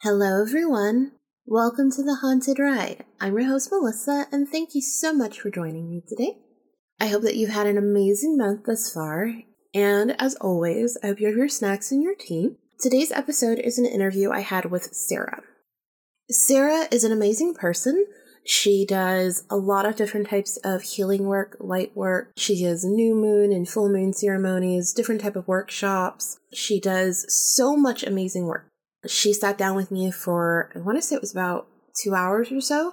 [0.00, 1.12] Hello, everyone.
[1.44, 3.04] Welcome to the Haunted Ride.
[3.20, 6.38] I'm your host, Melissa, and thank you so much for joining me today.
[6.98, 9.34] I hope that you've had an amazing month thus far,
[9.74, 12.56] and as always, I hope you have your snacks and your tea.
[12.80, 15.42] Today's episode is an interview I had with Sarah.
[16.30, 18.06] Sarah is an amazing person.
[18.44, 22.30] She does a lot of different types of healing work, light work.
[22.36, 26.38] She does new moon and full moon ceremonies, different type of workshops.
[26.52, 28.68] She does so much amazing work
[29.06, 31.68] she sat down with me for, I want to say it was about
[32.00, 32.92] two hours or so.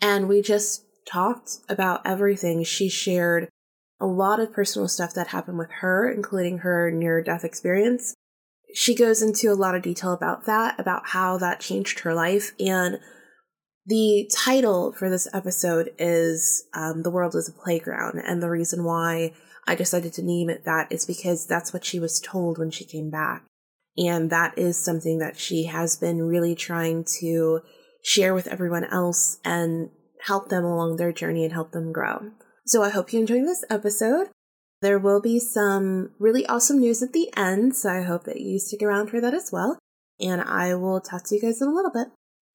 [0.00, 2.62] And we just talked about everything.
[2.64, 3.48] She shared
[4.00, 8.14] a lot of personal stuff that happened with her, including her near death experience.
[8.74, 12.52] She goes into a lot of detail about that, about how that changed her life.
[12.58, 12.98] And
[13.86, 18.22] the title for this episode is um, The World is a Playground.
[18.24, 19.32] And the reason why
[19.66, 22.84] I decided to name it that is because that's what she was told when she
[22.84, 23.44] came back.
[23.96, 27.60] And that is something that she has been really trying to
[28.02, 29.90] share with everyone else and
[30.26, 32.30] help them along their journey and help them grow.
[32.66, 34.28] So I hope you enjoyed this episode.
[34.82, 38.58] There will be some really awesome news at the end, so I hope that you
[38.58, 39.78] stick around for that as well.
[40.18, 42.08] And I will talk to you guys in a little bit.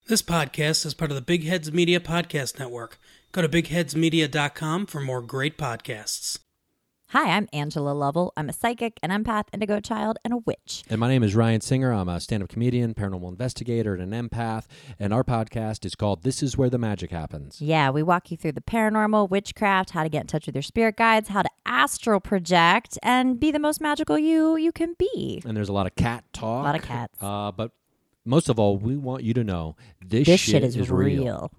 [0.08, 3.00] This podcast is part of the Big Heads Media Podcast Network.
[3.32, 6.40] Go to bigheadsmedia.com for more great podcasts.
[7.16, 8.34] Hi, I'm Angela Lovell.
[8.36, 10.84] I'm a psychic, an empath, indigo child, and a witch.
[10.90, 11.94] And my name is Ryan Singer.
[11.94, 14.66] I'm a stand up comedian, paranormal investigator, and an empath.
[15.00, 17.62] And our podcast is called This Is Where the Magick Happens.
[17.62, 20.62] Yeah, we walk you through the paranormal, witchcraft, how to get in touch with your
[20.62, 25.42] spirit guides, how to astral project, and be the most magical you you can be.
[25.46, 26.64] And there's a lot of cat talk.
[26.64, 27.18] A lot of cats.
[27.22, 27.72] Uh, but
[28.26, 31.50] most of all, we want you to know this, this shit, shit is, is real.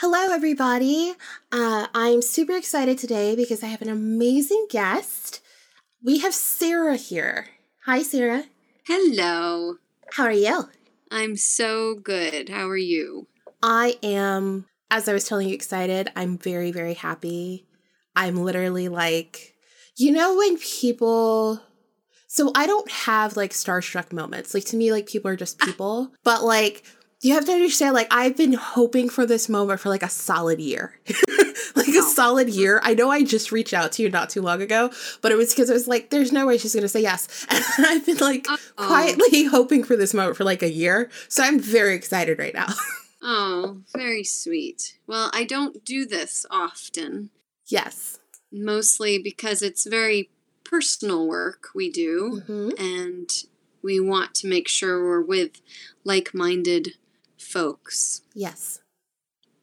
[0.00, 1.12] Hello, everybody.
[1.52, 5.42] Uh, I'm super excited today because I have an amazing guest.
[6.02, 7.48] We have Sarah here.
[7.84, 8.44] Hi, Sarah.
[8.86, 9.74] Hello.
[10.14, 10.70] How are you?
[11.10, 12.48] I'm so good.
[12.48, 13.26] How are you?
[13.62, 16.10] I am, as I was telling you, excited.
[16.16, 17.66] I'm very, very happy.
[18.16, 19.54] I'm literally like,
[19.98, 21.60] you know, when people.
[22.26, 24.54] So I don't have like starstruck moments.
[24.54, 26.10] Like to me, like people are just people.
[26.24, 26.84] But like
[27.22, 30.58] you have to understand, like, I've been hoping for this moment for like a solid
[30.58, 30.98] year.
[31.76, 32.80] like a solid year.
[32.82, 35.52] I know I just reached out to you not too long ago, but it was
[35.52, 37.46] because I was like, there's no way she's going to say yes.
[37.76, 38.86] And I've been like Uh-oh.
[38.86, 41.10] quietly hoping for this moment for like a year.
[41.28, 42.68] So I'm very excited right now.
[43.22, 44.98] oh, very sweet.
[45.06, 47.30] Well, I don't do this often.
[47.66, 48.18] Yes.
[48.50, 50.30] Mostly because it's very
[50.64, 52.42] personal work we do.
[52.48, 52.82] Mm-hmm.
[52.82, 53.30] And
[53.82, 55.60] we want to make sure we're with
[56.04, 56.94] like minded
[57.40, 58.22] folks.
[58.34, 58.80] Yes.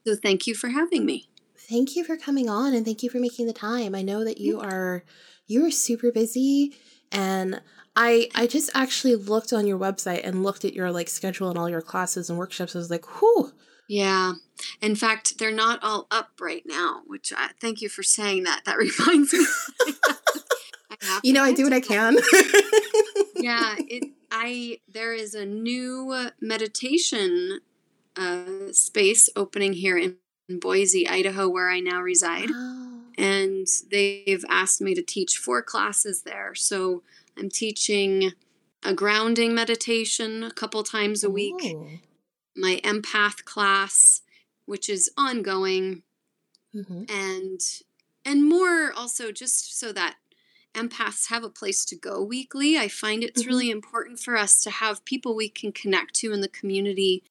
[0.06, 1.30] So thank you for having me.
[1.70, 3.94] Thank you for coming on and thank you for making the time.
[3.94, 5.04] I know that you are
[5.48, 6.76] you are super busy
[7.12, 7.62] and
[7.96, 11.58] I I just actually looked on your website and looked at your like schedule and
[11.58, 12.76] all your classes and workshops.
[12.76, 13.52] I was like, whew.
[13.90, 14.34] Yeah.
[14.82, 18.62] In fact, they're not all up right now, which I thank you for saying that.
[18.66, 19.46] That reminds me.
[21.24, 22.16] you know, I do what I can.
[23.36, 27.60] yeah, it I there is a new meditation
[28.18, 30.18] uh, space opening here in,
[30.50, 32.50] in Boise, Idaho, where I now reside.
[32.52, 33.02] Oh.
[33.18, 36.54] And they've asked me to teach four classes there.
[36.54, 37.04] So
[37.38, 38.34] I'm teaching
[38.84, 41.56] a grounding meditation a couple times a week,
[42.56, 44.22] my empath class,
[44.66, 46.04] which is ongoing,
[46.76, 47.04] mm-hmm.
[47.10, 47.60] and
[48.24, 50.18] and more also just so that
[50.76, 52.78] empaths have a place to go weekly.
[52.78, 53.50] I find it's mm-hmm.
[53.50, 57.24] really important for us to have people we can connect to in the community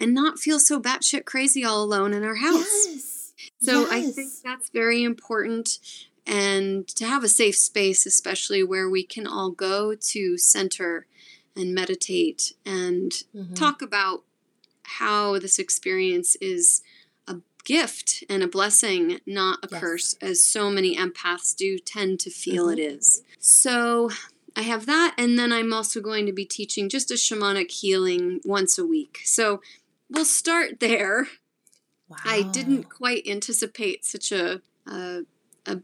[0.00, 2.86] and not feel so batshit crazy all alone in our house.
[2.88, 3.32] Yes.
[3.60, 3.92] So yes.
[3.92, 5.78] I think that's very important.
[6.26, 11.06] And to have a safe space, especially where we can all go to center
[11.56, 13.54] and meditate and mm-hmm.
[13.54, 14.22] talk about
[14.82, 16.82] how this experience is
[17.26, 19.80] a gift and a blessing, not a yes.
[19.80, 22.78] curse, as so many empaths do tend to feel mm-hmm.
[22.78, 23.22] it is.
[23.38, 24.10] So
[24.56, 28.40] I have that, and then I'm also going to be teaching just a shamanic healing
[28.44, 29.20] once a week.
[29.24, 29.60] So
[30.10, 31.28] we'll start there.
[32.08, 32.16] Wow.
[32.24, 35.22] I didn't quite anticipate such a, a
[35.66, 35.80] a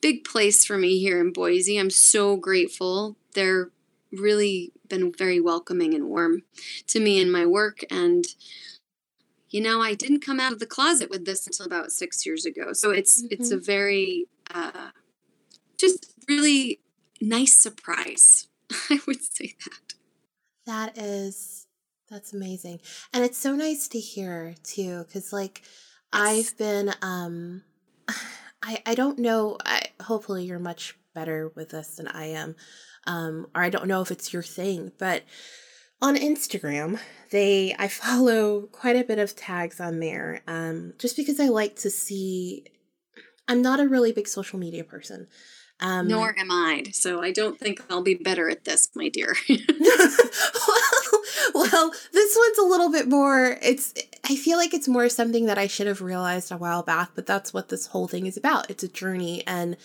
[0.00, 1.78] big place for me here in Boise.
[1.78, 3.16] I'm so grateful.
[3.34, 3.70] They're
[4.12, 6.42] really been very welcoming and warm
[6.88, 8.24] to me and my work and
[9.48, 12.44] you know i didn't come out of the closet with this until about six years
[12.44, 13.28] ago so it's mm-hmm.
[13.30, 14.90] it's a very uh,
[15.78, 16.80] just really
[17.20, 18.48] nice surprise
[18.90, 19.94] i would say that
[20.66, 21.59] that is
[22.10, 22.80] That's amazing.
[23.12, 25.62] And it's so nice to hear too, because like
[26.12, 27.62] I've been um
[28.62, 32.56] I I don't know I hopefully you're much better with this than I am.
[33.06, 35.22] Um, or I don't know if it's your thing, but
[36.02, 36.98] on Instagram,
[37.30, 40.42] they I follow quite a bit of tags on there.
[40.48, 42.66] Um, just because I like to see
[43.46, 45.28] I'm not a really big social media person.
[45.80, 46.84] Um, Nor am I.
[46.92, 49.34] So I don't think I'll be better at this, my dear.
[51.54, 53.58] well, this one's a little bit more.
[53.62, 53.94] It's.
[54.24, 57.26] I feel like it's more something that I should have realized a while back, but
[57.26, 58.70] that's what this whole thing is about.
[58.70, 59.76] It's a journey, and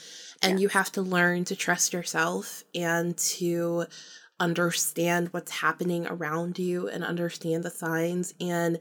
[0.41, 0.63] and yeah.
[0.63, 3.85] you have to learn to trust yourself and to
[4.39, 8.77] understand what's happening around you and understand the signs and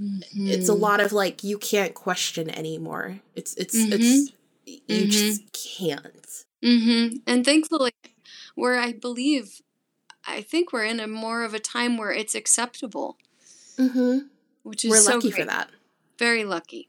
[0.00, 0.46] mm-hmm.
[0.46, 0.80] it's a mm-hmm.
[0.80, 3.94] lot of like you can't question anymore it's it's mm-hmm.
[3.94, 4.32] it's
[4.64, 5.10] you mm-hmm.
[5.10, 7.16] just can't Mm-hmm.
[7.26, 7.92] And thankfully,
[8.54, 9.60] where I believe,
[10.26, 13.16] I think we're in a more of a time where it's acceptable.
[13.78, 14.26] Mm-hmm.
[14.62, 15.40] Which is we're so lucky great.
[15.40, 15.70] for that.
[16.18, 16.88] Very lucky.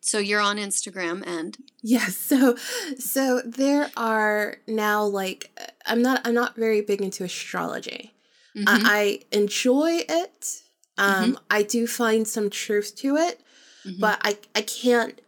[0.00, 2.16] So you're on Instagram and yes.
[2.16, 2.56] So
[2.98, 5.50] so there are now like
[5.86, 8.12] I'm not I'm not very big into astrology.
[8.56, 8.68] Mm-hmm.
[8.68, 10.62] I, I enjoy it.
[10.96, 11.34] Um, mm-hmm.
[11.50, 13.40] I do find some truth to it,
[13.84, 13.98] mm-hmm.
[13.98, 15.20] but I I can't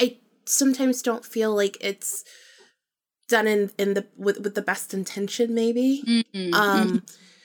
[0.00, 2.24] I sometimes don't feel like it's
[3.32, 6.54] done in in the with with the best intention maybe mm-hmm.
[6.54, 7.02] um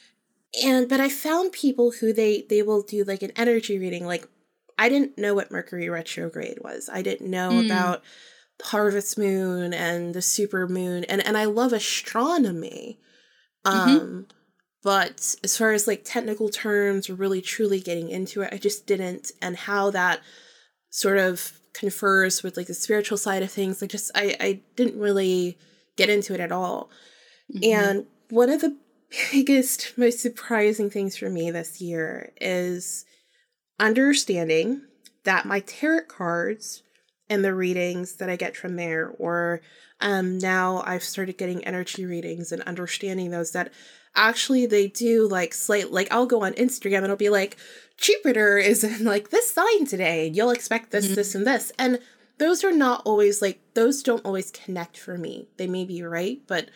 [0.63, 4.27] and but i found people who they they will do like an energy reading like
[4.77, 7.65] i didn't know what mercury retrograde was i didn't know mm.
[7.65, 8.03] about
[8.63, 12.99] harvest moon and the super moon and and i love astronomy
[13.65, 13.89] mm-hmm.
[13.89, 14.21] um mm-hmm.
[14.83, 18.85] but as far as like technical terms or really truly getting into it i just
[18.85, 20.19] didn't and how that
[20.89, 23.81] sort of confers with like the spiritual side of things.
[23.81, 25.57] Like just I I didn't really
[25.97, 26.89] get into it at all.
[27.53, 27.73] Mm-hmm.
[27.73, 28.77] And one of the
[29.31, 33.05] biggest, most surprising things for me this year is
[33.79, 34.81] understanding
[35.23, 36.83] that my tarot cards
[37.29, 39.61] and the readings that I get from there, or
[39.99, 43.73] um, now I've started getting energy readings and understanding those that
[44.15, 47.55] actually they do like slight like I'll go on Instagram and it'll be like
[47.97, 51.15] Jupiter is in like this sign today and you'll expect this, mm-hmm.
[51.15, 51.71] this, and this.
[51.77, 51.99] And
[52.39, 55.47] those are not always like those don't always connect for me.
[55.57, 56.69] They may be right, but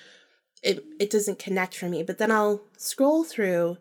[0.63, 2.03] it it doesn't connect for me.
[2.03, 3.77] But then I'll scroll through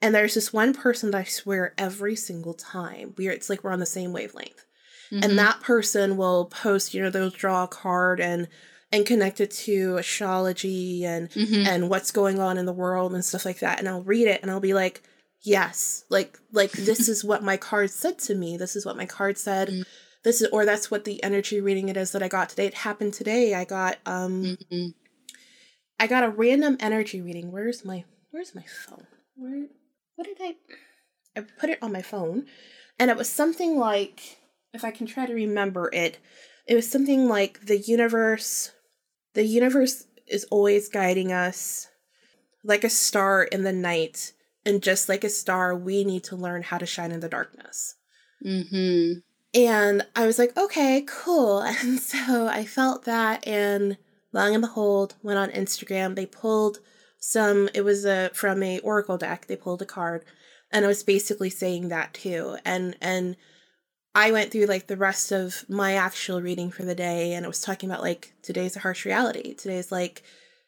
[0.00, 3.72] and there's this one person that I swear every single time we're it's like we're
[3.72, 4.64] on the same wavelength.
[5.12, 5.24] Mm-hmm.
[5.24, 8.48] And that person will post, you know, they'll draw a card and
[8.90, 11.66] and connect it to astrology and mm-hmm.
[11.66, 13.78] and what's going on in the world and stuff like that.
[13.78, 15.02] And I'll read it and I'll be like,
[15.42, 18.56] yes, like like this is what my card said to me.
[18.56, 19.68] This is what my card said.
[19.68, 19.82] Mm-hmm.
[20.24, 22.66] This is or that's what the energy reading it is that I got today.
[22.66, 23.54] It happened today.
[23.54, 24.88] I got um mm-hmm.
[25.98, 27.50] I got a random energy reading.
[27.50, 29.06] Where's my where's my phone?
[29.34, 29.66] Where
[30.16, 30.56] what did I
[31.36, 32.46] I put it on my phone
[32.98, 34.38] and it was something like
[34.72, 36.18] if I can try to remember it,
[36.66, 38.70] it was something like the universe
[39.34, 41.88] the universe is always guiding us
[42.64, 44.32] like a star in the night
[44.64, 47.96] and just like a star we need to learn how to shine in the darkness
[48.44, 49.18] mm-hmm.
[49.54, 53.96] And i was like okay cool and so i felt that and
[54.32, 56.78] long and behold went on instagram they pulled
[57.18, 60.24] some it was a from a oracle deck they pulled a card
[60.70, 63.36] and it was basically saying that too and and
[64.14, 67.48] I went through like the rest of my actual reading for the day and it
[67.48, 69.54] was talking about like today's a harsh reality.
[69.54, 70.22] Today's like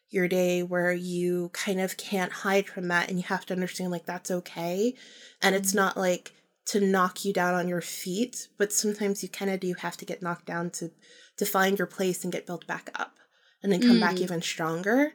[0.09, 3.91] your day where you kind of can't hide from that and you have to understand
[3.91, 4.95] like that's okay.
[5.41, 5.77] And it's mm-hmm.
[5.77, 6.33] not like
[6.65, 10.05] to knock you down on your feet, but sometimes you kind of do have to
[10.05, 10.91] get knocked down to
[11.37, 13.17] to find your place and get built back up
[13.61, 13.99] and then come mm-hmm.
[13.99, 15.13] back even stronger.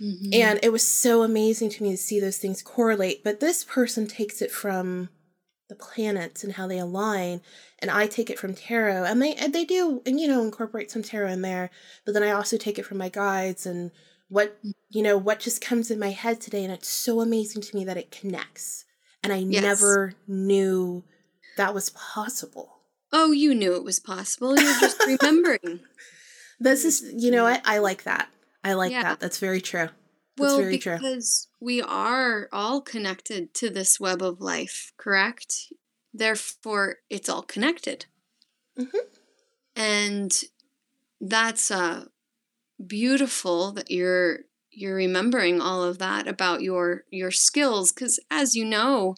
[0.00, 0.30] Mm-hmm.
[0.32, 3.22] And it was so amazing to me to see those things correlate.
[3.22, 5.10] But this person takes it from
[5.70, 7.40] the planets and how they align
[7.78, 10.90] and i take it from tarot and they and they do and you know incorporate
[10.90, 11.70] some tarot in there
[12.04, 13.92] but then i also take it from my guides and
[14.28, 14.58] what
[14.90, 17.84] you know what just comes in my head today and it's so amazing to me
[17.84, 18.84] that it connects
[19.22, 19.62] and i yes.
[19.62, 21.04] never knew
[21.56, 22.78] that was possible
[23.12, 25.80] oh you knew it was possible you're just remembering
[26.58, 28.28] this is you know what i like that
[28.64, 29.02] i like yeah.
[29.02, 29.88] that that's very true
[30.40, 31.66] that's well, because true.
[31.66, 35.72] we are all connected to this web of life, correct?
[36.14, 38.06] Therefore, it's all connected.
[38.78, 38.98] Mm-hmm.
[39.76, 40.40] And
[41.20, 42.06] that's uh,
[42.84, 48.64] beautiful that you're you're remembering all of that about your your skills because as you
[48.64, 49.14] know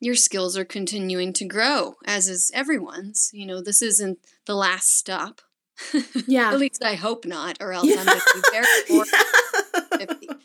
[0.00, 4.96] your skills are continuing to grow as is everyone's you know this isn't the last
[4.96, 5.40] stop
[6.26, 8.00] yeah at least i hope not or else yeah.
[8.00, 10.38] i'm going to be very bored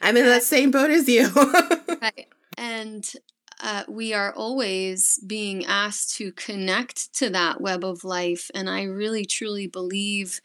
[0.00, 1.28] I'm in that same boat as you.
[2.02, 2.28] right.
[2.56, 3.10] and
[3.62, 8.50] uh, we are always being asked to connect to that web of life.
[8.54, 10.40] And I really truly believe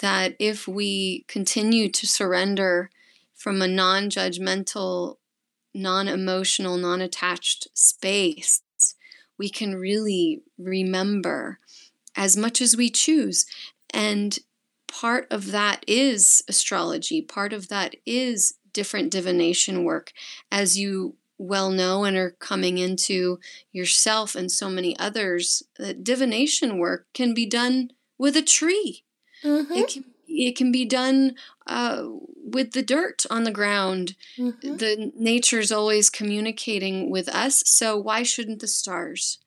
[0.00, 2.90] that if we continue to surrender
[3.34, 5.16] from a non judgmental,
[5.74, 8.62] non emotional, non attached space,
[9.38, 11.58] we can really remember
[12.16, 13.46] as much as we choose.
[13.92, 14.38] And
[14.88, 20.12] part of that is astrology, part of that is different divination work.
[20.50, 23.38] As you well know and are coming into
[23.72, 29.02] yourself and so many others that divination work can be done with a tree
[29.44, 29.72] mm-hmm.
[29.72, 31.34] it can it can be done
[31.68, 32.04] uh,
[32.44, 34.76] with the dirt on the ground mm-hmm.
[34.76, 39.38] the nature's always communicating with us so why shouldn't the stars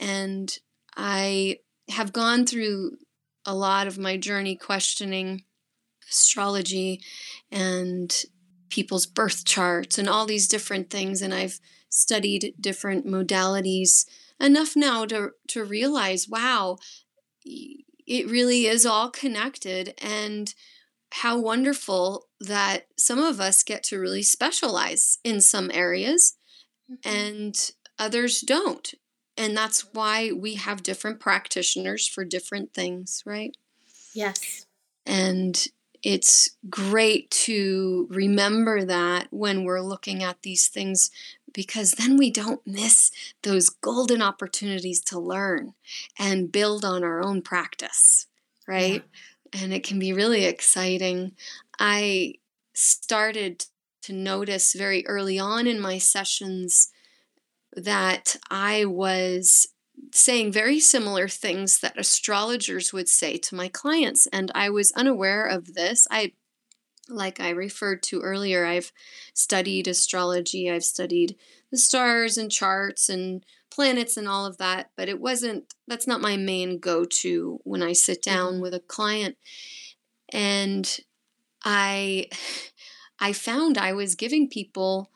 [0.00, 0.58] and
[0.96, 2.96] i have gone through
[3.44, 5.44] a lot of my journey questioning
[6.08, 7.00] astrology
[7.50, 8.24] and
[8.68, 11.22] people's birth charts and all these different things.
[11.22, 14.06] And I've studied different modalities
[14.40, 16.78] enough now to, to realize wow,
[18.06, 19.94] it really is all connected.
[20.02, 20.54] And
[21.12, 26.36] how wonderful that some of us get to really specialize in some areas
[26.90, 27.08] mm-hmm.
[27.08, 28.94] and others don't.
[29.36, 33.56] And that's why we have different practitioners for different things, right?
[34.14, 34.66] Yes.
[35.04, 35.66] And
[36.02, 41.10] it's great to remember that when we're looking at these things
[41.56, 43.10] because then we don't miss
[43.42, 45.72] those golden opportunities to learn
[46.18, 48.26] and build on our own practice,
[48.68, 49.02] right?
[49.54, 49.62] Yeah.
[49.62, 51.32] And it can be really exciting.
[51.80, 52.34] I
[52.74, 53.64] started
[54.02, 56.92] to notice very early on in my sessions
[57.74, 59.66] that I was
[60.12, 64.26] saying very similar things that astrologers would say to my clients.
[64.26, 66.06] And I was unaware of this.
[66.10, 66.32] I,
[67.08, 68.92] like I referred to earlier, I've
[69.34, 71.36] studied astrology, I've studied
[71.70, 76.20] the stars and charts and planets and all of that, but it wasn't, that's not
[76.20, 78.62] my main go to when I sit down mm-hmm.
[78.62, 79.36] with a client.
[80.32, 80.98] And
[81.64, 82.26] I,
[83.18, 85.10] I found I was giving people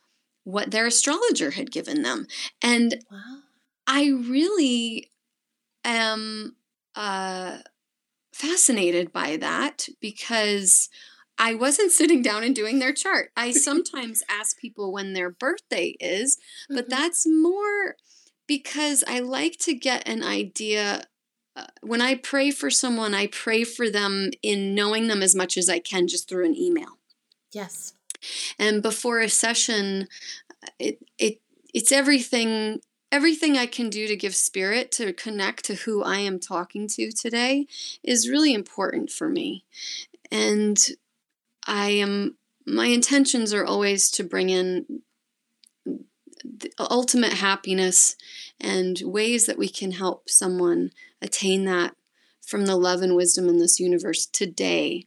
[0.45, 2.27] what their astrologer had given them.
[2.63, 3.41] And wow
[3.93, 5.11] I really
[5.85, 6.55] am
[6.95, 7.59] uh,
[8.33, 10.89] fascinated by that because
[11.43, 13.33] I wasn't sitting down and doing their chart.
[13.35, 16.91] I sometimes ask people when their birthday is, but mm-hmm.
[16.91, 17.97] that's more
[18.47, 21.05] because I like to get an idea.
[21.57, 25.57] Uh, when I pray for someone, I pray for them in knowing them as much
[25.57, 26.99] as I can just through an email.
[27.53, 27.95] Yes.
[28.59, 30.09] And before a session,
[30.79, 31.41] it it
[31.73, 32.81] it's everything
[33.11, 37.11] everything I can do to give spirit to connect to who I am talking to
[37.11, 37.67] today
[38.05, 39.65] is really important for me.
[40.31, 40.79] And
[41.71, 42.37] I am,
[42.67, 45.03] my intentions are always to bring in
[45.87, 48.17] the ultimate happiness
[48.61, 50.91] and ways that we can help someone
[51.23, 51.95] attain that
[52.45, 55.07] from the love and wisdom in this universe today.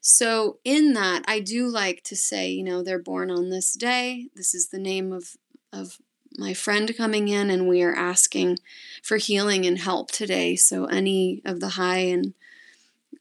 [0.00, 4.28] So, in that, I do like to say, you know, they're born on this day.
[4.36, 5.36] This is the name of,
[5.72, 5.98] of
[6.38, 8.58] my friend coming in and we are asking
[9.02, 10.54] for healing and help today.
[10.54, 12.34] So, any of the high and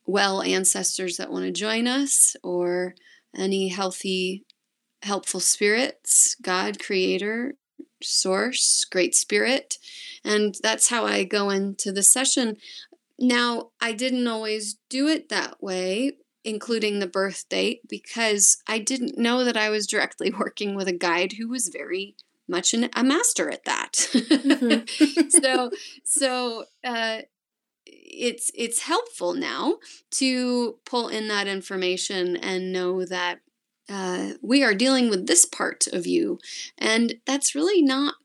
[0.06, 2.96] well ancestors that want to join us, or
[3.36, 4.46] any healthy,
[5.02, 7.56] helpful spirits, God, Creator,
[8.02, 9.78] Source, Great Spirit.
[10.24, 12.58] And that's how I go into the session.
[13.20, 19.18] Now, I didn't always do it that way, including the birth date, because I didn't
[19.18, 22.16] know that I was directly working with a guide who was very
[22.48, 23.94] much an, a master at that.
[23.94, 25.30] Mm-hmm.
[25.30, 25.72] so
[26.04, 27.20] so uh,
[28.18, 29.78] it's it's helpful now
[30.12, 33.40] to pull in that information and know that
[33.90, 36.40] uh, we are dealing with this part of you,
[36.78, 38.16] and that's really not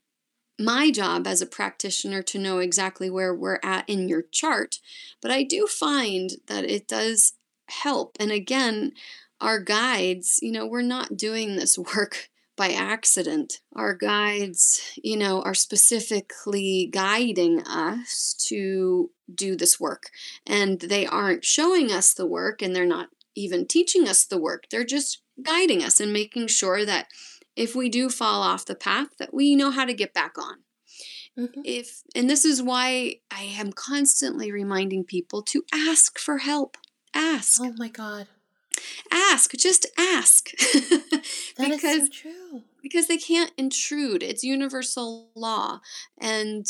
[0.58, 4.80] my job as a practitioner to know exactly where we're at in your chart,
[5.22, 7.34] but I do find that it does
[7.68, 8.16] help.
[8.18, 8.92] And again,
[9.40, 13.60] our guides, you know, we're not doing this work by accident.
[13.74, 20.10] Our guides, you know, are specifically guiding us to do this work.
[20.46, 24.64] And they aren't showing us the work and they're not even teaching us the work.
[24.70, 27.06] They're just guiding us and making sure that
[27.56, 30.56] if we do fall off the path that we know how to get back on.
[31.38, 31.60] Mm-hmm.
[31.64, 36.76] If and this is why I am constantly reminding people to ask for help.
[37.14, 37.60] Ask.
[37.62, 38.26] Oh my god
[39.10, 40.50] ask just ask
[41.56, 45.80] because, is so true because they can't intrude it's universal law
[46.18, 46.66] and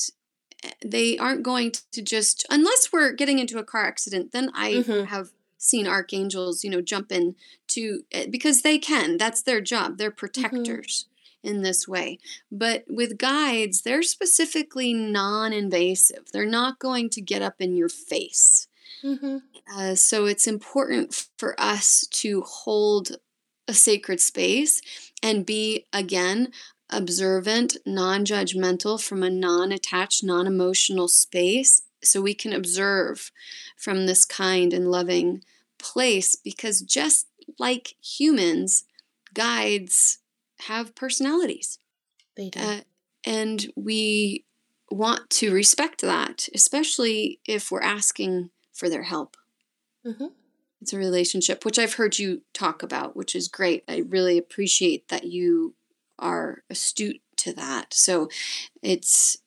[0.64, 4.72] eh, they aren't going to just unless we're getting into a car accident then i
[4.72, 5.04] mm-hmm.
[5.04, 7.34] have seen archangels you know jump in
[7.66, 10.18] to eh, because they can that's their job they're mm-hmm.
[10.18, 11.06] protectors
[11.42, 12.18] in this way.
[12.50, 17.88] But with guides, they're specifically non invasive, they're not going to get up in your
[17.88, 18.67] face.
[19.04, 19.38] Mm-hmm.
[19.74, 23.16] Uh, so it's important for us to hold
[23.66, 24.80] a sacred space
[25.22, 26.52] and be, again,
[26.90, 33.30] observant, non judgmental from a non attached, non emotional space so we can observe
[33.76, 35.42] from this kind and loving
[35.78, 37.26] place because just
[37.58, 38.84] like humans,
[39.34, 40.18] guides
[40.62, 41.78] have personalities.
[42.36, 42.60] They do.
[42.60, 42.80] Uh,
[43.24, 44.44] and we
[44.90, 49.36] want to respect that, especially if we're asking for their help.
[50.06, 50.26] Mm-hmm.
[50.80, 53.82] It's a relationship, which I've heard you talk about, which is great.
[53.88, 55.74] I really appreciate that you
[56.18, 57.92] are astute to that.
[57.92, 58.28] So
[58.82, 59.38] it's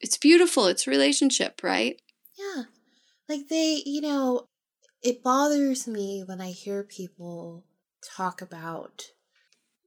[0.00, 0.66] it's beautiful.
[0.66, 2.02] It's a relationship, right?
[2.36, 2.64] Yeah.
[3.28, 4.48] Like they, you know,
[5.02, 7.64] it bothers me when I hear people
[8.04, 9.12] talk about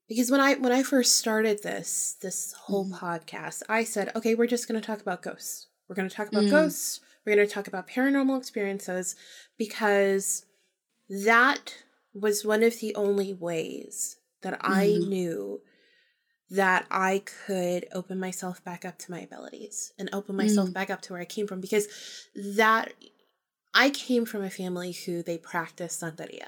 [0.08, 2.98] because when I when I first started this this whole mm.
[2.98, 5.68] podcast, I said, "Okay, we're just going to talk about ghosts.
[5.90, 6.52] We're going to talk about mm.
[6.52, 7.02] ghosts.
[7.26, 9.16] We're going to talk about paranormal experiences
[9.58, 10.46] because
[11.10, 11.76] that
[12.14, 15.08] was one of the only ways that I mm.
[15.08, 15.62] knew
[16.50, 20.74] that I could open myself back up to my abilities and open myself mm.
[20.74, 21.88] back up to where I came from because
[22.36, 22.94] that
[23.74, 26.48] I came from a family who they practiced Santeria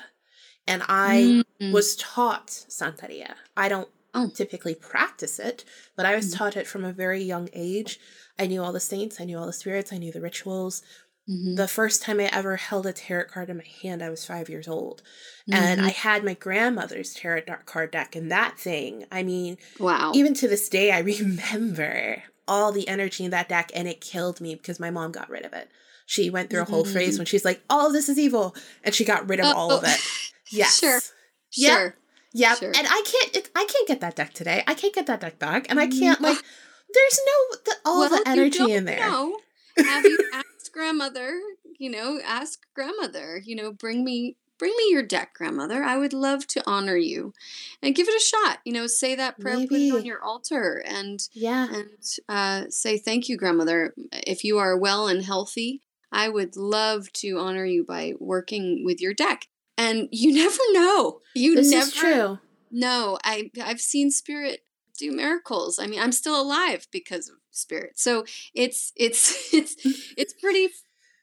[0.68, 1.72] and I mm.
[1.72, 3.34] was taught Santeria.
[3.56, 4.30] I don't oh.
[4.30, 5.64] typically practice it,
[5.96, 6.38] but I was mm.
[6.38, 8.00] taught it from a very young age.
[8.40, 10.84] I knew all the saints, I knew all the spirits, I knew the rituals.
[11.30, 11.56] Mm-hmm.
[11.56, 14.48] The first time I ever held a tarot card in my hand, I was five
[14.48, 15.02] years old.
[15.50, 15.62] Mm-hmm.
[15.62, 20.12] And I had my grandmother's tarot card deck, and that thing, I mean, wow.
[20.16, 24.40] Even to this day, I remember all the energy in that deck, and it killed
[24.40, 25.70] me because my mom got rid of it.
[26.06, 26.94] She went through a whole mm-hmm.
[26.94, 29.54] phase when she's like, all of this is evil, and she got rid of oh,
[29.54, 30.00] all of it.
[30.50, 30.80] Yes.
[30.80, 31.02] Sure.
[31.58, 31.78] Yep.
[31.78, 31.96] Sure.
[32.38, 32.58] Yep.
[32.60, 32.68] Sure.
[32.68, 34.64] And I can't, it, I can't get that deck today.
[34.68, 36.38] I can't get that deck back, and I can't, like,
[36.94, 39.00] there's no, the, all well, the energy in there.
[39.00, 39.40] Know.
[39.80, 41.40] Have you asked grandmother,
[41.80, 45.84] you know, ask grandmother, you know, bring me bring me your deck, grandmother.
[45.84, 47.34] I would love to honor you,
[47.82, 48.60] and give it a shot.
[48.66, 49.68] You know, say that prayer, Maybe.
[49.68, 53.94] put it on your altar, and yeah, and uh, say thank you, grandmother.
[54.12, 59.02] If you are well and healthy, I would love to honor you by working with
[59.02, 59.48] your deck.
[59.78, 61.22] And you never know.
[61.36, 61.86] You this never.
[61.86, 62.40] Is true.
[62.72, 64.62] No, I I've seen spirit
[64.98, 65.80] do miracles.
[65.80, 68.00] I mean, I'm still alive because of spirit.
[68.00, 69.76] So it's it's it's
[70.18, 70.70] it's pretty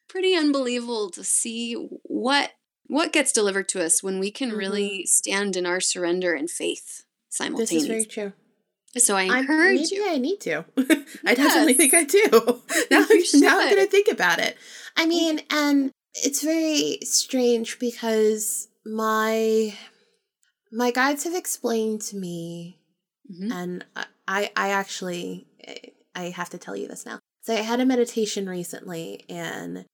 [0.09, 2.53] pretty unbelievable to see what
[2.87, 4.59] what gets delivered to us when we can mm-hmm.
[4.59, 7.77] really stand in our surrender and faith simultaneously.
[7.77, 8.33] This is very true.
[8.97, 10.09] So I encourage maybe you.
[10.09, 10.64] I need to.
[11.27, 12.29] I definitely think I do.
[12.93, 14.57] now, now I'm going to think about it.
[14.97, 19.74] I mean, and it's very strange because my
[20.72, 22.79] my guides have explained to me,
[23.31, 23.53] mm-hmm.
[23.53, 23.85] and
[24.27, 25.46] I I actually
[26.14, 27.18] I have to tell you this now.
[27.42, 29.85] So I had a meditation recently, and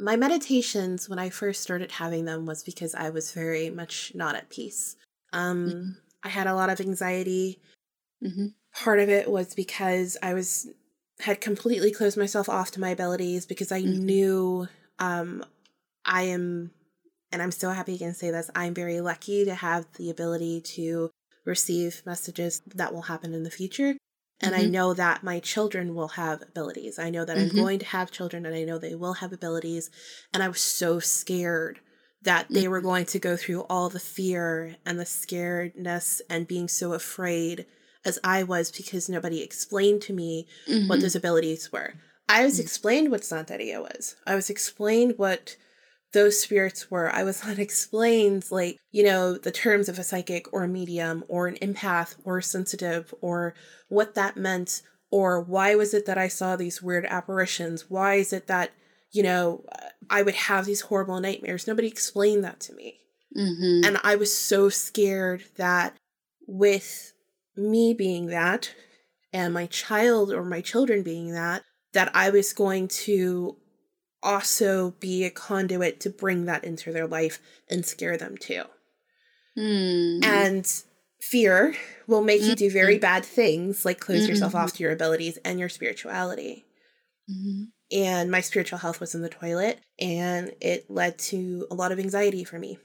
[0.00, 4.34] my meditations when I first started having them was because I was very much not
[4.34, 4.96] at peace.
[5.32, 5.90] Um, mm-hmm.
[6.24, 7.60] I had a lot of anxiety.
[8.24, 8.46] Mm-hmm.
[8.74, 10.68] Part of it was because I was
[11.20, 14.04] had completely closed myself off to my abilities because I mm-hmm.
[14.04, 15.44] knew um,
[16.08, 16.72] I am,
[17.30, 18.50] and I'm so happy I can say this.
[18.56, 21.10] I'm very lucky to have the ability to
[21.44, 23.94] receive messages that will happen in the future
[24.40, 24.64] and mm-hmm.
[24.64, 26.98] I know that my children will have abilities.
[26.98, 27.56] I know that mm-hmm.
[27.56, 29.90] I'm going to have children and I know they will have abilities.
[30.32, 31.80] And I was so scared
[32.22, 32.70] that they mm-hmm.
[32.70, 37.66] were going to go through all the fear and the scaredness and being so afraid
[38.04, 41.00] as I was because nobody explained to me what mm-hmm.
[41.00, 41.94] those abilities were.
[42.28, 42.62] I was mm.
[42.62, 44.14] explained what Santeria was.
[44.26, 45.56] I was explained what
[46.12, 47.10] those spirits were.
[47.10, 51.24] I was not explained, like, you know, the terms of a psychic or a medium
[51.28, 53.54] or an empath or sensitive or
[53.88, 57.88] what that meant or why was it that I saw these weird apparitions?
[57.88, 58.72] Why is it that,
[59.10, 59.64] you know,
[60.10, 61.66] I would have these horrible nightmares?
[61.66, 63.00] Nobody explained that to me.
[63.36, 63.86] Mm-hmm.
[63.86, 65.96] And I was so scared that
[66.46, 67.12] with
[67.56, 68.74] me being that
[69.32, 73.56] and my child or my children being that, that I was going to
[74.22, 78.64] also be a conduit to bring that into their life and scare them too.
[79.56, 80.24] Mm.
[80.24, 80.82] And
[81.20, 81.74] fear
[82.06, 82.50] will make mm-hmm.
[82.50, 83.02] you do very mm-hmm.
[83.02, 84.30] bad things like close mm-hmm.
[84.30, 86.64] yourself off to your abilities and your spirituality.
[87.30, 87.64] Mm-hmm.
[87.90, 91.98] And my spiritual health was in the toilet, and it led to a lot of
[91.98, 92.78] anxiety for me.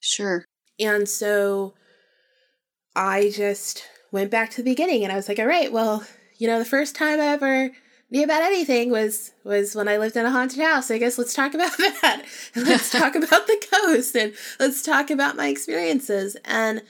[0.00, 0.44] Sure.
[0.78, 1.74] And so
[2.94, 6.04] I just went back to the beginning and I was like, all right, well,
[6.38, 7.70] you know, the first time I ever
[8.12, 10.90] me about anything was was when I lived in a haunted house.
[10.90, 12.24] I guess let's talk about that.
[12.54, 16.36] let's talk about the ghost and let's talk about my experiences.
[16.44, 16.82] And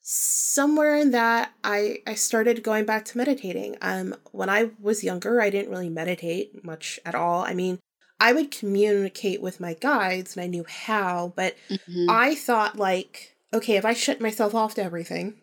[0.00, 3.76] somewhere in that I I started going back to meditating.
[3.82, 7.42] Um when I was younger, I didn't really meditate much at all.
[7.44, 7.78] I mean,
[8.18, 12.06] I would communicate with my guides and I knew how, but Mhm.
[12.08, 15.34] I thought like, okay, if I shut myself off to everything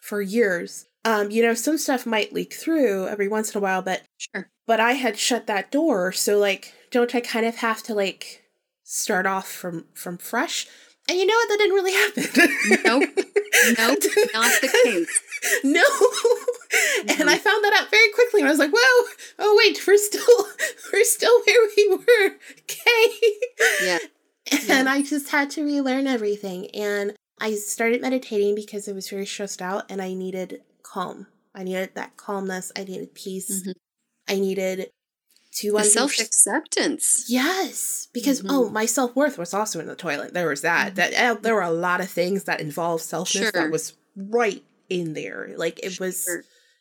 [0.00, 3.82] for years, um, you know, some stuff might leak through every once in a while,
[3.82, 4.50] but Sure.
[4.66, 8.42] but I had shut that door, so like, don't I kind of have to like
[8.84, 10.66] start off from from fresh?
[11.08, 11.48] And you know what?
[11.48, 12.82] That didn't really happen.
[12.84, 13.10] Nope.
[13.78, 13.98] Nope,
[14.34, 15.20] not the case.
[15.64, 15.82] No.
[17.18, 18.40] And I found that out very quickly.
[18.42, 19.08] And I was like, whoa,
[19.40, 20.46] oh wait, we're still
[20.92, 22.36] we're still where we were.
[22.70, 23.32] Okay.
[23.82, 23.98] Yeah.
[24.68, 26.68] And I just had to relearn everything.
[26.74, 31.26] And I started meditating because I was very stressed out and I needed calm.
[31.54, 32.72] I needed that calmness.
[32.76, 33.50] I needed peace.
[33.66, 33.74] Mhm.
[34.28, 34.90] I needed
[35.56, 37.24] to self acceptance.
[37.28, 38.46] Yes, because Mhm.
[38.50, 40.32] oh, my self worth was also in the toilet.
[40.34, 40.94] There was that.
[40.96, 43.52] That uh, there were a lot of things that involved selfness Sure.
[43.52, 45.54] that was right in there.
[45.56, 46.28] Like it was,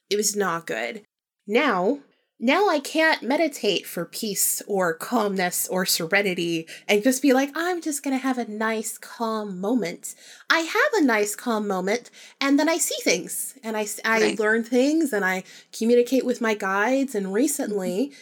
[0.10, 1.04] it was not good.
[1.48, 2.00] Now,
[2.40, 7.82] now I can't meditate for peace or calmness or serenity and just be like, I'm
[7.82, 10.16] just gonna have a nice calm moment.
[10.50, 14.40] I have a nice calm moment, and then I see things and I Right.
[14.40, 15.44] learn things and I
[15.78, 17.14] communicate with my guides.
[17.14, 17.36] And mm-hmm.
[17.36, 18.14] recently,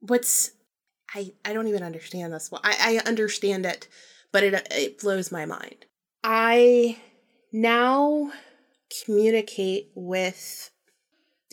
[0.00, 0.52] what's
[1.14, 3.88] I I don't even understand this Well, I I understand it,
[4.32, 5.86] but it it blows my mind.
[6.22, 6.98] I
[7.52, 8.32] now
[9.04, 10.70] communicate with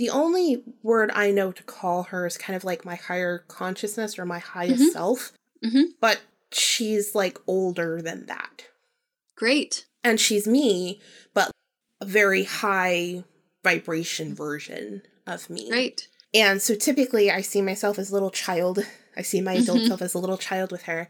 [0.02, 4.18] the only word I know to call her is kind of like my higher consciousness
[4.18, 4.92] or my highest Mhm.
[4.94, 5.32] self.
[5.64, 5.84] Mhm.
[6.00, 8.64] But she's like older than that.
[9.36, 9.86] Great.
[10.04, 11.00] And she's me,
[11.36, 11.52] but
[12.02, 13.24] a very high
[13.64, 15.70] vibration version of me.
[15.72, 16.08] Right.
[16.34, 18.84] And so typically I see myself as a little child.
[19.16, 19.88] I see my adult Mhm.
[19.90, 21.08] self as a little child with her.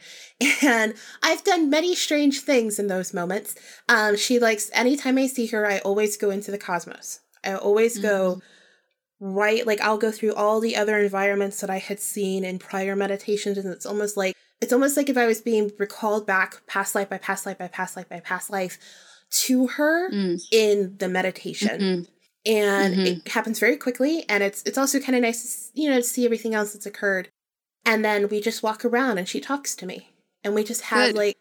[0.62, 3.56] And I've done many strange things in those moments.
[3.88, 7.20] Um, she likes, anytime I see her, I always go into the cosmos.
[7.44, 8.42] I always go
[9.22, 12.96] right, like I'll go through all the other environments that I had seen in prior
[12.96, 13.58] meditations.
[13.58, 17.10] And it's almost like, it's almost like if I was being recalled back past life
[17.10, 18.78] by past life by past life by past life
[19.46, 20.42] to her Mm.
[20.52, 22.08] in the meditation Mhm.
[22.46, 23.06] and Mhm.
[23.26, 26.04] it happens very quickly and it's it's also kind of nice to you know to
[26.04, 27.30] see everything else that's occurred
[27.86, 30.10] and then we just walk around and she talks to me
[30.44, 31.16] and we just have Good.
[31.16, 31.38] like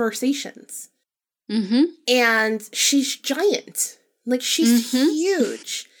[0.00, 0.88] conversations
[1.50, 1.86] Mhm.
[2.08, 5.12] and she's giant like she's Mhm.
[5.14, 5.88] huge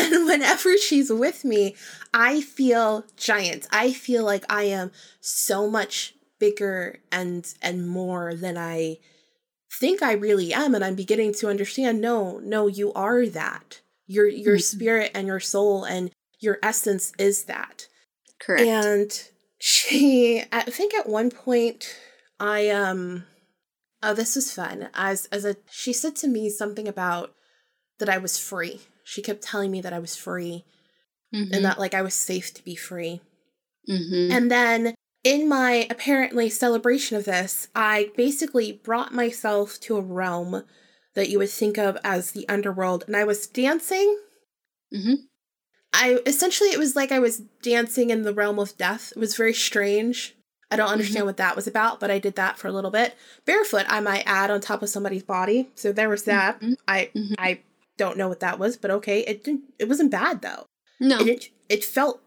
[0.00, 1.74] and whenever she's with me
[2.12, 8.56] i feel giant i feel like i am so much bigger and and more than
[8.58, 8.98] i
[9.80, 14.26] think i really am and i'm beginning to understand no no you are that your
[14.28, 14.62] your Mhm.
[14.62, 17.86] spirit and your soul and your essence is that
[18.38, 18.66] Correct.
[18.66, 19.22] and
[19.58, 21.96] she i think at one point
[22.38, 23.24] i um
[24.06, 27.34] oh this was fun as as a she said to me something about
[27.98, 30.64] that i was free she kept telling me that i was free
[31.34, 31.48] Mhm.
[31.52, 33.20] and that like i was safe to be free
[33.88, 34.30] Mhm.
[34.30, 40.64] and then in my apparently celebration of this i basically brought myself to a realm
[41.14, 44.20] that you would think of as the underworld and i was dancing
[44.94, 45.16] Mhm.
[45.92, 49.12] I essentially it was like I was dancing in the realm of death.
[49.16, 50.35] It was very strange.
[50.70, 53.14] I don't understand what that was about, but I did that for a little bit.
[53.44, 55.70] Barefoot, I might add on top of somebody's body.
[55.76, 56.60] So there was that.
[56.60, 56.76] Mhm.
[56.88, 57.34] I Mhm.
[57.38, 57.60] I
[57.96, 59.20] don't know what that was, but okay.
[59.20, 60.66] It didn't it wasn't bad though.
[60.98, 61.18] No.
[61.20, 62.20] And it it felt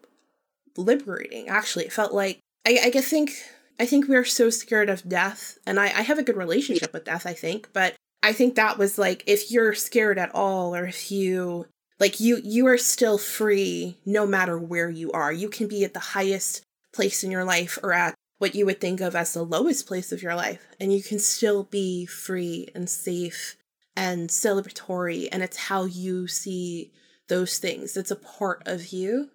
[0.77, 1.85] liberating, actually.
[1.85, 3.31] It felt like I I guess think
[3.79, 7.05] I think we're so scared of death, and I, I have a good relationship with
[7.05, 10.85] death, I think, but I think that was like if you're scared at all or
[10.85, 11.65] if you
[11.99, 15.31] like you you are still free no matter where you are.
[15.31, 16.61] You can be at the highest
[16.93, 20.11] place in your life or at what you would think of as the lowest place
[20.11, 23.55] of your life and you can still be free and safe
[23.95, 26.91] and celebratory and it's how you see
[27.27, 27.95] those things.
[27.95, 29.29] It's a part of you.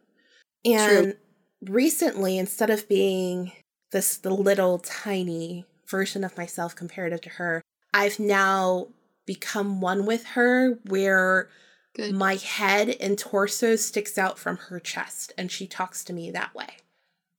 [0.65, 1.15] And
[1.63, 3.53] recently instead of being
[3.93, 7.63] this the little tiny version of myself comparative to her,
[7.93, 8.89] I've now
[9.27, 11.51] become one with her where
[11.95, 12.15] Good.
[12.15, 16.55] my head and torso sticks out from her chest and she talks to me that
[16.55, 16.79] way.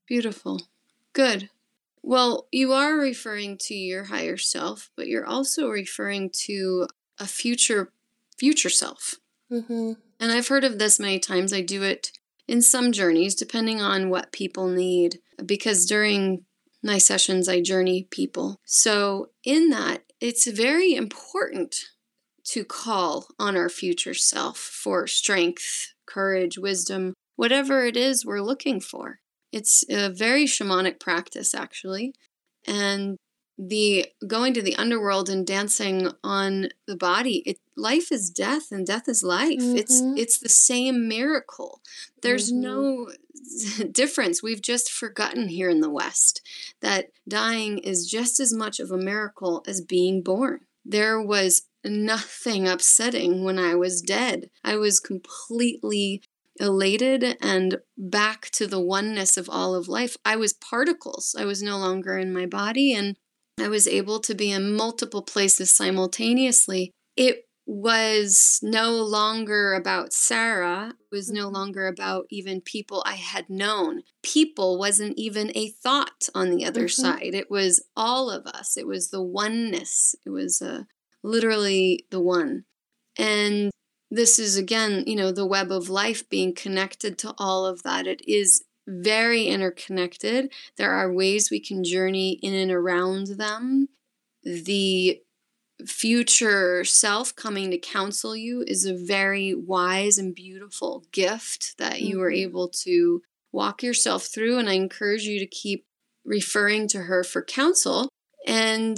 [0.08, 0.62] Beautiful.
[1.16, 1.50] Good.
[2.04, 7.94] Well, you are referring to your higher self, but you're also referring to a future
[8.38, 9.16] future self.
[9.50, 9.94] Mm-hmm.
[10.20, 11.54] And I've heard of this many times.
[11.54, 12.12] I do it
[12.50, 16.44] in some journeys, depending on what people need, because during
[16.84, 18.60] my sessions, I journey people.
[18.66, 21.78] So, in that, it's very important
[22.48, 28.82] to call on our future self for strength, courage, wisdom, whatever it is we're looking
[28.82, 29.22] for.
[29.56, 32.14] It's a very shamanic practice, actually.
[32.68, 33.18] And
[33.58, 38.86] the going to the underworld and dancing on the body, it, life is death and
[38.86, 39.60] death is life.
[39.60, 39.78] Mm-hmm.
[39.78, 41.80] It's it's the same miracle.
[42.22, 42.64] There's mm-hmm.
[42.64, 43.12] no
[43.94, 44.44] difference.
[44.44, 46.42] We've just forgotten here in the West
[46.82, 50.66] that dying is just as much of a miracle as being born.
[50.84, 54.50] There was nothing upsetting when I was dead.
[54.66, 56.24] I was completely
[56.60, 60.16] elated and back to the oneness of all of life.
[60.24, 61.36] I was particles.
[61.38, 63.16] I was no longer in my body and
[63.60, 66.92] I was able to be in multiple places simultaneously.
[67.16, 71.56] It was no longer about Sarah, it was no mm-hmm.
[71.56, 74.04] longer about even people I had known.
[74.22, 77.02] People wasn't even a thought on the other mm-hmm.
[77.02, 77.34] side.
[77.34, 78.78] It was all of us.
[78.78, 80.16] It was the oneness.
[80.26, 80.84] It was uh,
[81.24, 82.66] literally the one.
[83.18, 83.72] And
[84.16, 88.08] this is again, you know, the web of life being connected to all of that.
[88.08, 90.52] It is very interconnected.
[90.78, 93.90] There are ways we can journey in and around them.
[94.44, 95.22] The
[95.86, 102.22] future self coming to counsel you is a very wise and beautiful gift that you
[102.22, 102.50] are mm-hmm.
[102.50, 104.58] able to walk yourself through.
[104.58, 105.86] And I encourage you to keep
[106.24, 108.08] referring to her for counsel.
[108.48, 108.98] And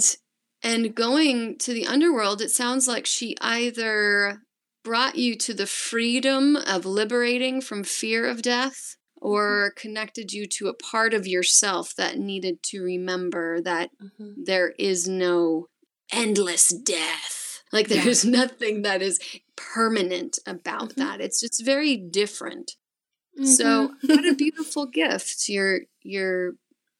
[0.62, 4.42] and going to the underworld, it sounds like she either
[4.84, 9.80] brought you to the freedom of liberating from fear of death or mm-hmm.
[9.80, 14.44] connected you to a part of yourself that needed to remember that mm-hmm.
[14.44, 15.66] there is no
[16.12, 17.62] endless death.
[17.72, 18.30] Like there's yeah.
[18.30, 19.20] nothing that is
[19.56, 21.00] permanent about mm-hmm.
[21.00, 21.20] that.
[21.20, 22.72] It's just very different.
[23.44, 24.06] So mm-hmm.
[24.08, 25.48] what a beautiful gift.
[25.48, 26.54] You're you're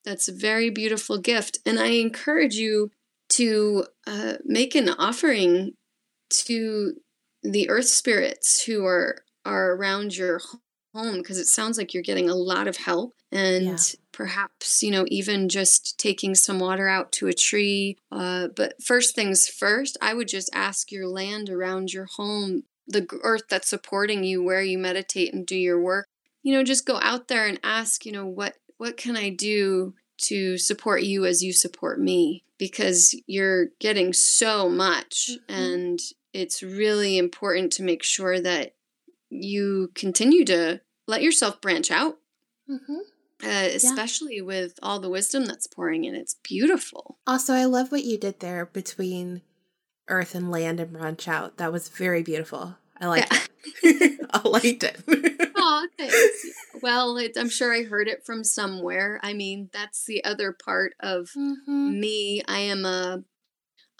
[0.05, 1.59] that's a very beautiful gift.
[1.67, 2.91] And I encourage you
[3.31, 5.73] to uh, make an offering
[6.31, 6.95] to
[7.43, 10.41] the earth spirits who are are around your
[10.95, 13.77] home because it sounds like you're getting a lot of help and yeah.
[14.13, 19.15] perhaps you know even just taking some water out to a tree uh, but first
[19.15, 24.25] things first i would just ask your land around your home the earth that's supporting
[24.25, 26.07] you where you meditate and do your work
[26.43, 29.95] you know just go out there and ask you know what what can i do
[30.17, 35.55] to support you as you support me because you're getting so much mm-hmm.
[35.55, 36.01] and
[36.33, 38.75] it's really important to make sure that
[39.31, 42.19] you continue to let yourself branch out
[42.69, 42.99] mm-hmm.
[43.45, 44.43] uh, especially yeah.
[44.43, 46.15] with all the wisdom that's pouring in.
[46.15, 47.19] It's beautiful.
[47.27, 49.43] Also i love what you did there between
[50.09, 51.59] earth and land and branch out.
[51.59, 52.77] That was very beautiful.
[53.01, 53.39] I like yeah.
[53.83, 54.29] it.
[54.31, 55.03] I liked it.
[55.61, 56.47] Oh thanks.
[56.83, 59.21] Well it, i'm sure i heard it from somewhere.
[59.23, 62.01] I mean that's the other part of mm-hmm.
[62.01, 62.43] me.
[62.47, 63.25] I am a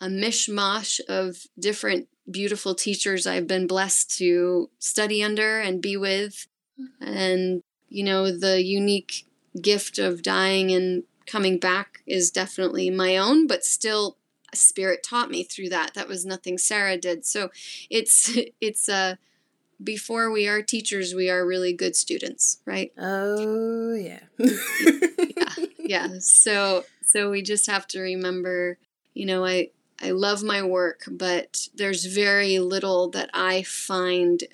[0.01, 6.47] a mishmash of different beautiful teachers I've been blessed to study under and be with.
[6.81, 7.13] Mm-hmm.
[7.13, 9.27] And, you know, the unique
[9.61, 14.17] gift of dying and coming back is definitely my own, but still
[14.55, 15.95] spirit taught me through that.
[15.95, 17.25] That was nothing Sarah did.
[17.25, 17.51] So
[17.91, 19.15] it's it's a uh,
[19.83, 22.93] before we are teachers, we are really good students, right?
[22.99, 24.21] Oh yeah.
[24.39, 25.55] yeah.
[25.79, 26.09] Yeah.
[26.21, 28.79] So so we just have to remember,
[29.15, 34.45] you know, I I love my work, but there's very little that I find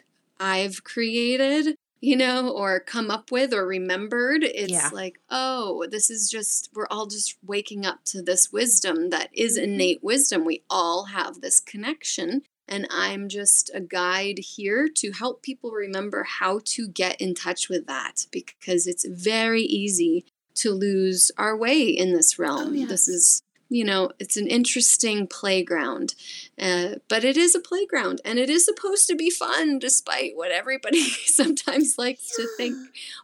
[0.41, 4.43] I've created, you know, or come up with or remembered.
[4.43, 4.91] It's yeah.
[4.93, 9.57] like, oh, this is just, we're all just waking up to this wisdom that is
[9.57, 9.75] mm-hmm.
[9.75, 10.45] innate wisdom.
[10.45, 12.43] We all have this connection.
[12.67, 17.69] And I'm just a guide here to help people remember how to get in touch
[17.69, 22.71] with that because it's very easy to lose our way in this realm.
[22.71, 22.89] Oh, yes.
[22.89, 23.43] This is
[23.75, 26.15] you know, it's an interesting playground.
[26.57, 30.53] Uh, but it is a playground and it is supposed to be fun despite what
[30.53, 32.77] everybody sometimes likes to think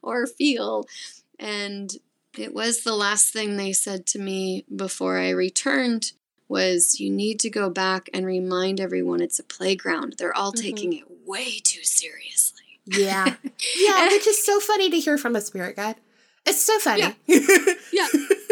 [0.03, 0.87] or feel.
[1.39, 1.93] And
[2.37, 6.13] it was the last thing they said to me before I returned
[6.49, 10.17] was you need to go back and remind everyone it's a playground.
[10.19, 10.63] They're all mm-hmm.
[10.63, 12.81] taking it way too seriously.
[12.87, 13.37] Yeah.
[13.79, 15.97] Yeah, which is so funny to hear from a spirit guide.
[16.47, 17.03] It's so funny.
[17.03, 17.13] Yeah.
[17.93, 18.07] yeah.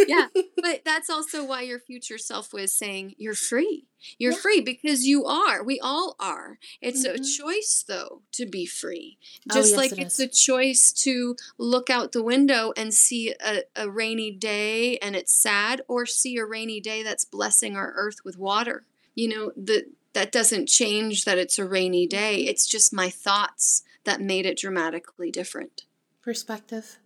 [0.06, 0.26] yeah.
[0.56, 3.86] But that's also why your future self was saying you're free.
[4.18, 4.38] You're yeah.
[4.38, 5.62] free because you are.
[5.62, 6.58] We all are.
[6.80, 7.20] It's mm-hmm.
[7.20, 9.18] a choice though to be free.
[9.50, 10.26] Oh, Just oh, yes, like it it's is.
[10.26, 15.32] a choice to look out the window and see a, a rainy day and it's
[15.32, 18.84] sad or see a rainy day that's blessing our earth with water.
[19.14, 22.40] You know, the that doesn't change that it's a rainy day.
[22.40, 25.82] It's just my thoughts that made it dramatically different.
[26.22, 26.98] Perspective.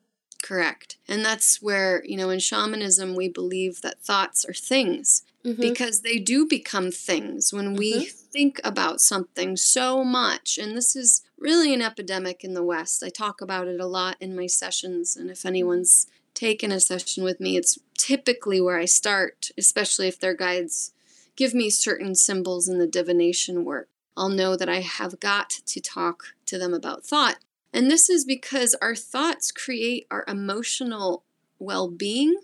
[0.42, 0.96] Correct.
[1.08, 5.60] And that's where, you know, in shamanism, we believe that thoughts are things mm-hmm.
[5.60, 7.76] because they do become things when mm-hmm.
[7.76, 10.58] we think about something so much.
[10.58, 13.04] And this is really an epidemic in the West.
[13.04, 15.16] I talk about it a lot in my sessions.
[15.16, 20.18] And if anyone's taken a session with me, it's typically where I start, especially if
[20.18, 20.92] their guides
[21.36, 23.88] give me certain symbols in the divination work.
[24.16, 27.38] I'll know that I have got to talk to them about thought.
[27.72, 31.24] And this is because our thoughts create our emotional
[31.58, 32.36] well being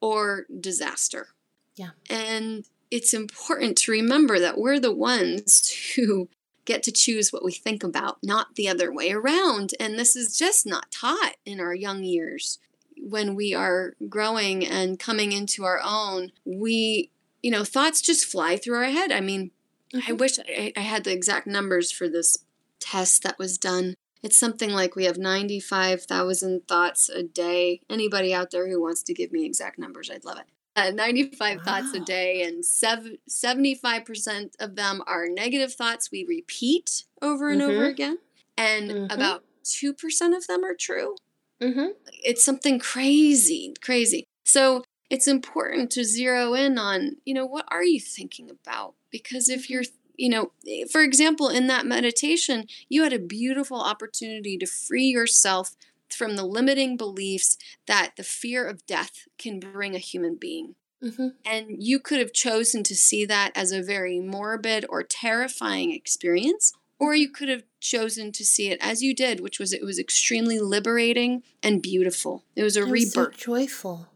[0.00, 1.28] or disaster.
[1.76, 1.90] Yeah.
[2.10, 6.28] And it's important to remember that we're the ones who
[6.64, 9.70] get to choose what we think about, not the other way around.
[9.80, 12.58] And this is just not taught in our young years.
[12.98, 17.10] When we are growing and coming into our own, we,
[17.42, 19.10] you know, thoughts just fly through our head.
[19.10, 19.50] I mean,
[19.92, 20.10] mm-hmm.
[20.10, 22.44] I wish I, I had the exact numbers for this
[22.78, 23.96] test that was done.
[24.22, 27.80] It's something like we have 95,000 thoughts a day.
[27.90, 31.58] Anybody out there who wants to give me exact numbers, I'd love it uh, 95
[31.58, 31.62] wow.
[31.64, 37.60] thoughts a day, and sev- 75% of them are negative thoughts we repeat over and
[37.60, 37.70] mm-hmm.
[37.70, 38.18] over again.
[38.56, 39.12] And mm-hmm.
[39.12, 41.16] about 2% of them are true.
[41.60, 41.92] Mm-hmm.
[42.24, 44.24] It's something crazy, crazy.
[44.44, 48.94] So it's important to zero in on, you know, what are you thinking about?
[49.10, 49.84] Because if you're
[50.22, 50.52] you know,
[50.88, 55.74] for example, in that meditation, you had a beautiful opportunity to free yourself
[56.08, 57.58] from the limiting beliefs
[57.88, 60.76] that the fear of death can bring a human being.
[61.02, 61.28] Mm-hmm.
[61.44, 66.72] And you could have chosen to see that as a very morbid or terrifying experience,
[67.00, 69.98] or you could have chosen to see it as you did, which was it was
[69.98, 72.44] extremely liberating and beautiful.
[72.54, 73.40] It was a it was rebirth.
[73.40, 74.06] So joyful.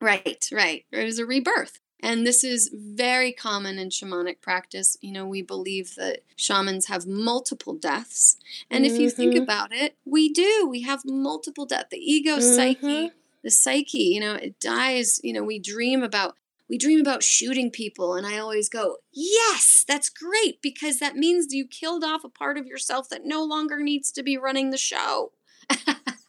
[0.00, 0.84] Right, right.
[0.92, 1.80] It was a rebirth.
[2.00, 4.96] And this is very common in shamanic practice.
[5.00, 8.36] You know, we believe that shamans have multiple deaths.
[8.70, 8.94] And mm-hmm.
[8.94, 9.42] if you think mm-hmm.
[9.42, 10.66] about it, we do.
[10.68, 11.88] We have multiple deaths.
[11.90, 12.54] The ego mm-hmm.
[12.54, 13.10] psyche,
[13.42, 15.20] the psyche, you know, it dies.
[15.24, 16.36] You know, we dream about
[16.68, 21.54] we dream about shooting people and i always go yes that's great because that means
[21.54, 24.76] you killed off a part of yourself that no longer needs to be running the
[24.76, 25.30] show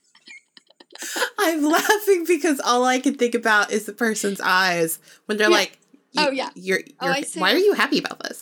[1.40, 5.56] I'm laughing because all I can think about is the person's eyes when they're yeah.
[5.56, 5.80] like,
[6.18, 8.42] "Oh yeah, you're, oh, you're oh, why are you happy about this?"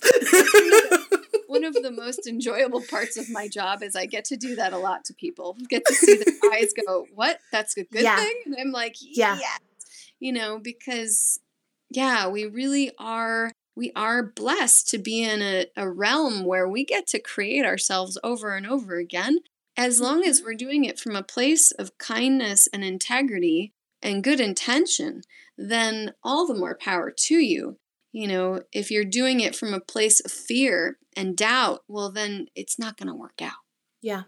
[1.47, 4.73] One of the most enjoyable parts of my job is I get to do that
[4.73, 5.57] a lot to people.
[5.69, 7.39] Get to see their eyes go, "What?
[7.51, 8.17] That's a good yeah.
[8.17, 9.59] thing," and I'm like, "Yeah," yes.
[10.19, 11.39] you know, because
[11.89, 16.85] yeah, we really are we are blessed to be in a, a realm where we
[16.85, 19.39] get to create ourselves over and over again
[19.77, 24.39] as long as we're doing it from a place of kindness and integrity and good
[24.39, 25.21] intention,
[25.57, 27.77] then all the more power to you.
[28.11, 32.47] You know, if you're doing it from a place of fear and doubt, well, then
[32.55, 33.51] it's not going to work out.
[34.01, 34.23] Yeah.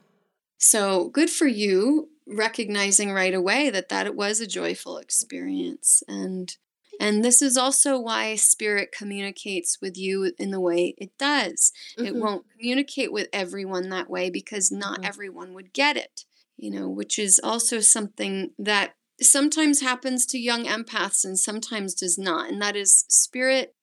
[0.58, 6.58] So good for you recognizing right away that that it was a joyful experience and
[7.00, 11.72] and this is also why spirit communicates with you in the way it does.
[11.98, 12.08] Mm-hmm.
[12.08, 15.06] It won't communicate with everyone that way because not mm-hmm.
[15.06, 20.66] everyone would get it, you know, which is also something that sometimes happens to young
[20.66, 22.50] empaths and sometimes does not.
[22.50, 23.74] And that is spirit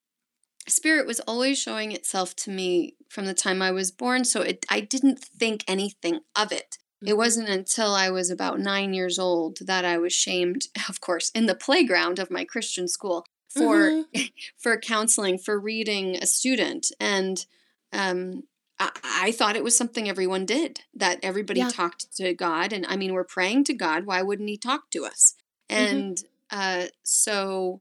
[0.67, 4.65] spirit was always showing itself to me from the time I was born, so it,
[4.71, 6.79] I didn't think anything of it.
[7.05, 7.19] It mm-hmm.
[7.19, 11.47] wasn't until I was about nine years old that I was shamed, of course, in
[11.47, 14.23] the playground of my Christian school for mm-hmm.
[14.59, 17.45] for counseling for reading a student, and
[17.93, 18.45] um,
[18.79, 20.81] I, I, thought it was something everyone did.
[20.95, 21.69] That everybody yeah.
[21.69, 24.07] talked to God, and I mean, we're praying to God.
[24.07, 25.35] Why wouldn't He talk to us?
[25.71, 25.95] Mm-hmm.
[25.95, 26.85] And mm-hmm.
[26.85, 27.81] uh, so,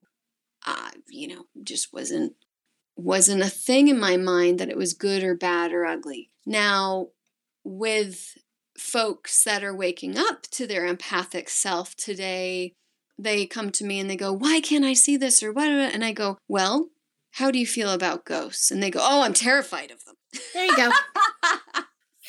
[0.66, 2.34] uh, you know, just wasn't
[2.96, 6.30] wasn't a thing in my mind that it was good or bad or ugly.
[6.46, 7.08] Now,
[7.64, 8.38] with
[8.78, 12.74] folks that are waking up to their empathic self today,
[13.18, 15.44] they come to me and they go, Why can't I see this?
[15.44, 15.68] Or what?
[15.68, 16.90] And I go, Well,
[17.32, 18.72] how do you feel about ghosts?
[18.72, 20.16] And they go, Oh, I'm terrified of them.
[20.54, 20.90] There you go.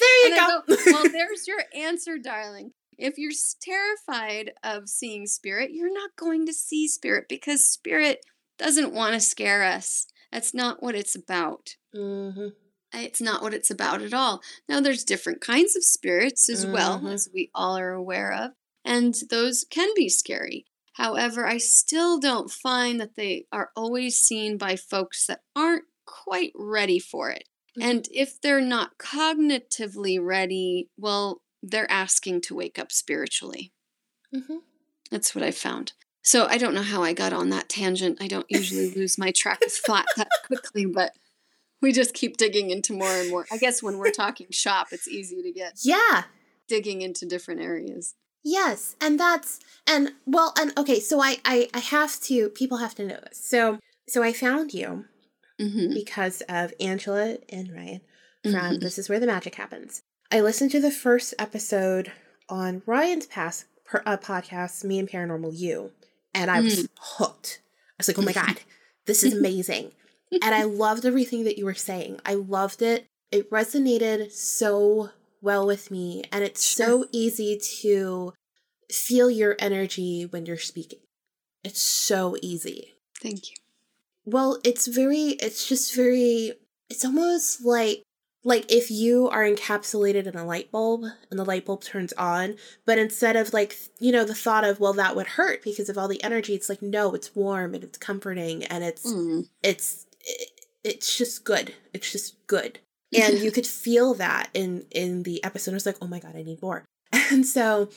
[0.00, 0.62] there you go.
[0.66, 0.76] go.
[0.86, 2.72] well, there's your answer, darling.
[2.96, 8.20] If you're terrified of seeing spirit, you're not going to see spirit because spirit
[8.58, 10.06] doesn't want to scare us.
[10.30, 11.70] That's not what it's about.
[11.94, 12.48] Mm-hmm.
[12.94, 14.40] It's not what it's about at all.
[14.68, 16.74] Now, there's different kinds of spirits as mm-hmm.
[16.74, 18.52] well, as we all are aware of,
[18.84, 20.66] and those can be scary.
[20.94, 26.52] However, I still don't find that they are always seen by folks that aren't quite
[26.54, 27.48] ready for it.
[27.76, 27.90] Mm-hmm.
[27.90, 33.72] And if they're not cognitively ready, well, they're asking to wake up spiritually.
[34.34, 34.58] Mm-hmm.
[35.10, 35.92] That's what I found.
[36.22, 38.18] So I don't know how I got on that tangent.
[38.20, 41.12] I don't usually lose my track of thought that quickly, but
[41.84, 43.44] we just keep digging into more and more.
[43.52, 46.24] I guess when we're talking shop, it's easy to get yeah
[46.66, 48.14] digging into different areas.
[48.42, 50.98] Yes, and that's and well and okay.
[50.98, 53.38] So I I, I have to people have to know this.
[53.38, 53.78] So
[54.08, 55.04] so I found you
[55.60, 55.92] mm-hmm.
[55.92, 58.00] because of Angela and Ryan
[58.42, 58.78] from mm-hmm.
[58.78, 60.02] This Is Where the Magick Happens.
[60.32, 62.10] I listened to the first episode
[62.48, 65.92] on Ryan's past per, uh, podcast, Me and Paranormal You,
[66.34, 66.88] and I was mm.
[66.98, 67.60] hooked.
[67.90, 68.60] I was like, oh my god,
[69.04, 69.92] this is amazing
[70.42, 72.20] and I loved everything that you were saying.
[72.24, 73.06] I loved it.
[73.30, 75.10] it resonated so
[75.40, 76.86] well with me and it's sure.
[76.86, 78.32] so easy to
[78.90, 81.00] feel your energy when you're speaking.
[81.62, 82.92] It's so easy.
[83.20, 83.56] Thank you.
[84.24, 86.52] Well, it's very it's just very
[86.88, 88.02] it's almost like
[88.44, 92.56] like if you are encapsulated in a light bulb and the light bulb turns on,
[92.84, 95.96] but instead of like, you know, the thought of, well, that would hurt because of
[95.96, 99.48] all the energy, it's like, no, it's warm and it's comforting and it's, mm.
[99.62, 100.50] it's, it,
[100.82, 101.74] it's just good.
[101.92, 102.80] It's just good.
[103.14, 105.70] And you could feel that in, in the episode.
[105.70, 106.84] I was like, oh my God, I need more.
[107.30, 107.88] And so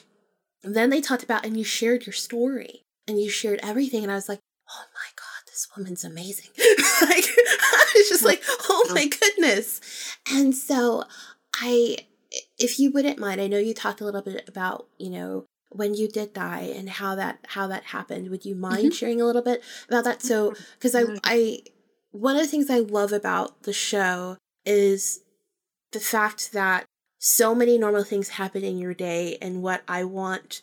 [0.61, 4.03] then they talked about, and you shared your story and you shared everything.
[4.03, 6.51] And I was like, oh my God this woman's amazing.
[7.01, 9.81] like I was just like, oh my goodness.
[10.31, 11.03] And so
[11.55, 11.97] I
[12.59, 15.95] if you wouldn't mind, I know you talked a little bit about, you know, when
[15.95, 18.29] you did die and how that how that happened.
[18.29, 18.89] Would you mind mm-hmm.
[18.91, 20.21] sharing a little bit about that?
[20.21, 21.61] So because I I
[22.19, 25.21] one of the things I love about the show is
[25.91, 26.85] the fact that
[27.19, 30.61] so many normal things happen in your day and what I want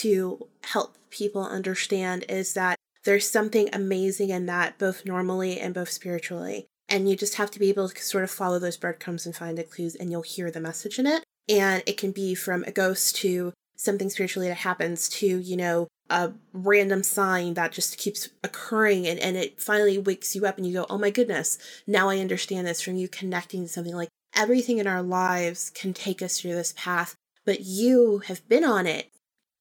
[0.00, 5.90] to help people understand is that there's something amazing in that, both normally and both
[5.90, 6.66] spiritually.
[6.88, 9.56] And you just have to be able to sort of follow those breadcrumbs and find
[9.56, 11.24] the clues, and you'll hear the message in it.
[11.48, 15.88] And it can be from a ghost to something spiritually that happens to, you know,
[16.10, 20.66] a random sign that just keeps occurring and, and it finally wakes you up and
[20.66, 24.08] you go, oh my goodness, now I understand this from you connecting to something like
[24.34, 28.86] everything in our lives can take us through this path, but you have been on
[28.86, 29.10] it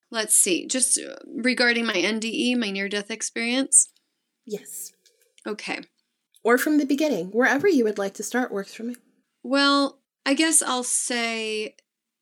[0.10, 0.68] Let's see.
[0.68, 3.89] Just uh, regarding my NDE, my near death experience.
[4.45, 4.93] Yes.
[5.45, 5.82] Okay.
[6.43, 8.95] Or from the beginning, wherever you would like to start works for me.
[9.43, 11.76] Well, I guess I'll say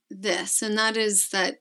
[0.10, 1.58] this, and that is that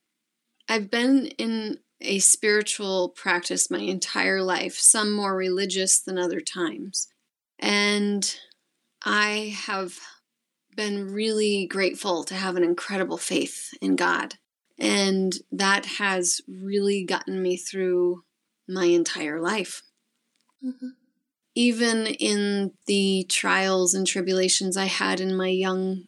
[0.69, 7.09] I've been in a spiritual practice my entire life, some more religious than other times.
[7.59, 8.34] And
[9.05, 9.98] I have
[10.76, 14.34] been really grateful to have an incredible faith in God.
[14.78, 18.24] And that has really gotten me through
[18.68, 19.82] my entire life.
[20.64, 20.88] Mm-hmm.
[21.55, 26.05] Even in the trials and tribulations I had in my young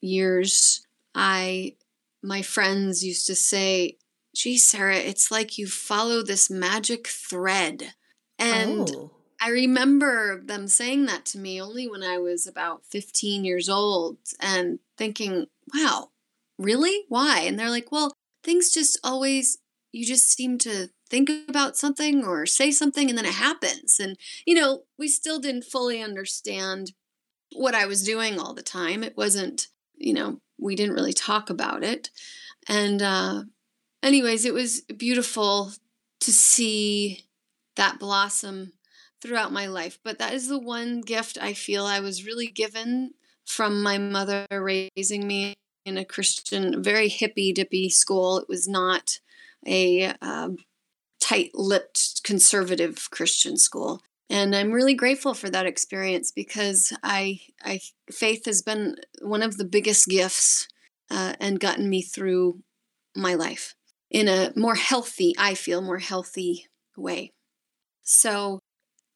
[0.00, 0.84] years,
[1.14, 1.76] I
[2.22, 3.97] my friends used to say,
[4.38, 7.94] "Gee, Sarah, it's like you follow this magic thread."
[8.38, 9.10] And oh.
[9.40, 14.18] I remember them saying that to me only when I was about 15 years old
[14.40, 16.10] and thinking, "Wow,
[16.58, 17.04] really?
[17.08, 17.40] Why?
[17.40, 18.12] And they're like, well,
[18.44, 19.58] things just always,
[19.92, 23.98] you just seem to think about something or say something and then it happens.
[23.98, 26.92] And, you know, we still didn't fully understand
[27.52, 29.02] what I was doing all the time.
[29.02, 32.10] It wasn't, you know, we didn't really talk about it.
[32.68, 33.44] And, uh,
[34.02, 35.72] anyways, it was beautiful
[36.20, 37.24] to see
[37.76, 38.72] that blossom
[39.20, 39.98] throughout my life.
[40.02, 43.14] But that is the one gift I feel I was really given
[43.46, 48.38] from my mother raising me in a Christian, very hippy dippy school.
[48.38, 49.18] It was not
[49.66, 50.58] a um,
[51.20, 54.02] tight lipped conservative Christian school.
[54.30, 57.80] And I'm really grateful for that experience because I, I
[58.12, 60.68] faith has been one of the biggest gifts
[61.10, 62.60] uh, and gotten me through
[63.16, 63.74] my life
[64.10, 67.32] in a more healthy, I feel more healthy way.
[68.02, 68.60] So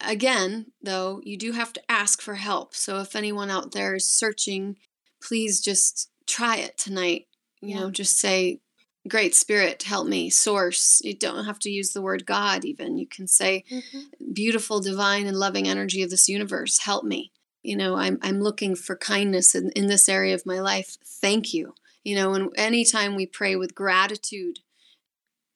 [0.01, 2.75] again, though, you do have to ask for help.
[2.75, 4.77] So if anyone out there is searching,
[5.23, 7.27] please just try it tonight.
[7.61, 7.81] You yeah.
[7.81, 8.61] know, just say,
[9.09, 11.01] Great Spirit, help me, source.
[11.03, 12.99] You don't have to use the word God, even.
[12.99, 14.33] You can say, mm-hmm.
[14.33, 17.33] Beautiful, divine, and loving energy of this universe, help me.
[17.63, 20.97] You know, I'm, I'm looking for kindness in, in this area of my life.
[21.05, 21.75] Thank you.
[22.05, 24.61] You know, and anytime we pray with gratitude,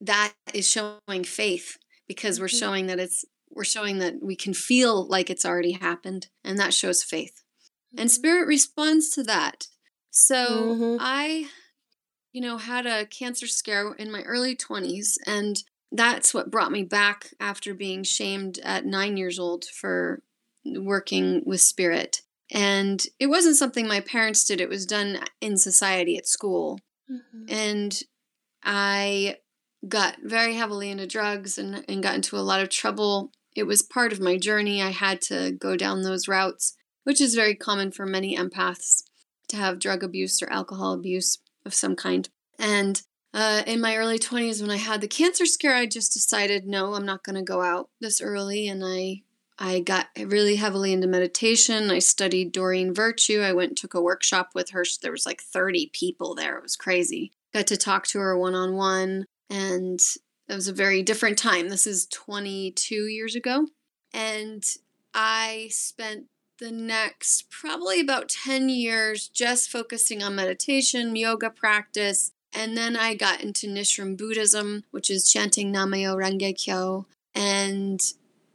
[0.01, 1.77] that is showing faith
[2.07, 2.43] because mm-hmm.
[2.43, 6.59] we're showing that it's we're showing that we can feel like it's already happened and
[6.59, 7.43] that shows faith
[7.93, 8.01] mm-hmm.
[8.01, 9.67] and spirit responds to that
[10.17, 10.97] so mm-hmm.
[10.99, 11.47] I,
[12.33, 16.81] you know, had a cancer scare in my early 20s, and that's what brought me
[16.81, 20.23] back after being shamed at nine years old for
[20.65, 22.23] working with spirit.
[22.51, 26.79] And it wasn't something my parents did, it was done in society at school.
[27.11, 27.53] Mm-hmm.
[27.53, 27.99] And
[28.63, 29.35] I
[29.87, 33.31] got very heavily into drugs and, and got into a lot of trouble.
[33.55, 34.81] It was part of my journey.
[34.81, 39.03] I had to go down those routes, which is very common for many empaths
[39.49, 42.29] to have drug abuse or alcohol abuse of some kind.
[42.59, 43.01] And
[43.33, 46.93] uh, in my early 20s, when I had the cancer scare, I just decided, no,
[46.93, 48.67] I'm not going to go out this early.
[48.67, 49.23] And I
[49.59, 51.89] I got really heavily into meditation.
[51.89, 53.41] I studied Doreen Virtue.
[53.41, 54.83] I went took a workshop with her.
[55.01, 56.57] There was like 30 people there.
[56.57, 57.31] It was crazy.
[57.53, 59.25] Got to talk to her one on one.
[59.49, 59.99] And
[60.47, 61.69] it was a very different time.
[61.69, 63.67] This is 22 years ago.
[64.13, 64.63] And
[65.13, 66.25] I spent
[66.59, 73.13] the next probably about 10 years just focusing on meditation, yoga practice, and then I
[73.13, 78.01] got into Nichiren Buddhism, which is chanting Nam Myoho Renge Kyo, and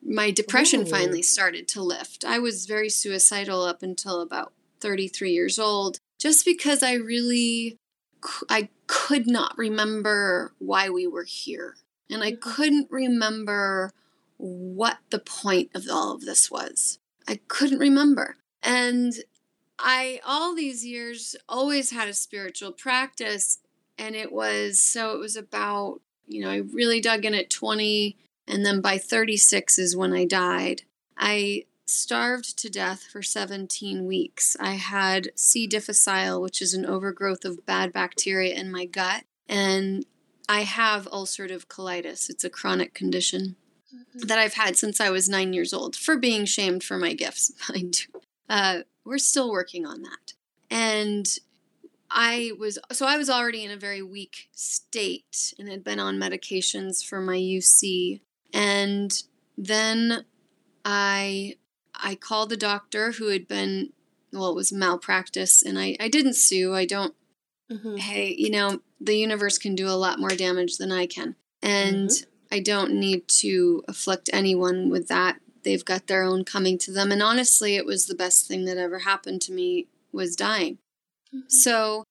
[0.05, 0.86] my depression Ooh.
[0.86, 2.24] finally started to lift.
[2.24, 7.76] I was very suicidal up until about 33 years old just because I really
[8.48, 11.76] I could not remember why we were here.
[12.10, 12.50] And I mm-hmm.
[12.50, 13.92] couldn't remember
[14.36, 16.98] what the point of all of this was.
[17.28, 18.36] I couldn't remember.
[18.62, 19.14] And
[19.78, 23.58] I, all these years, always had a spiritual practice.
[23.98, 28.16] And it was so, it was about, you know, I really dug in at 20.
[28.48, 30.82] And then by 36 is when I died.
[31.16, 34.57] I starved to death for 17 weeks.
[34.59, 35.66] I had C.
[35.66, 39.24] difficile, which is an overgrowth of bad bacteria in my gut.
[39.49, 40.07] And
[40.49, 42.28] I have ulcerative colitis.
[42.28, 43.57] It's a chronic condition
[43.95, 44.26] mm-hmm.
[44.26, 47.53] that I've had since I was nine years old for being shamed for my gifts,
[47.68, 48.20] mind you.
[48.49, 50.34] Uh, we're still working on that.
[50.70, 51.26] And
[52.11, 56.18] I was, so I was already in a very weak state and had been on
[56.18, 58.20] medications for my UC.
[58.53, 59.11] And
[59.57, 60.24] then
[60.84, 61.57] I
[61.95, 63.93] I called the doctor who had been,
[64.32, 66.74] well, it was malpractice, and I, I didn't sue.
[66.74, 67.14] I don't,
[67.70, 67.97] mm-hmm.
[67.97, 71.36] hey, you know, the universe can do a lot more damage than I can.
[71.62, 72.55] And mm-hmm.
[72.55, 75.38] I don't need to afflict anyone with that.
[75.62, 77.12] They've got their own coming to them.
[77.12, 80.78] And honestly, it was the best thing that ever happened to me was dying.
[81.34, 81.49] Mm-hmm.
[81.49, 82.05] So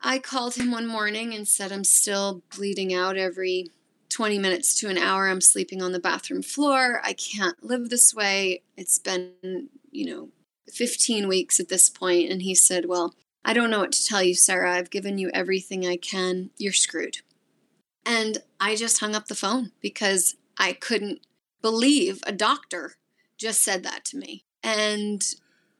[0.00, 3.70] I called him one morning and said, I'm still bleeding out every
[4.10, 7.00] 20 minutes to an hour I'm sleeping on the bathroom floor.
[7.02, 8.62] I can't live this way.
[8.76, 10.28] It's been, you know,
[10.68, 12.30] 15 weeks at this point.
[12.30, 14.74] And he said, Well, I don't know what to tell you, Sarah.
[14.74, 16.50] I've given you everything I can.
[16.58, 17.18] You're screwed.
[18.04, 21.20] And I just hung up the phone because I couldn't
[21.62, 22.96] believe a doctor
[23.38, 24.44] just said that to me.
[24.62, 25.22] And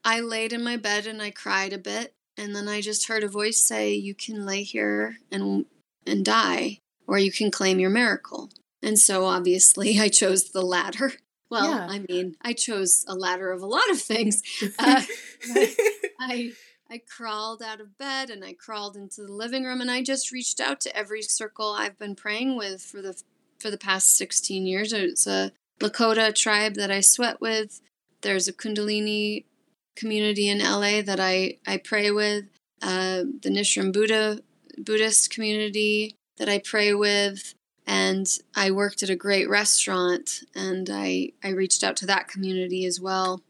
[0.03, 2.15] I laid in my bed and I cried a bit.
[2.37, 5.65] And then I just heard a voice say, You can lay here and,
[6.07, 8.49] and die or you can claim your miracle.
[8.81, 11.13] And so obviously I chose the latter.
[11.49, 11.87] Well, yeah.
[11.89, 14.41] I mean, I chose a ladder of a lot of things.
[14.79, 15.01] Uh,
[16.19, 16.53] I
[16.89, 20.31] I crawled out of bed and I crawled into the living room and I just
[20.31, 23.21] reached out to every circle I've been praying with for the
[23.59, 24.91] for the past 16 years.
[24.93, 27.81] It's a Lakota tribe that I sweat with.
[28.21, 29.45] There's a Kundalini
[29.95, 32.45] community in LA that I I pray with.
[32.81, 34.41] Uh, the Nichiren Buddha
[34.77, 37.53] Buddhist community that I pray with.
[37.85, 42.83] And I worked at a great restaurant and I, I reached out to that community
[42.83, 43.43] as well.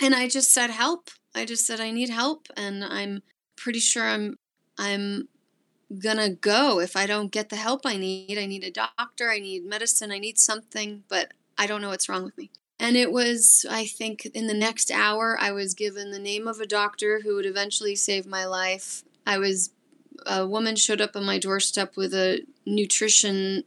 [0.00, 1.10] And I just said, help.
[1.34, 2.46] I just said, I need help.
[2.56, 3.22] And I'm
[3.54, 4.38] pretty sure I'm,
[4.78, 5.28] I'm
[6.02, 8.38] gonna go if I don't get the help I need.
[8.38, 12.08] I need a doctor, I need medicine, I need something, but I don't know what's
[12.08, 12.50] wrong with me.
[12.80, 16.60] And it was, I think, in the next hour, I was given the name of
[16.60, 19.02] a doctor who would eventually save my life.
[19.26, 19.70] I was
[20.26, 23.64] a woman showed up on my doorstep with a nutrition,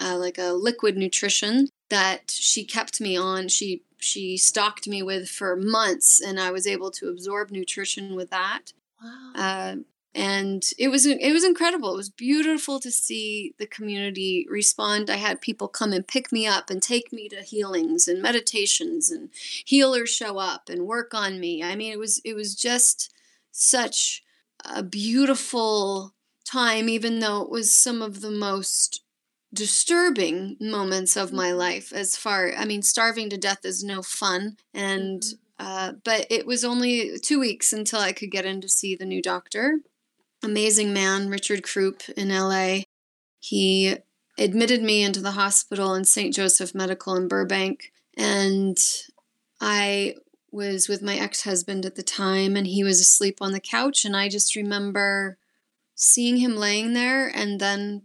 [0.00, 3.48] uh, like a liquid nutrition that she kept me on.
[3.48, 8.30] She she stocked me with for months, and I was able to absorb nutrition with
[8.30, 8.72] that.
[9.02, 9.32] Wow.
[9.34, 9.76] Uh,
[10.14, 11.92] and it was it was incredible.
[11.92, 15.10] It was beautiful to see the community respond.
[15.10, 19.10] I had people come and pick me up and take me to healings and meditations,
[19.10, 19.28] and
[19.66, 21.62] healers show up and work on me.
[21.62, 23.12] I mean, it was it was just
[23.52, 24.22] such
[24.74, 26.14] a beautiful
[26.44, 29.02] time, even though it was some of the most
[29.52, 31.58] disturbing moments of my mm-hmm.
[31.58, 31.92] life.
[31.92, 35.66] As far, I mean, starving to death is no fun, and mm-hmm.
[35.66, 39.06] uh, but it was only two weeks until I could get in to see the
[39.06, 39.80] new doctor.
[40.42, 42.80] Amazing man, Richard Croup in LA.
[43.40, 43.96] He
[44.38, 46.34] admitted me into the hospital in St.
[46.34, 48.78] Joseph Medical in Burbank, and
[49.60, 50.16] I
[50.56, 54.04] was with my ex husband at the time, and he was asleep on the couch.
[54.04, 55.38] And I just remember
[55.94, 58.02] seeing him laying there, and then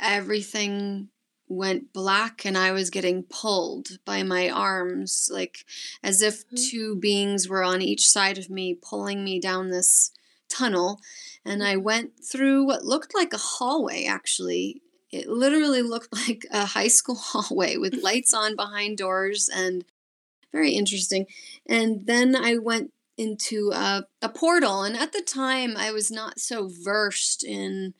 [0.00, 1.10] everything
[1.46, 5.64] went black, and I was getting pulled by my arms, like
[6.02, 6.56] as if mm-hmm.
[6.56, 10.10] two beings were on each side of me, pulling me down this
[10.48, 11.00] tunnel.
[11.44, 11.84] And I mm-hmm.
[11.84, 14.80] went through what looked like a hallway, actually.
[15.10, 19.84] It literally looked like a high school hallway with lights on behind doors and
[20.52, 21.26] very interesting.
[21.68, 26.40] And then I went into a, a portal, and at the time I was not
[26.40, 27.94] so versed in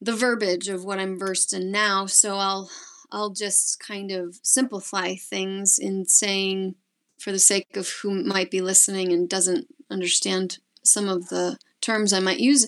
[0.00, 2.70] the verbiage of what I'm versed in now, so I'll
[3.10, 6.74] I'll just kind of simplify things in saying
[7.18, 12.12] for the sake of who might be listening and doesn't understand some of the terms
[12.12, 12.66] I might use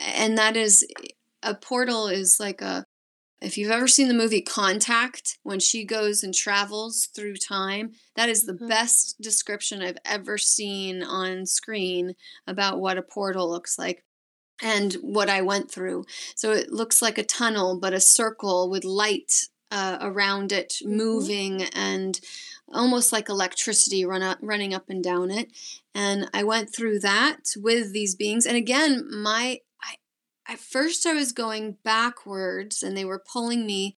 [0.00, 0.86] and that is
[1.42, 2.86] a portal is like a
[3.40, 8.28] if you've ever seen the movie Contact, when she goes and travels through time, that
[8.28, 8.68] is the Mhm.
[8.68, 12.14] best description I've ever seen on screen
[12.46, 14.04] about what a portal looks like
[14.62, 16.04] and what I went through.
[16.36, 19.32] So it looks like a tunnel, but a circle with light
[19.72, 20.98] uh, around it Mhm.
[20.98, 22.20] moving and
[22.68, 25.50] almost like electricity run up, running up and down it.
[25.94, 28.46] And I went through that with these beings.
[28.46, 29.60] And again, my
[30.50, 33.96] at first I was going backwards and they were pulling me.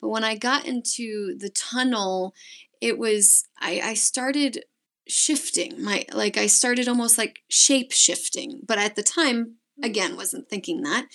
[0.00, 2.34] But when I got into the tunnel,
[2.80, 4.64] it was I, I started
[5.06, 8.60] shifting my like I started almost like shape shifting.
[8.66, 11.06] But at the time, again, wasn't thinking that.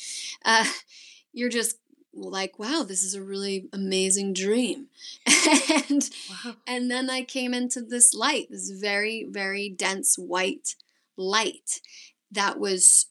[0.46, 0.66] Uh,
[1.34, 1.78] you're just
[2.14, 4.88] like, wow, this is a really amazing dream.
[5.90, 6.56] and Wow.
[6.66, 10.76] and then I came into this light, this very, very dense white
[11.18, 11.82] light
[12.32, 13.08] that was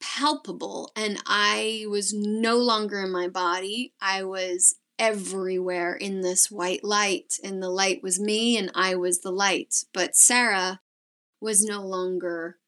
[0.00, 0.90] palpable.
[0.96, 3.92] And I was no longer in my body.
[4.00, 7.34] I was everywhere in this white light.
[7.42, 9.84] And the light was me, and I was the light.
[9.92, 10.80] But Sarah
[11.40, 12.58] was no longer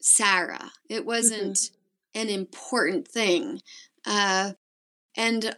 [0.00, 0.72] Sarah.
[0.88, 1.70] It wasn't
[2.14, 3.60] an important thing.
[4.06, 4.52] Uh,
[5.16, 5.56] and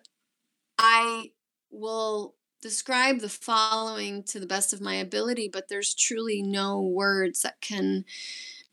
[0.79, 1.33] I
[1.71, 7.43] will describe the following to the best of my ability, but there's truly no words
[7.43, 8.05] that can,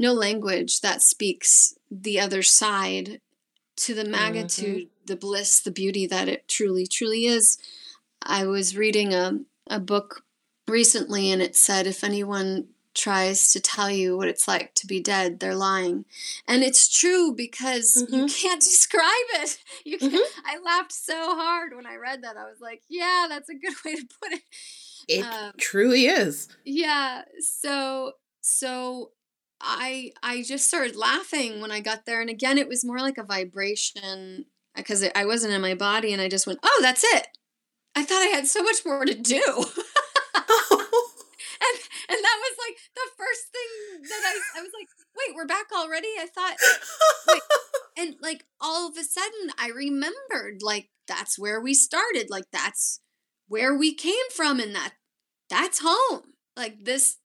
[0.04, 3.20] no language that speaks the other side
[3.78, 7.58] to the magnitude, the bliss, the beauty that it truly, truly is.
[8.22, 10.24] I was reading a, a book
[10.68, 15.00] recently and it said if anyone tries to tell you what it's like to be
[15.00, 16.06] dead, they're lying.
[16.48, 18.42] And it's true because you Mhm.
[18.42, 19.58] can't describe it.
[19.84, 20.42] You can't, Mhm.
[20.46, 22.38] I laughed so hard when I read that.
[22.38, 24.44] I was like, yeah, that's a good way to put it.
[25.08, 26.50] It Um, truly is.
[26.66, 27.24] Yeah.
[27.40, 29.12] So so
[29.64, 33.18] I I just started laughing when I got there and again it was more like
[33.18, 34.46] a vibration
[34.76, 37.28] uh, because I wasn't in my body and I just went, "Oh, that's it."
[37.96, 39.44] I thought I had so much more to do.
[40.36, 41.76] and
[42.10, 44.88] and that was like the first thing that I I was like,
[45.18, 46.58] "Wait, we're back already?" I thought
[47.98, 52.30] and like all of a sudden I remembered like that's where we started.
[52.30, 53.00] Like that's
[53.48, 54.94] where we came from and that
[55.50, 56.34] that's home.
[56.56, 57.18] Like this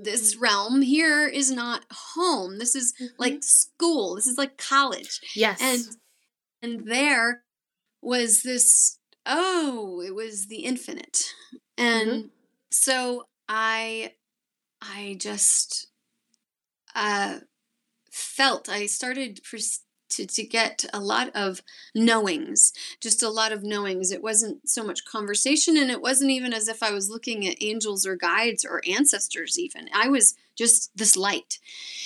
[0.00, 0.42] this mm-hmm.
[0.42, 2.58] realm here is not home.
[2.58, 3.14] This is mm-hmm.
[3.18, 4.16] like school.
[4.16, 5.20] This is like college.
[5.34, 5.60] yes.
[5.60, 5.84] And
[6.62, 7.42] and there
[8.02, 11.32] was this oh, it was the infinite.
[11.76, 12.26] And mm-hmm.
[12.70, 14.14] so I
[14.80, 15.88] I just
[16.94, 17.40] uh
[18.10, 21.62] felt I started pres- to, to get a lot of
[21.94, 24.10] knowings, just a lot of knowings.
[24.10, 27.62] It wasn't so much conversation, and it wasn't even as if I was looking at
[27.62, 29.88] angels or guides or ancestors, even.
[29.92, 31.58] I was just this light.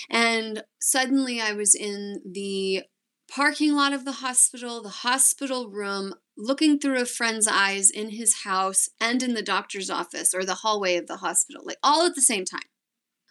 [0.09, 2.85] And suddenly I was in the
[3.31, 8.43] parking lot of the hospital, the hospital room, looking through a friend's eyes in his
[8.43, 12.15] house and in the doctor's office or the hallway of the hospital, like all at
[12.15, 12.63] the same time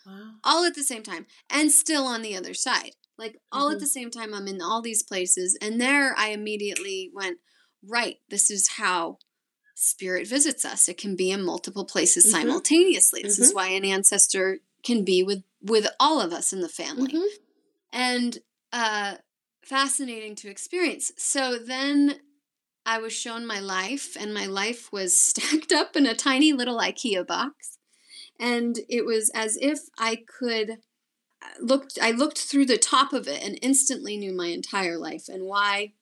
[0.06, 0.32] wow.
[0.44, 3.82] all at the same time and still on the other side like all at Mhm.
[3.82, 7.38] the same time i'm in all these places and there i immediately went
[7.84, 9.18] right this is how
[9.76, 12.32] spirit visits us it can be in multiple places Mhm.
[12.32, 13.56] simultaneously this is Mhm.
[13.56, 17.28] why an ancestor can be with with all of us in the family Mhm.
[17.92, 18.40] and
[18.72, 19.18] uh
[19.62, 22.22] fascinating to experience so then
[22.86, 26.78] i was shown my life and my life was stacked up in a tiny little
[26.80, 27.78] ikea box
[28.40, 30.78] and it was as if i could
[31.60, 35.44] looked i looked through the top of it and instantly knew my entire life and
[35.44, 35.94] why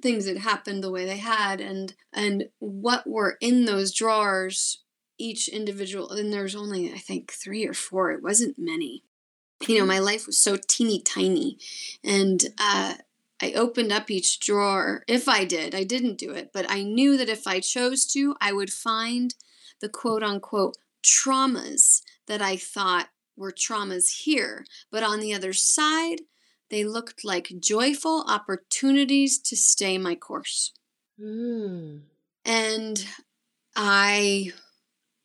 [0.00, 4.82] things had happened the way they had and and what were in those drawers
[5.18, 8.10] each individual and there's only i think three or four.
[8.10, 9.04] It wasn't many.
[9.66, 11.58] You know my life was so teeny tiny
[12.02, 12.94] and uh
[13.42, 15.02] I opened up each drawer.
[15.08, 18.36] If I did, I didn't do it, but I knew that if I chose to,
[18.38, 19.34] I would find
[19.80, 23.08] the quote unquote traumas that I thought
[23.40, 24.64] were traumas here.
[24.92, 26.20] But on the other side,
[26.68, 30.72] they looked like joyful opportunities to stay my course.
[31.20, 32.02] Mm.
[32.44, 33.06] And
[33.74, 34.52] I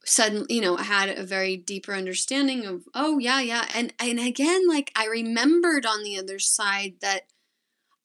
[0.05, 3.65] suddenly, you know, had a very deeper understanding of, oh yeah, yeah.
[3.75, 7.23] And and again, like I remembered on the other side that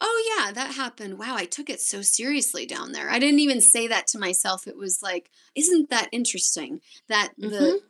[0.02, 3.60] oh yeah that happened wow i took it so seriously down there i didn't even
[3.60, 7.50] say that to myself it was like isn't that interesting that Mhm.
[7.50, 7.82] the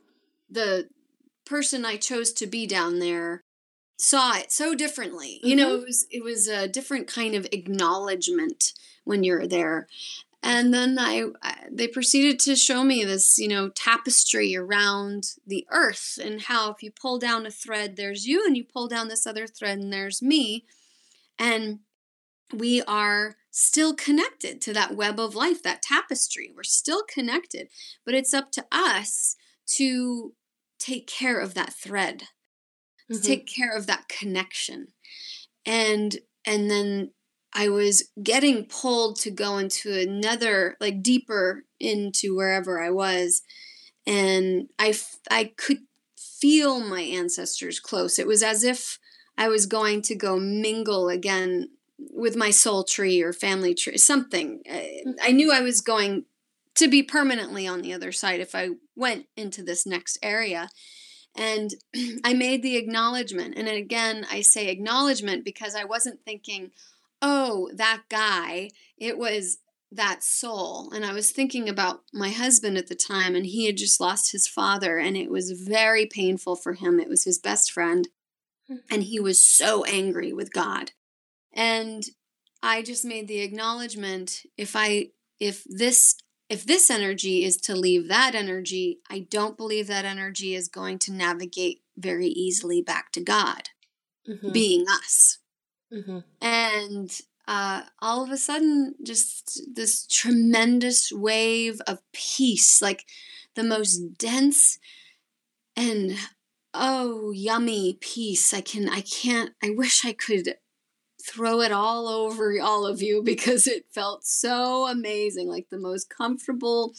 [0.50, 0.88] the
[1.50, 3.42] person i chose to be down there
[4.00, 5.40] saw it so differently.
[5.42, 5.82] You know mm-hmm.
[5.82, 8.72] it was it was a different kind of acknowledgement
[9.04, 9.88] when you're there.
[10.42, 15.66] And then I, I they proceeded to show me this you know tapestry around the
[15.70, 19.08] earth and how if you pull down a thread there's you and you pull down
[19.08, 20.64] this other thread and there's me.
[21.38, 21.80] And
[22.52, 26.52] we are still connected to that web of life, that tapestry.
[26.54, 27.68] We're still connected,
[28.04, 29.36] but it's up to us
[29.76, 30.32] to
[30.80, 32.24] take care of that thread,
[33.10, 33.16] mm-hmm.
[33.16, 34.88] to take care of that connection.
[35.64, 37.12] And and then
[37.52, 43.42] I was getting pulled to go into another like deeper into wherever I was
[44.06, 44.94] and I
[45.30, 45.78] I could
[46.18, 48.18] feel my ancestors close.
[48.18, 48.98] It was as if
[49.36, 51.68] I was going to go mingle again
[51.98, 54.62] with my soul tree or family tree, something.
[55.22, 56.24] I knew I was going
[56.76, 60.68] to be permanently on the other side if I went into this next area.
[61.36, 61.70] And
[62.24, 63.54] I made the acknowledgement.
[63.56, 66.70] And again, I say acknowledgement because I wasn't thinking,
[67.22, 68.70] oh, that guy.
[68.96, 69.58] It was
[69.92, 70.90] that soul.
[70.92, 74.32] And I was thinking about my husband at the time, and he had just lost
[74.32, 77.00] his father, and it was very painful for him.
[77.00, 78.08] It was his best friend,
[78.68, 78.76] hmm.
[78.90, 80.92] and he was so angry with God.
[81.52, 82.04] And
[82.62, 85.08] I just made the acknowledgement if I
[85.40, 86.16] if this
[86.50, 90.98] if this energy is to leave that energy, I don't believe that energy is going
[91.00, 93.70] to navigate very easily back to God,
[94.28, 94.50] mm-hmm.
[94.50, 95.38] being us.
[95.94, 96.18] Mm-hmm.
[96.42, 103.04] And uh, all of a sudden, just this tremendous wave of peace, like
[103.54, 104.80] the most dense
[105.76, 106.16] and
[106.74, 108.52] oh, yummy peace.
[108.52, 110.56] I can, I can't, I wish I could
[111.30, 116.10] throw it all over all of you because it felt so amazing like the most
[116.10, 116.94] comfortable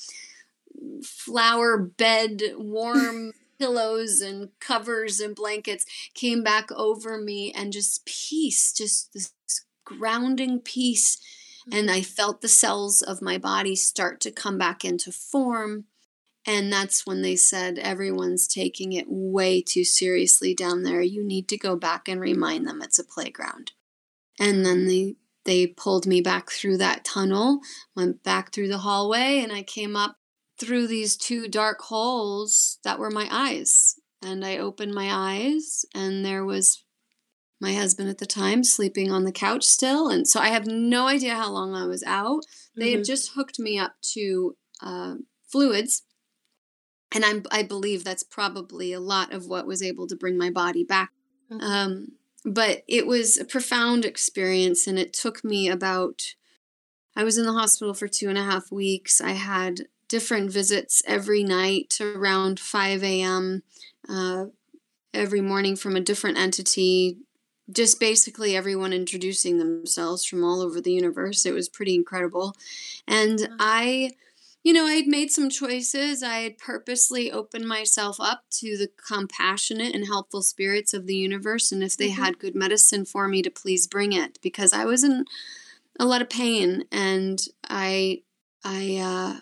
[1.03, 8.73] flower bed warm pillows and covers and blankets came back over me and just peace
[8.73, 9.33] just this
[9.97, 11.17] grounding peace.
[11.71, 11.97] And mm-hmm.
[11.97, 15.85] i felt the cells of my body start to come back into form.
[16.45, 21.01] And that's when they said everyone's taking it way too seriously down there.
[21.01, 23.73] You need to go back and remind them it's a playground
[24.39, 27.61] and then they they pulled me back through that tunnel,
[27.95, 30.17] went back through the hallway, and I came up
[30.59, 33.95] through these two dark holes that were my eyes.
[34.23, 36.83] And I opened my eyes, and there was
[37.59, 40.09] my husband at the time sleeping on the couch still.
[40.09, 42.43] And so I have no idea how long I was out.
[42.75, 42.97] They mm-hmm.
[42.97, 45.15] had just hooked me up to uh,
[45.47, 46.03] fluids.
[47.13, 50.49] And I'm, I believe that's probably a lot of what was able to bring my
[50.49, 51.11] body back.
[51.51, 51.63] Mm-hmm.
[51.65, 52.07] Um,
[52.45, 56.35] but it was a profound experience and it took me about
[57.15, 59.21] i was in the hospital for two and a half weeks.
[59.21, 63.63] I had different visits every night around 5 a.m
[64.09, 64.45] uh,
[65.13, 67.17] every morning from a different entity
[67.71, 71.45] just basically everyone introducing themselves from all over the universe.
[71.45, 72.55] It was pretty incredible.
[73.07, 74.11] And i
[74.63, 76.21] you know, I had made some choices.
[76.21, 81.71] I had purposely opened myself up to the compassionate and helpful spirits of the universe.
[81.71, 82.21] And if they mm-hmm.
[82.21, 85.25] had good medicine for me, to please bring it because I was in
[85.99, 88.21] a lot of pain and I,
[88.63, 89.39] I, uh,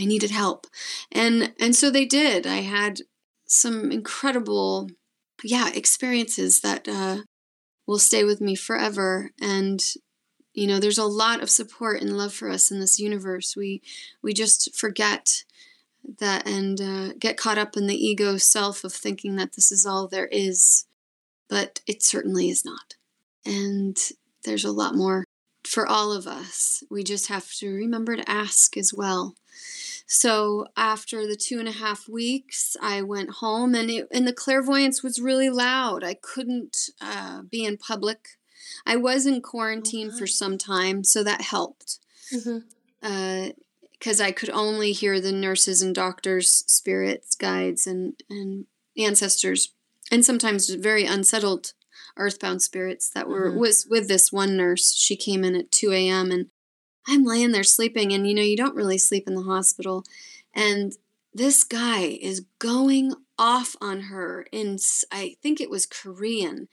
[0.00, 0.66] I needed help.
[1.10, 2.46] And, and so they did.
[2.46, 3.00] I had
[3.46, 4.90] some incredible,
[5.42, 7.22] yeah, experiences that, uh,
[7.86, 9.30] will stay with me forever.
[9.40, 9.82] And
[10.58, 13.56] you know there's a lot of support and love for us in this universe.
[13.56, 13.80] We
[14.22, 15.44] we just forget
[16.18, 19.86] that and uh, get caught up in the ego self of thinking that this is
[19.86, 20.86] all there is
[21.48, 22.94] but it certainly is not.
[23.44, 23.96] And
[24.44, 25.24] there's a lot more
[25.66, 26.82] for all of us.
[26.90, 29.34] We just have to remember to ask as well.
[30.06, 34.32] So after the two and a half weeks i went home and it, and the
[34.32, 36.02] clairvoyance was really loud.
[36.04, 38.37] I couldn't uh, be in public
[38.86, 41.98] I was in quarantine for some time, so that helped.
[42.30, 42.64] Because
[43.02, 44.22] mm-hmm.
[44.22, 48.66] uh, I could only hear the nurses and doctors, spirits, guides, and, and
[48.96, 49.72] ancestors,
[50.10, 51.72] and sometimes very unsettled
[52.16, 53.60] earthbound spirits that were mm-hmm.
[53.60, 54.94] was with this one nurse.
[54.94, 56.30] She came in at 2 a.m.
[56.30, 56.46] and
[57.06, 60.04] I'm laying there sleeping, and you know, you don't really sleep in the hospital.
[60.54, 60.92] And
[61.32, 64.78] this guy is going off on her in
[65.12, 66.68] I think it was Korean.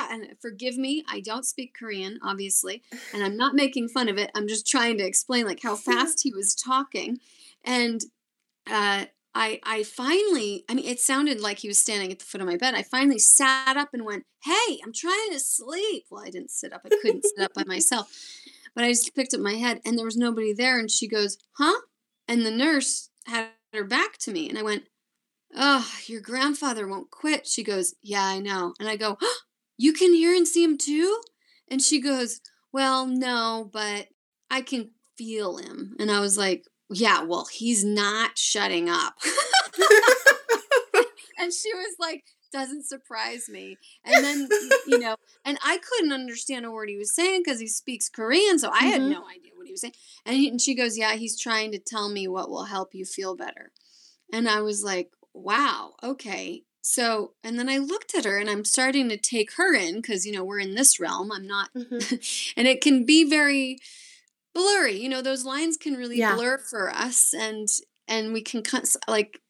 [0.00, 0.08] Oh.
[0.10, 4.30] And forgive me, I don't speak Korean, obviously, and I'm not making fun of it.
[4.34, 7.18] I'm just trying to explain like how fast he was talking,
[7.64, 8.00] and
[8.70, 12.40] uh, I I finally, I mean, it sounded like he was standing at the foot
[12.40, 12.74] of my bed.
[12.74, 16.72] I finally sat up and went, "Hey, I'm trying to sleep." Well, I didn't sit
[16.72, 16.82] up.
[16.84, 18.08] I couldn't sit up by myself.
[18.76, 20.78] But I just picked up my head and there was nobody there.
[20.78, 21.80] And she goes, Huh?
[22.28, 24.48] And the nurse had her back to me.
[24.48, 24.84] And I went,
[25.54, 27.46] Oh, your grandfather won't quit.
[27.46, 28.74] She goes, Yeah, I know.
[28.80, 29.36] And I go, oh,
[29.78, 31.20] You can hear and see him too?
[31.68, 32.40] And she goes,
[32.72, 34.08] Well, no, but
[34.50, 35.94] I can feel him.
[35.98, 39.14] And I was like, Yeah, well, he's not shutting up.
[41.38, 43.78] and she was like, doesn't surprise me.
[44.04, 44.48] And then,
[44.86, 48.58] you know, and I couldn't understand a word he was saying because he speaks Korean.
[48.58, 49.10] So I had Mhm.
[49.10, 49.94] no idea what he was saying.
[50.24, 53.04] And, he, and she goes, Yeah, he's trying to tell me what will help you
[53.04, 53.72] feel better.
[54.32, 56.62] And I was like, Wow, okay.
[56.80, 60.24] So, and then I looked at her and I'm starting to take her in because,
[60.24, 61.32] you know, we're in this realm.
[61.32, 62.52] I'm not, Mhm.
[62.56, 63.78] and it can be very
[64.54, 64.98] blurry.
[65.00, 66.34] You know, those lines can really Yeah.
[66.34, 67.34] blur for us.
[67.34, 67.68] And,
[68.08, 69.40] and we can cut, like,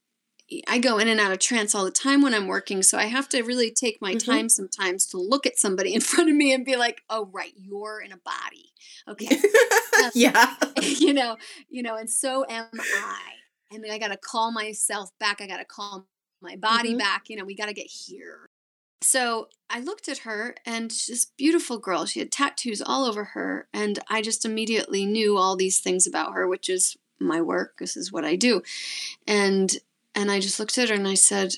[0.69, 3.07] I go in and out of trance all the time when I'm working, so I
[3.07, 4.25] have to really take my Mhm.
[4.25, 7.53] time sometimes to look at somebody in front of me and be like, "Oh, right,
[7.57, 8.73] you're in a body,
[9.09, 9.29] okay?"
[10.15, 10.55] yeah.
[10.83, 11.37] you know,
[11.69, 13.21] you know, and so am I,
[13.73, 15.41] and I got to call myself back.
[15.41, 16.07] I got to call
[16.41, 16.99] my body Mhm.
[16.99, 17.29] back.
[17.29, 18.47] You know, we got to get here.
[19.03, 22.07] So I looked at her, and this beautiful girl.
[22.07, 26.35] She had tattoos all over her, and I just immediately knew all these things about
[26.35, 27.79] her, which is my work.
[27.79, 28.63] This is what I do,
[29.27, 29.77] and
[30.17, 31.57] and I just looked at her and I said,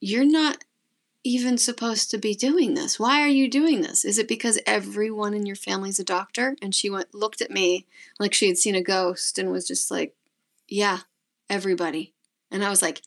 [0.00, 0.64] "You're not
[1.24, 2.98] even supposed to be doing this.
[2.98, 4.04] Why are you doing this?
[4.04, 7.86] Is it because everyone in your family's a doctor?" And she went looked at me
[8.20, 10.14] like she had seen a ghost and was just like,
[10.68, 11.00] "Yeah,
[11.50, 12.14] everybody."
[12.52, 13.02] And I was like,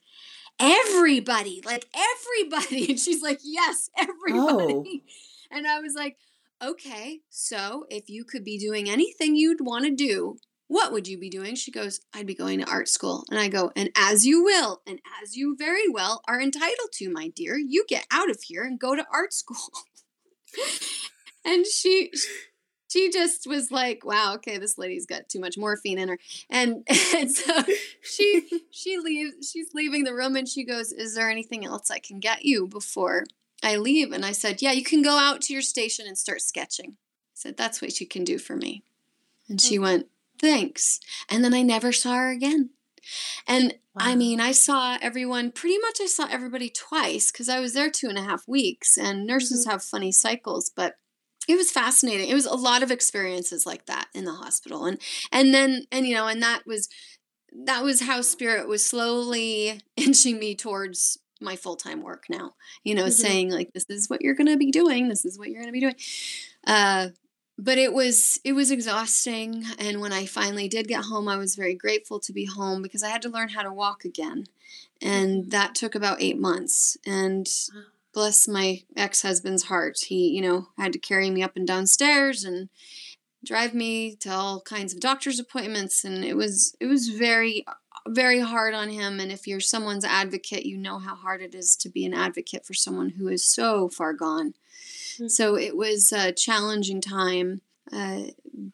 [0.60, 5.00] "Everybody, like everybody." And she's like, "Yes, everybody." Oh.
[5.50, 6.18] And I was like,
[6.62, 10.38] "Okay, so if you could be doing anything you'd want to do,
[10.72, 11.56] what would you be doing?
[11.56, 13.26] She goes, I'd be going to art school.
[13.30, 17.12] And I go, and as you will, and as you very well are entitled to,
[17.12, 19.58] my dear, you get out of here and go to art school.
[21.46, 22.10] and she
[22.90, 26.18] she just was like, wow, okay, this lady's got too much morphine in her.
[26.50, 27.64] And, and so
[28.02, 32.00] she she leaves she's leaving the room and she goes, Is there anything else I
[32.00, 33.26] can get you before
[33.62, 34.14] I leave?
[34.14, 36.92] And I said, Yeah, you can go out to your station and start sketching.
[36.92, 38.84] I said, That's what you can do for me.
[39.50, 39.82] And she mm.
[39.82, 40.08] went,
[40.42, 41.00] thanks.
[41.30, 42.72] And then I never saw her again.
[43.48, 47.74] And I mean, I saw everyone pretty much, I saw everybody twice because I was
[47.74, 50.96] there two and a half weeks, and nurses have funny cycles, but
[51.48, 52.30] it was fascinating.
[52.30, 54.86] It was a lot of experiences like that in the hospital.
[54.86, 55.00] And,
[55.32, 56.88] and then, and you know, and that was,
[57.66, 62.52] that was how spirit was slowly inching me towards my full-time work now
[62.84, 63.12] you know Mhm.
[63.12, 65.74] saying like this is what you're going to be doing this is what you're going
[65.74, 65.96] to be doing
[66.68, 67.08] uh
[67.62, 71.56] but it was it was exhausting and when i finally did get home i was
[71.56, 74.46] very grateful to be home because i had to learn how to walk again
[75.02, 75.50] and mm-hmm.
[75.50, 77.48] that took about eight months and
[78.14, 82.70] bless my ex-husband's heart he you know had to carry me up and downstairs and
[83.46, 87.64] drive me to all kinds of doctor's appointments and it was it was very
[88.08, 91.76] very hard on him and if you're someone's advocate you know how hard it is
[91.76, 94.56] to be an advocate for someone who is so far gone
[95.20, 95.30] Mhm.
[95.30, 98.24] so it was a challenging time uh,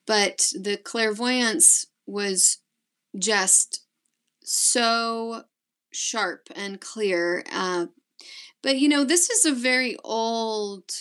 [0.06, 2.60] but the clairvoyance was
[3.18, 3.82] just
[4.44, 5.44] so
[5.92, 7.88] sharp and clear uh,
[8.62, 10.92] but you know this is a very old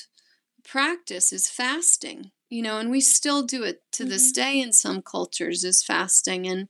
[0.65, 5.03] practice is fasting you know and we still do it to this day in some
[5.03, 6.69] cultures is fasting and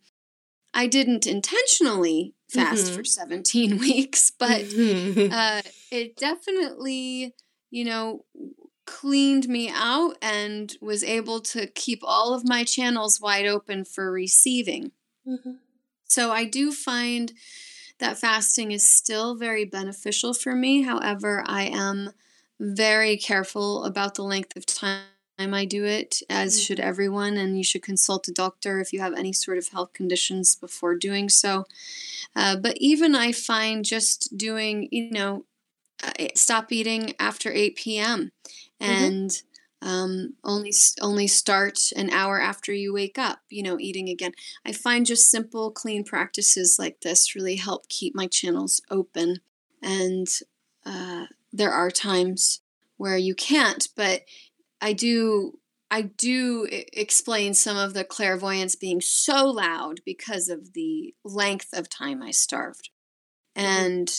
[0.74, 5.32] i didn't intentionally fast for 17 weeks but Mhm.
[5.32, 7.34] uh, it definitely,
[7.70, 8.24] you know,
[8.86, 14.12] cleaned me out and was able to keep all of my channels wide open for
[14.12, 14.92] receiving.
[15.26, 15.58] Mhm.
[16.08, 17.32] So I do find
[17.98, 20.82] that fasting is still very beneficial for me.
[20.82, 22.12] However, I am
[22.60, 25.04] very careful about the length of time
[25.38, 27.36] I do it, as should everyone.
[27.36, 30.94] And you should consult a doctor if you have any sort of health conditions before
[30.96, 31.66] doing so.
[32.36, 35.44] Uh, but even I find just doing, you know,
[36.34, 38.32] stop eating after 8 p.m.
[38.80, 39.30] and
[39.82, 43.40] um, only only start an hour after you wake up.
[43.50, 44.32] You know, eating again.
[44.64, 49.40] I find just simple, clean practices like this really help keep my channels open.
[49.82, 50.28] And
[50.84, 52.62] uh, there are times
[52.96, 54.22] where you can't, but
[54.80, 55.58] I do.
[55.88, 61.88] I do explain some of the clairvoyance being so loud because of the length of
[61.88, 62.90] time I starved.
[63.54, 64.10] And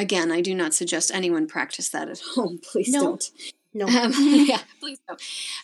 [0.00, 2.58] again, I do not suggest anyone practice that at home.
[2.62, 3.02] Please No.
[3.02, 3.30] don't.
[3.72, 3.86] No.
[3.86, 5.22] Um, yeah, please don't.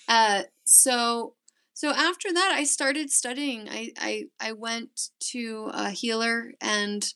[0.09, 1.34] Uh, so
[1.74, 3.68] so after that, I started studying.
[3.68, 7.12] I I I went to a healer and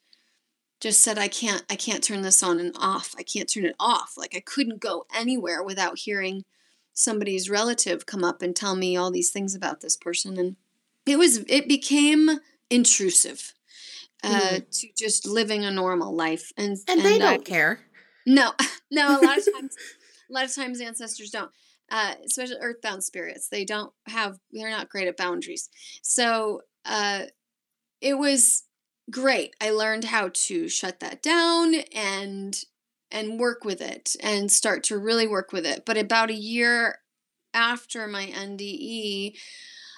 [0.80, 3.14] just said I can't I can't turn this on and off.
[3.18, 4.14] I can't turn it off.
[4.16, 6.44] Like I couldn't go anywhere without hearing
[6.92, 10.56] somebody's relative come up and tell me all these things about this person and
[11.06, 12.28] it was it became
[12.68, 13.54] intrusive
[14.22, 17.80] uh to just living a normal life and and they I- don't care.
[18.26, 18.52] no,
[18.90, 19.20] no.
[19.20, 19.76] A lot of times,
[20.30, 21.50] a lot of times, ancestors don't.
[21.92, 24.38] Uh, especially earthbound spirits, they don't have.
[24.52, 25.68] They're not great at boundaries.
[26.02, 27.22] So uh,
[28.00, 28.62] it was
[29.10, 29.56] great.
[29.60, 32.56] I learned how to shut that down, and
[33.10, 35.82] and work with it and start to really work with it.
[35.84, 36.98] But about a year
[37.52, 39.36] after my NDE,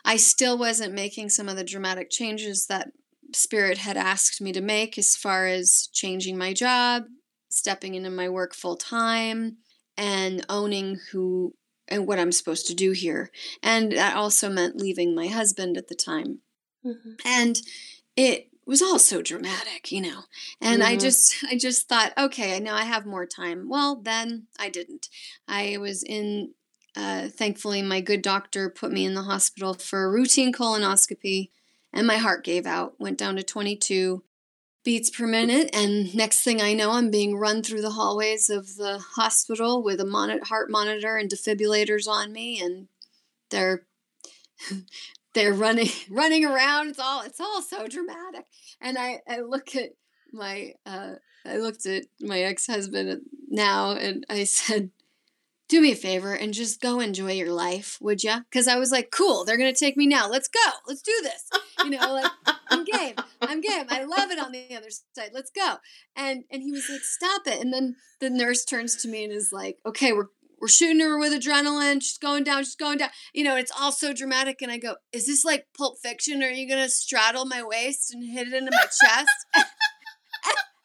[0.04, 2.88] I still wasn't making some of the dramatic changes that
[3.34, 7.04] Spirit had asked me to make as far as changing my job,
[7.50, 9.58] stepping into my work full time,
[9.96, 11.54] and owning who
[11.88, 13.30] and what I'm supposed to do here.
[13.62, 16.40] And that also meant leaving my husband at the time.
[16.84, 17.12] Mm-hmm.
[17.24, 17.60] And
[18.16, 20.22] it was all so dramatic, you know.
[20.60, 20.92] And mm-hmm.
[20.92, 23.68] I just I just thought, okay, now I have more time.
[23.68, 25.08] Well, then I didn't.
[25.48, 26.54] I was in
[26.96, 31.48] uh, thankfully my good doctor put me in the hospital for a routine colonoscopy
[31.92, 34.22] and my heart gave out, went down to 22
[34.84, 38.76] beats per minute and next thing I know I'm being run through the hallways of
[38.76, 42.88] the hospital with a mon- heart monitor and defibrillators on me and
[43.50, 43.84] they're
[45.34, 46.88] they're running running around.
[46.88, 48.46] It's all it's all so dramatic.
[48.80, 49.90] And i i look at
[50.32, 51.14] my uh
[51.46, 54.90] i looked at my ex-husband now and i said
[55.72, 58.92] do me a favor and just go enjoy your life would ya because i was
[58.92, 61.48] like cool they're gonna take me now let's go let's do this
[61.82, 62.30] you know like
[62.68, 65.76] i'm game i'm game i love it on the other side let's go
[66.14, 69.32] and and he was like stop it and then the nurse turns to me and
[69.32, 70.26] is like okay we're
[70.60, 72.00] we're shooting her with adrenaline.
[72.00, 72.62] She's going down.
[72.62, 73.08] She's going down.
[73.34, 74.62] You know, it's all so dramatic.
[74.62, 76.40] And I go, is this like Pulp Fiction?
[76.40, 79.28] Are you gonna straddle my waist and hit it into my chest?
[79.56, 79.64] and,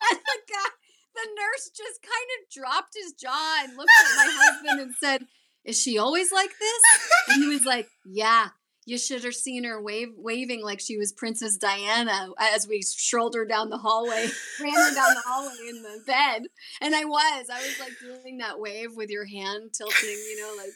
[0.09, 0.69] and the guy,
[1.17, 5.27] the nurse, just kind of dropped his jaw and looked at my husband and said,
[5.65, 6.83] "Is she always like this?"
[7.29, 8.49] And he was like, "Yeah."
[8.87, 13.35] you should have seen her wave, waving like she was Princess Diana as we strolled
[13.35, 14.29] her down the hallway,
[14.61, 16.43] ran her down the hallway in the bed.
[16.79, 20.55] And I was, I was like doing that wave with your hand tilting, you know,
[20.55, 20.71] like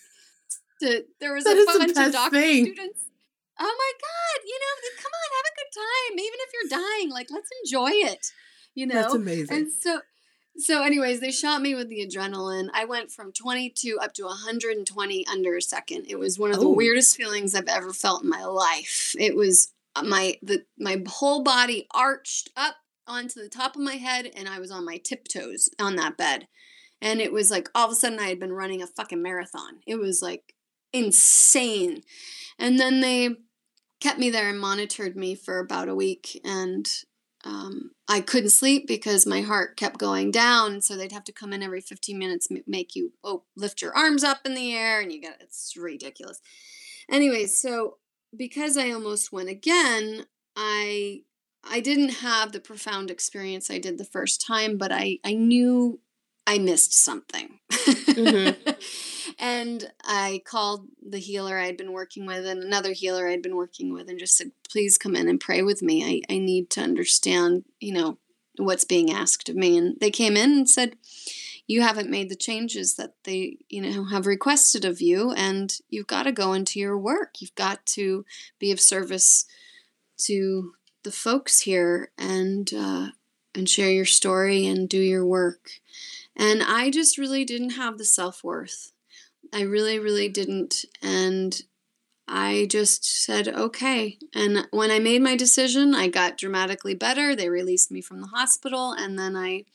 [0.81, 2.65] to, there was that a bunch of doctor thing.
[2.65, 3.05] students.
[3.57, 6.19] Oh my God, you know, come on, have a good time.
[6.19, 8.27] Even if you're dying, like let's enjoy it.
[8.75, 9.55] You know, that's amazing.
[9.55, 10.01] And so
[10.58, 12.70] so, anyways, they shot me with the adrenaline.
[12.74, 16.06] I went from 22 up to 120 under a second.
[16.10, 16.74] It was one of the oh.
[16.74, 19.16] weirdest feelings I've ever felt in my life.
[19.18, 22.76] It was uh, my the my whole body arched up
[23.08, 26.47] onto the top of my head, and I was on my tiptoes on that bed.
[27.02, 29.80] And it was like all of a sudden I had been running a fucking marathon.
[29.88, 30.54] It was like
[30.93, 32.04] insane.
[32.60, 33.38] And then they
[34.02, 36.88] kept me there and monitored me for about a week, and
[37.43, 40.81] um, I couldn't sleep because my heart kept going down.
[40.81, 44.23] So they'd have to come in every 15 minutes, make you oh, lift your arms
[44.23, 46.41] up in the air, and you get it's ridiculous.
[47.09, 47.97] Anyway, so
[48.35, 50.25] because I almost went again,
[50.55, 51.21] I
[51.63, 55.99] I didn't have the profound experience I did the first time, but I I knew
[56.45, 57.59] I missed something.
[57.71, 58.71] Mm-hmm.
[59.41, 63.91] and I called the healer I'd been working with and another healer I'd been working
[63.91, 66.21] with and just said, please come in and pray with me.
[66.29, 68.19] I, I need to understand, you know,
[68.57, 69.75] what's being asked of me.
[69.77, 70.95] And they came in and said,
[71.65, 76.07] you haven't made the changes that they, you know, have requested of you, and you've
[76.07, 77.35] got to go into your work.
[77.39, 78.25] You've got to
[78.59, 79.45] be of service
[80.25, 80.73] to
[81.03, 83.07] the folks here and uh,
[83.55, 85.69] and share your story and do your work.
[86.35, 88.91] And I just really didn't have the self worth.
[89.54, 90.86] I really, really didn't.
[91.02, 91.62] And
[92.28, 94.18] I just said, okay.
[94.34, 97.36] And when I made my decision, I got dramatically better.
[97.36, 98.93] They released me from the hospital.
[98.93, 99.66] And then I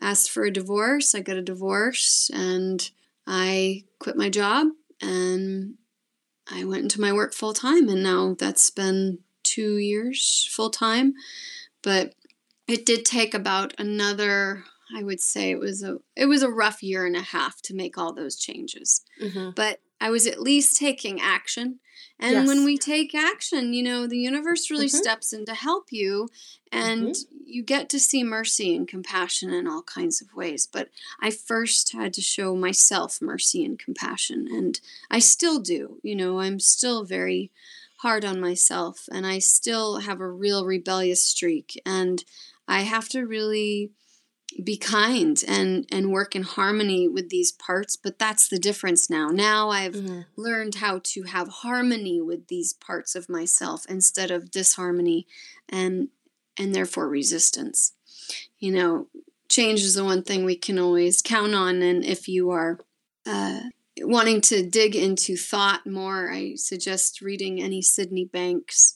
[0.00, 1.14] asked for a divorce.
[1.14, 2.90] I got a divorce and
[3.26, 4.68] I quit my job
[5.00, 5.74] and
[6.50, 7.88] I went into my work full time.
[7.88, 11.14] And now that's been two years full time.
[11.82, 12.14] But
[12.68, 16.82] it did take about another I would say it was a it was a rough
[16.82, 19.02] year and a half to make all those changes.
[19.20, 19.50] Mm-hmm.
[19.54, 21.80] But I was at least taking action.
[22.18, 22.48] And yes.
[22.48, 24.96] when we take action, you know, the universe really mm-hmm.
[24.96, 26.28] steps in to help you
[26.72, 27.36] and mm-hmm.
[27.46, 30.66] you get to see mercy and compassion in all kinds of ways.
[30.70, 30.88] But
[31.20, 34.80] I first had to show myself mercy and compassion and
[35.10, 35.98] I still do.
[36.02, 37.50] You know, I'm still very
[37.96, 42.24] hard on myself and I still have a real rebellious streak and
[42.66, 43.90] I have to really
[44.64, 49.28] be kind and and work in harmony with these parts but that's the difference now
[49.28, 50.20] now i've mm-hmm.
[50.36, 55.26] learned how to have harmony with these parts of myself instead of disharmony
[55.68, 56.08] and
[56.56, 57.92] and therefore resistance
[58.58, 59.06] you know
[59.48, 62.78] change is the one thing we can always count on and if you are
[63.26, 63.60] uh,
[64.00, 68.94] wanting to dig into thought more i suggest reading any sydney banks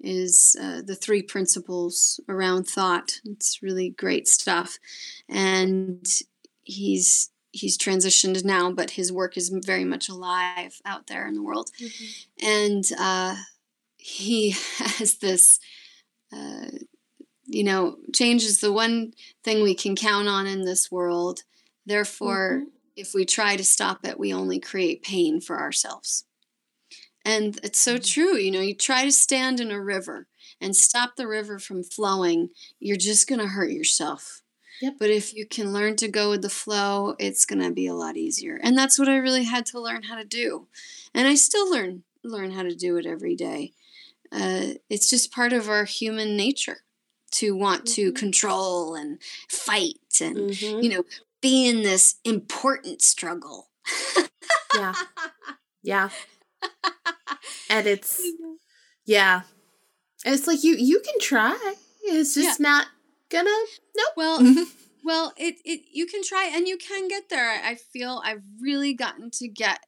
[0.00, 3.20] is uh, the three principles around thought.
[3.24, 4.78] It's really great stuff,
[5.28, 6.06] and
[6.62, 11.42] he's he's transitioned now, but his work is very much alive out there in the
[11.42, 12.46] world, mm-hmm.
[12.46, 13.36] and uh,
[13.96, 15.58] he has this.
[16.32, 16.66] Uh,
[17.50, 21.44] you know, change is the one thing we can count on in this world.
[21.86, 22.68] Therefore, mm-hmm.
[22.94, 26.26] if we try to stop it, we only create pain for ourselves.
[27.28, 28.04] And it's so mm-hmm.
[28.04, 28.36] true.
[28.36, 30.28] You know, you try to stand in a river
[30.62, 32.48] and stop the river from flowing,
[32.80, 34.40] you're just going to hurt yourself.
[34.80, 34.94] Yep.
[34.98, 37.94] But if you can learn to go with the flow, it's going to be a
[37.94, 38.58] lot easier.
[38.62, 40.68] And that's what I really had to learn how to do.
[41.14, 43.72] And I still learn learn how to do it every day.
[44.32, 46.78] Uh, it's just part of our human nature
[47.32, 47.94] to want mm-hmm.
[47.94, 49.18] to control and
[49.48, 50.80] fight and mm-hmm.
[50.80, 51.04] you know
[51.40, 53.68] be in this important struggle.
[54.74, 54.94] yeah.
[55.82, 56.10] Yeah.
[57.68, 58.22] And it's
[59.06, 59.42] yeah.
[60.24, 61.74] It's like you you can try.
[62.02, 62.68] It's just yeah.
[62.68, 62.86] not
[63.30, 63.50] gonna
[63.96, 64.12] nope.
[64.16, 64.66] Well
[65.04, 67.60] well it it you can try and you can get there.
[67.64, 69.80] I feel I've really gotten to get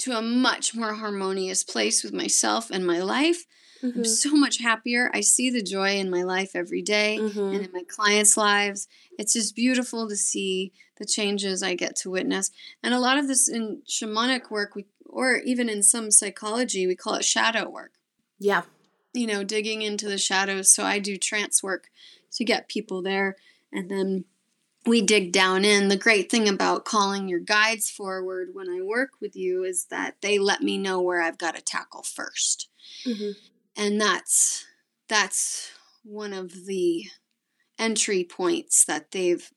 [0.00, 3.44] to a much more harmonious place with myself and my life.
[3.82, 3.98] Mm-hmm.
[3.98, 5.10] I'm so much happier.
[5.12, 7.38] I see the joy in my life every day mm-hmm.
[7.38, 8.88] and in my clients' lives.
[9.18, 12.50] It's just beautiful to see the changes I get to witness.
[12.82, 14.86] And a lot of this in shamanic work, we,
[15.16, 17.92] or even in some psychology, we call it shadow work.
[18.38, 18.64] Yeah.
[19.14, 20.70] You know, digging into the shadows.
[20.70, 21.88] So I do trance work
[22.32, 23.36] to get people there.
[23.72, 24.26] And then
[24.84, 25.88] we dig down in.
[25.88, 30.16] The great thing about calling your guides forward when I work with you is that
[30.20, 32.66] they let me know where I've got to tackle 1st
[33.06, 33.30] mm-hmm.
[33.74, 34.66] And that's
[35.08, 35.70] that's
[36.02, 37.06] one of the
[37.78, 39.50] entry points that they've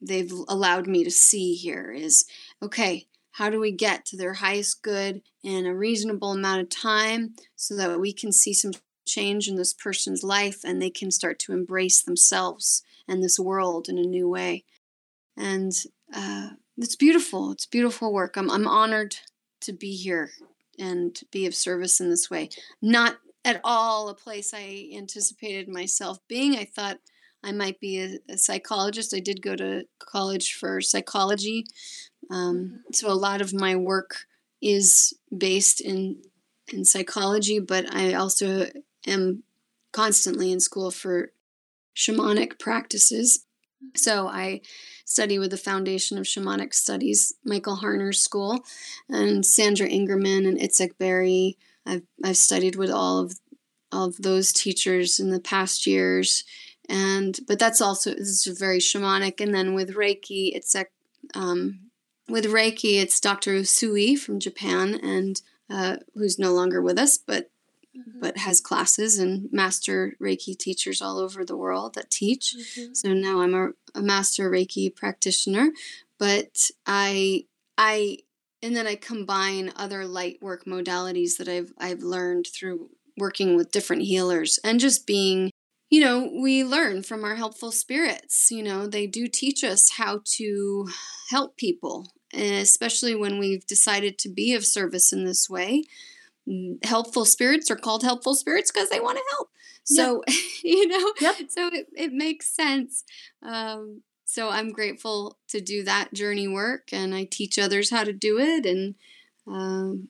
[0.00, 2.26] they've allowed me to see here is
[2.62, 7.34] okay, how do we get to their highest good in a reasonable amount of time
[7.56, 8.72] so that we can see some
[9.06, 13.88] change in this person's life and they can start to embrace themselves and this world
[13.88, 14.64] in a new way.
[15.36, 15.72] And
[16.14, 17.50] uh, it's beautiful.
[17.50, 18.36] It's beautiful work.
[18.36, 19.16] I'm, I'm honored
[19.62, 20.30] to be here
[20.78, 22.50] and be of service in this way.
[22.80, 26.56] Not at all a place I anticipated myself being.
[26.56, 26.98] I thought
[27.42, 29.14] I might be a, a psychologist.
[29.14, 31.66] I did go to college for psychology.
[32.30, 32.76] Um, mm-hmm.
[32.92, 34.26] so a lot of my work
[34.60, 36.22] is based in
[36.72, 38.70] in psychology, but I also
[39.06, 39.42] am
[39.92, 41.32] constantly in school for
[41.94, 43.44] shamanic practices.
[43.94, 44.62] So I
[45.04, 48.64] study with the Foundation of Shamanic Studies, Michael Harner's school,
[49.08, 51.58] and Sandra Ingerman and Itzhak Beery.
[51.86, 53.38] I've, I've studied with all of
[53.92, 56.44] all of those teachers in the past years,
[56.88, 59.40] and but that's also this is very shamanic.
[59.40, 60.74] And then with Reiki, it's
[61.34, 61.83] um,
[62.28, 63.52] with Reiki, it's Dr.
[63.52, 67.50] Usui from Japan, and uh, who's no longer with us, but
[67.96, 68.20] mm-hmm.
[68.20, 72.54] but has classes and master Reiki teachers all over the world that teach.
[72.56, 72.94] Mm-hmm.
[72.94, 75.70] So now I'm a, a master Reiki practitioner,
[76.18, 77.46] but I
[77.76, 78.18] I
[78.62, 83.70] and then I combine other light work modalities that I've I've learned through working with
[83.70, 85.50] different healers and just being
[85.94, 90.20] you know we learn from our helpful spirits you know they do teach us how
[90.24, 90.88] to
[91.30, 95.84] help people especially when we've decided to be of service in this way
[96.82, 99.50] helpful spirits are called helpful spirits because they want to help.
[99.84, 100.36] So, yep.
[100.64, 101.36] you know, yep.
[101.48, 103.04] so it, it makes sense.
[103.42, 108.12] Um, so I'm grateful to do that journey work and I teach others how to
[108.12, 108.66] do it.
[108.66, 108.94] And
[109.46, 110.08] um,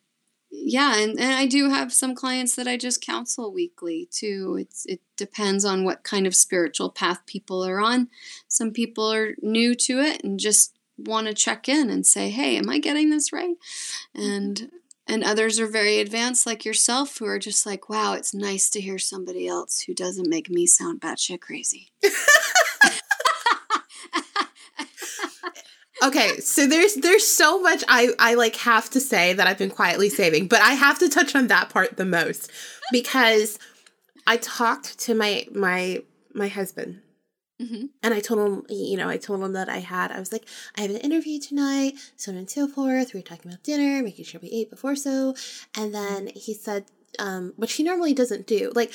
[0.56, 4.56] yeah, and, and I do have some clients that I just counsel weekly too.
[4.60, 8.08] It's it depends on what kind of spiritual path people are on.
[8.48, 12.56] Some people are new to it and just want to check in and say, "Hey,
[12.56, 13.56] am I getting this right?"
[14.14, 14.76] And mm-hmm
[15.06, 18.80] and others are very advanced like yourself who are just like wow it's nice to
[18.80, 21.90] hear somebody else who doesn't make me sound batshit crazy
[26.04, 29.70] okay so there's there's so much i i like have to say that i've been
[29.70, 32.50] quietly saving but i have to touch on that part the most
[32.92, 33.58] because
[34.26, 36.02] i talked to my my
[36.34, 37.00] my husband
[37.62, 37.86] Mm-hmm.
[38.02, 40.46] And I told him, you know, I told him that I had, I was like,
[40.76, 43.14] I have an interview tonight, so on and so forth.
[43.14, 45.34] We were talking about dinner, making sure we ate before so.
[45.76, 46.86] And then he said,
[47.18, 48.72] um, which he normally doesn't do.
[48.74, 48.92] Like,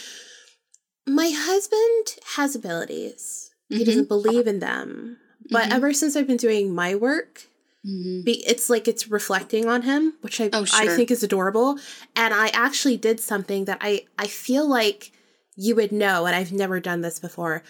[1.07, 3.79] my husband has abilities, mm-hmm.
[3.79, 5.17] he doesn't believe in them.
[5.51, 5.73] But mm-hmm.
[5.73, 7.43] ever since I've been doing my work,
[7.87, 8.25] Mm-hmm.
[8.25, 10.91] Be, it's like it's reflecting on him, which I oh, sure.
[10.91, 11.79] I think is adorable.
[12.13, 15.13] And I actually did something that I I feel like
[15.55, 17.63] you would know, and I've never done this before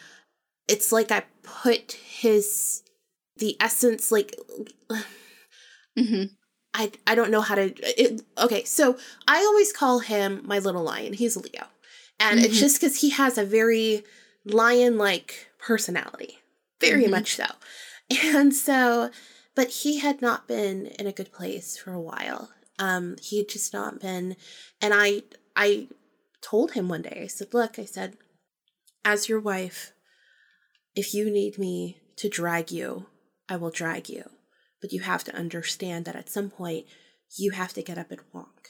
[0.69, 2.83] it's like I put his
[3.37, 4.35] the essence like
[5.97, 6.25] mm-hmm.
[6.73, 8.97] I I don't know how to it, okay so
[9.27, 11.65] I always call him my little lion he's a Leo
[12.19, 12.45] and mm-hmm.
[12.45, 14.03] it's just because he has a very
[14.45, 16.37] lion like personality
[16.79, 17.11] very mm-hmm.
[17.11, 17.45] much so
[18.23, 19.09] and so
[19.55, 23.49] but he had not been in a good place for a while um he had
[23.49, 24.35] just not been
[24.81, 25.23] and I
[25.55, 25.87] I
[26.41, 28.17] told him one day I said look I said
[29.03, 29.93] as your wife
[30.95, 33.05] if you need me to drag you,
[33.47, 34.29] I will drag you.
[34.81, 36.85] But you have to understand that at some point,
[37.37, 38.67] you have to get up and walk.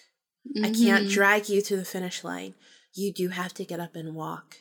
[0.48, 0.66] Mm-hmm.
[0.66, 1.14] I can't mm-hmm.
[1.14, 2.54] drag you to the finish line.
[2.94, 4.58] You do have to get up and walk.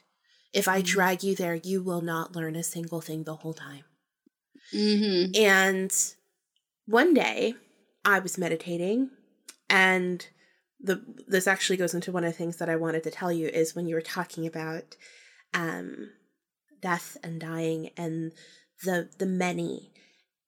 [0.52, 0.86] If I mm-hmm.
[0.86, 3.84] drag you there, you will not learn a single thing the whole time.
[4.74, 5.40] Mm-hmm.
[5.40, 5.92] And
[6.86, 7.54] one day
[8.04, 9.10] I was meditating
[9.68, 10.26] and
[10.80, 13.48] the this actually goes into one of the things that I wanted to tell you
[13.48, 14.96] is when you were talking about
[15.52, 16.10] um
[16.80, 18.32] death and dying and
[18.84, 19.92] the the many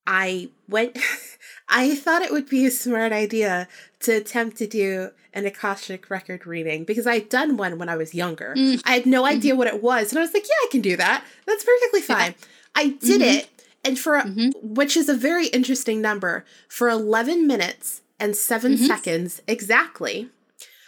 [0.07, 0.99] I went
[1.69, 3.69] I thought it would be a smart idea
[4.01, 8.15] to attempt to do an Akashic record reading because I'd done one when I was
[8.15, 8.55] younger.
[8.57, 8.83] Mm.
[8.85, 9.37] I had no mm-hmm.
[9.37, 9.59] idea mm-hmm.
[9.59, 11.25] what it was and I was like, yeah, I can do that.
[11.47, 12.35] That's perfectly fine.
[12.39, 12.47] Yeah.
[12.75, 13.39] I did mm-hmm.
[13.39, 13.51] it
[13.85, 14.51] and for mm-hmm.
[14.63, 18.85] which is a very interesting number for 11 minutes and 7 mm-hmm.
[18.85, 20.29] seconds exactly.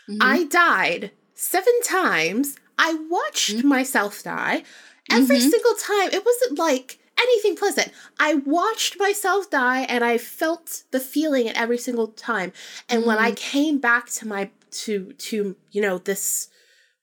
[0.09, 0.19] Mm-hmm.
[0.21, 2.57] I died 7 times.
[2.77, 4.65] I watched myself die
[5.11, 6.11] every single time.
[6.13, 7.91] It wasn't like anything pleasant.
[8.19, 12.53] I watched myself die and I felt the feeling at every single time.
[12.89, 16.49] And when I came back to my to to you know this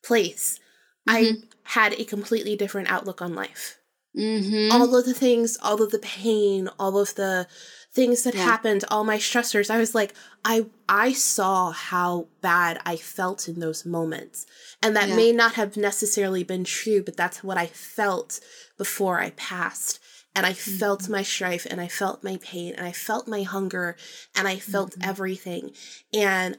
[0.04, 0.60] place,
[1.08, 1.34] I
[1.64, 3.80] had a completely different outlook on life.
[4.18, 4.72] Mm-hmm.
[4.72, 7.48] All of the things, all of the pain, all of the
[7.92, 8.44] things that yeah.
[8.44, 9.70] happened, all my stressors.
[9.70, 10.14] I was like,
[10.46, 14.46] I I saw how bad I felt in those moments.
[14.82, 15.16] And that yeah.
[15.16, 18.40] may not have necessarily been true, but that's what I felt
[18.78, 20.00] before I passed.
[20.36, 20.78] And I mm-hmm.
[20.78, 23.98] felt my strife and I felt my pain and I felt my hunger
[24.36, 25.10] and I felt mm-hmm.
[25.10, 25.72] everything.
[26.14, 26.58] And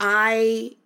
[0.00, 0.76] I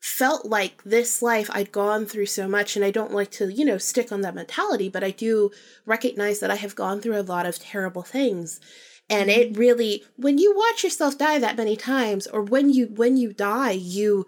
[0.00, 3.64] felt like this life I'd gone through so much and I don't like to, you
[3.64, 5.50] know, stick on that mentality, but I do
[5.84, 8.60] recognize that I have gone through a lot of terrible things.
[9.08, 13.16] And it really when you watch yourself die that many times or when you when
[13.16, 14.26] you die, you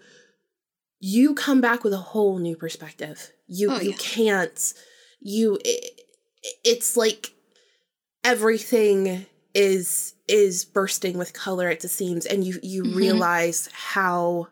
[1.01, 3.31] you come back with a whole new perspective.
[3.47, 3.97] You oh, you yeah.
[3.97, 4.73] can't
[5.19, 6.01] you it,
[6.63, 7.33] it's like
[8.23, 12.97] everything is is bursting with color at the seams and you you mm-hmm.
[12.97, 14.47] realize how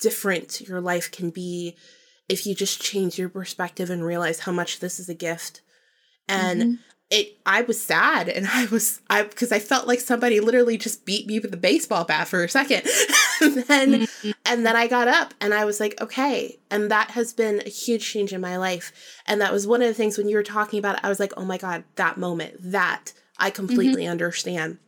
[0.00, 1.76] different your life can be
[2.28, 5.60] if you just change your perspective and realize how much this is a gift.
[6.28, 6.74] And mm-hmm.
[7.12, 11.04] It I was sad and I was I because I felt like somebody literally just
[11.04, 12.88] beat me with a baseball bat for a second.
[13.40, 14.30] and then mm-hmm.
[14.46, 16.58] and then I got up and I was like, okay.
[16.70, 18.92] And that has been a huge change in my life.
[19.26, 21.20] And that was one of the things when you were talking about it, I was
[21.20, 24.12] like, oh my God, that moment, that I completely mm-hmm.
[24.12, 24.78] understand.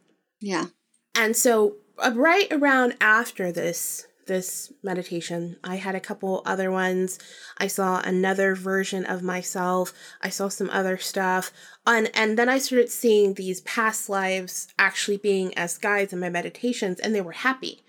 [0.41, 0.67] Yeah.
[1.15, 5.57] And so uh, right around after this this meditation.
[5.63, 7.19] I had a couple other ones.
[7.59, 9.93] I saw another version of myself.
[10.23, 11.53] I saw some other stuff.
[11.87, 16.31] And, and then I started seeing these past lives actually being as guides in my
[16.31, 17.83] meditations, and they were happy.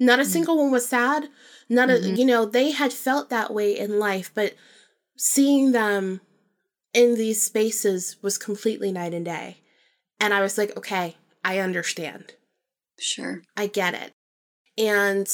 [0.00, 0.32] Not a mm-hmm.
[0.32, 1.28] single one was sad.
[1.68, 2.14] Not mm-hmm.
[2.14, 4.54] a, you know, they had felt that way in life, but
[5.16, 6.20] seeing them
[6.92, 9.58] in these spaces was completely night and day.
[10.20, 12.34] And I was like, okay, I understand.
[12.98, 13.42] Sure.
[13.56, 14.12] I get it.
[14.78, 15.26] And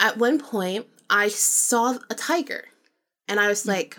[0.00, 2.64] at one point I saw a tiger
[3.28, 3.68] and I was mm.
[3.68, 3.98] like,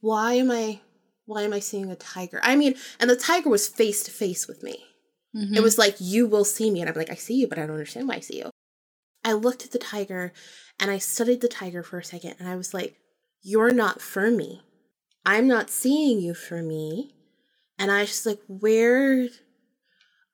[0.00, 0.80] why am I
[1.24, 2.40] why am I seeing a tiger?
[2.42, 4.84] I mean, and the tiger was face to face with me.
[5.34, 5.54] Mm-hmm.
[5.54, 6.80] It was like, you will see me.
[6.80, 8.50] And I'm like, I see you, but I don't understand why I see you.
[9.24, 10.32] I looked at the tiger
[10.80, 12.96] and I studied the tiger for a second and I was like,
[13.40, 14.62] you're not for me.
[15.24, 17.14] I'm not seeing you for me.
[17.78, 19.28] And I was just like, where?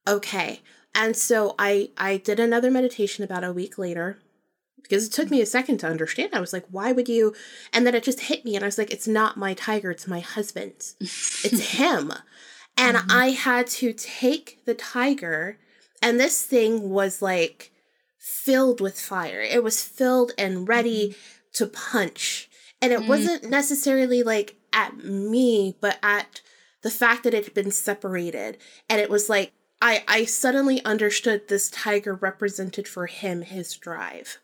[0.06, 0.62] Okay.
[0.94, 4.18] And so I I did another meditation about a week later
[4.82, 6.34] because it took me a second to understand.
[6.34, 7.34] I was like, why would you?
[7.72, 10.06] And then it just hit me, and I was like, it's not my tiger, it's
[10.06, 10.74] my husband.
[11.00, 12.12] it's him.
[12.76, 13.10] And mm-hmm.
[13.10, 15.58] I had to take the tiger,
[16.02, 17.72] and this thing was like
[18.18, 19.40] filled with fire.
[19.40, 21.48] It was filled and ready mm-hmm.
[21.54, 22.48] to punch.
[22.80, 23.08] And it mm-hmm.
[23.08, 26.40] wasn't necessarily like at me, but at
[26.82, 28.58] the fact that it had been separated.
[28.88, 34.38] And it was like, I, I suddenly understood this tiger represented for him his drive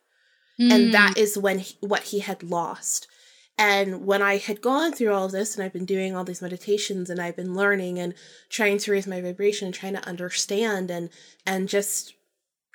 [0.60, 0.72] Mm.
[0.72, 3.08] And that is when he, what he had lost.
[3.56, 6.42] And when I had gone through all of this and I've been doing all these
[6.42, 8.14] meditations and I've been learning and
[8.50, 11.08] trying to raise my vibration and trying to understand and
[11.46, 12.14] and just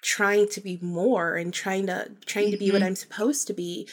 [0.02, 2.52] trying to be more and trying to trying mm-hmm.
[2.54, 2.88] to be what mm-hmm.
[2.88, 3.90] I'm supposed to be,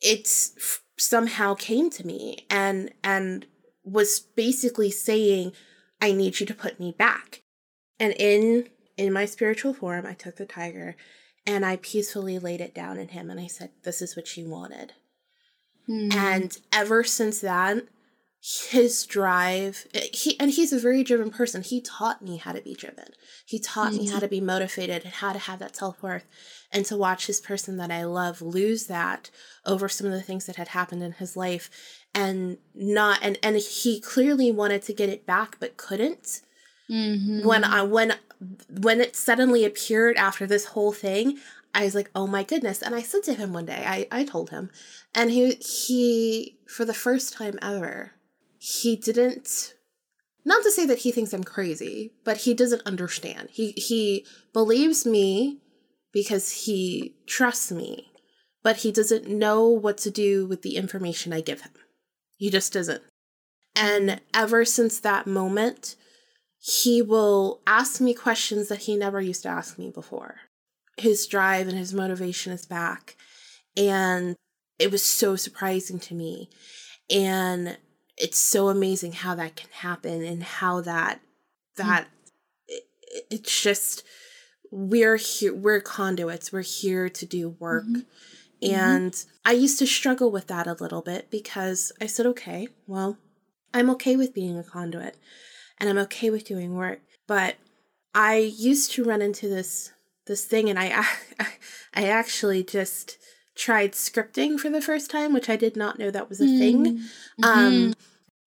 [0.00, 3.46] it's somehow came to me and and
[3.84, 5.52] was basically saying,
[6.00, 7.42] I need you to put me back.
[7.98, 10.96] And in in my spiritual form, I took the tiger
[11.46, 14.44] and I peacefully laid it down in him and I said, This is what she
[14.44, 14.92] wanted.
[15.88, 16.14] Mm.
[16.14, 17.84] And ever since that,
[18.44, 22.74] his drive he and he's a very driven person he taught me how to be
[22.74, 23.06] driven
[23.46, 24.02] he taught mm-hmm.
[24.02, 26.26] me how to be motivated and how to have that self-worth
[26.72, 29.30] and to watch this person that i love lose that
[29.64, 31.70] over some of the things that had happened in his life
[32.16, 36.40] and not and and he clearly wanted to get it back but couldn't
[36.90, 37.46] mm-hmm.
[37.46, 38.12] when i when
[38.68, 41.38] when it suddenly appeared after this whole thing
[41.74, 44.24] i was like oh my goodness and i said to him one day i i
[44.24, 44.70] told him
[45.14, 48.12] and he he for the first time ever
[48.58, 49.74] he didn't
[50.44, 53.50] not to say that he thinks I'm crazy, but he doesn't understand.
[53.52, 55.60] He he believes me
[56.12, 58.12] because he trusts me,
[58.62, 61.72] but he doesn't know what to do with the information I give him.
[62.36, 63.02] He just doesn't.
[63.76, 65.96] And ever since that moment,
[66.64, 70.36] he will ask me questions that he never used to ask me before.
[70.96, 73.16] His drive and his motivation is back.
[73.76, 74.36] And
[74.78, 76.48] it was so surprising to me.
[77.10, 77.78] And
[78.16, 81.20] it's so amazing how that can happen and how that
[81.76, 82.06] that
[82.68, 82.84] it,
[83.28, 84.04] it's just
[84.70, 88.70] we're here we're conduits we're here to do work mm-hmm.
[88.70, 89.30] and mm-hmm.
[89.48, 93.16] i used to struggle with that a little bit because i said okay well
[93.72, 95.16] i'm okay with being a conduit
[95.78, 97.56] and i'm okay with doing work but
[98.14, 99.92] i used to run into this
[100.26, 101.04] this thing and i
[101.94, 103.18] i actually just
[103.54, 106.84] tried scripting for the first time, which I did not know that was a thing.
[106.86, 107.44] Mm-hmm.
[107.44, 107.94] Um,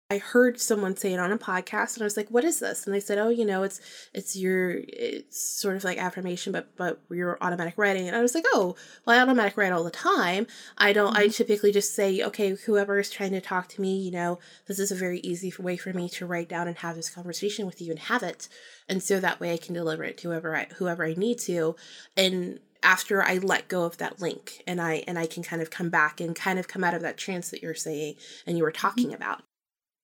[0.10, 2.86] I heard someone say it on a podcast, and I was like, "What is this?"
[2.86, 3.80] And they said, "Oh, you know, it's
[4.14, 8.36] it's your it's sort of like affirmation, but but your automatic writing." And I was
[8.36, 8.76] like, "Oh,
[9.06, 10.46] well, I automatic write all the time.
[10.78, 11.14] I don't.
[11.14, 11.24] Mm-hmm.
[11.24, 14.78] I typically just say, okay, whoever is trying to talk to me, you know, this
[14.78, 17.82] is a very easy way for me to write down and have this conversation with
[17.82, 18.50] you and have it,
[18.88, 21.76] and so that way I can deliver it to whoever I whoever I need to,
[22.16, 25.70] and." after I let go of that link and I and I can kind of
[25.70, 28.16] come back and kind of come out of that trance that you're saying
[28.46, 29.16] and you were talking mm-hmm.
[29.16, 29.42] about.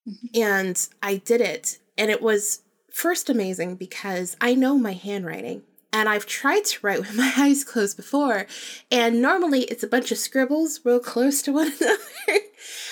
[0.09, 0.41] Mm-hmm.
[0.41, 2.61] And I did it and it was
[2.91, 7.63] first amazing because I know my handwriting and I've tried to write with my eyes
[7.63, 8.47] closed before
[8.91, 11.99] and normally it's a bunch of scribbles real close to one another.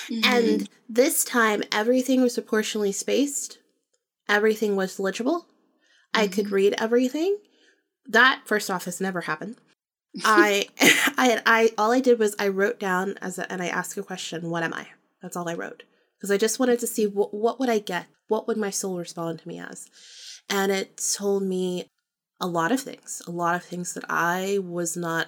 [0.09, 0.19] Mm-hmm.
[0.23, 3.59] And this time everything was proportionally spaced.
[4.29, 5.47] Everything was legible.
[6.13, 6.55] I could mm-hmm.
[6.55, 7.37] read everything.
[8.05, 9.57] That first off has never happened.
[10.25, 13.97] I, I, I, all I did was I wrote down as a, and I asked
[13.97, 14.87] a question, what am I?
[15.21, 15.83] That's all I wrote.
[16.17, 18.07] Because I just wanted to see what, what would I get?
[18.27, 19.89] What would my soul respond to me as?
[20.49, 21.87] And it told me
[22.39, 25.27] a lot of things, a lot of things that I was not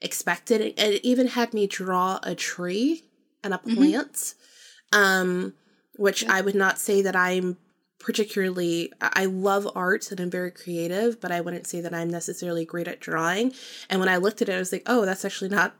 [0.00, 0.60] expected.
[0.60, 3.04] It even had me draw a tree
[3.42, 3.74] and a mm-hmm.
[3.74, 4.98] plant, mm-hmm.
[4.98, 5.54] um,
[5.96, 6.34] which yeah.
[6.34, 7.56] I would not say that I'm
[7.98, 12.64] particularly I love art and I'm very creative, but I wouldn't say that I'm necessarily
[12.64, 13.52] great at drawing.
[13.90, 15.74] And when I looked at it, I was like, oh, that's actually not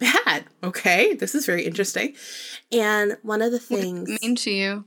[0.00, 0.44] bad.
[0.62, 2.16] Okay, this is very interesting.
[2.72, 4.84] And one of the things what mean to you?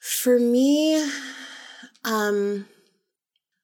[0.00, 1.06] For me,
[2.04, 2.66] um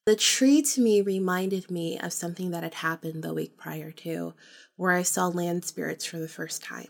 [0.06, 4.32] the tree to me reminded me of something that had happened the week prior to,
[4.76, 6.88] where I saw land spirits for the first time.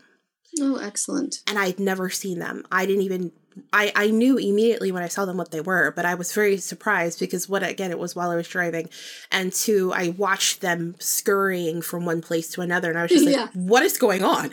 [0.61, 1.39] Oh, excellent.
[1.45, 2.63] And I'd never seen them.
[2.71, 3.33] I didn't even
[3.73, 6.57] I, I knew immediately when I saw them what they were, but I was very
[6.57, 8.89] surprised because what again it was while I was driving,
[9.31, 13.25] and two I watched them scurrying from one place to another, and I was just
[13.29, 13.41] yeah.
[13.41, 14.45] like, "What is going on?"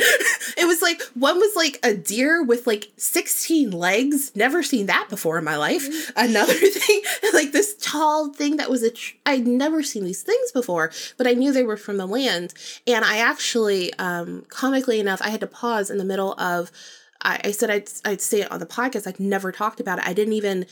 [0.59, 5.09] it was like one was like a deer with like sixteen legs, never seen that
[5.09, 5.89] before in my life.
[5.89, 6.13] Mm-hmm.
[6.17, 7.03] Another thing,
[7.33, 11.27] like this tall thing that was a tr- I'd never seen these things before, but
[11.27, 12.55] I knew they were from the land,
[12.87, 16.71] and I actually, um, comically enough, I had to pause in the middle of
[17.23, 19.07] I, I said I'd I'd say it on the podcast.
[19.07, 20.07] I'd never talked about it.
[20.07, 20.67] I didn't even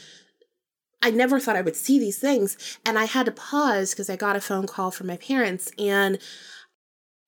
[1.02, 2.78] I never thought I would see these things.
[2.84, 6.18] And I had to pause because I got a phone call from my parents and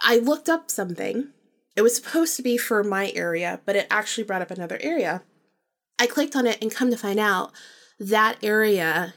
[0.00, 1.28] I looked up something.
[1.76, 5.22] It was supposed to be for my area, but it actually brought up another area.
[5.98, 7.52] I clicked on it and come to find out
[7.98, 9.14] that area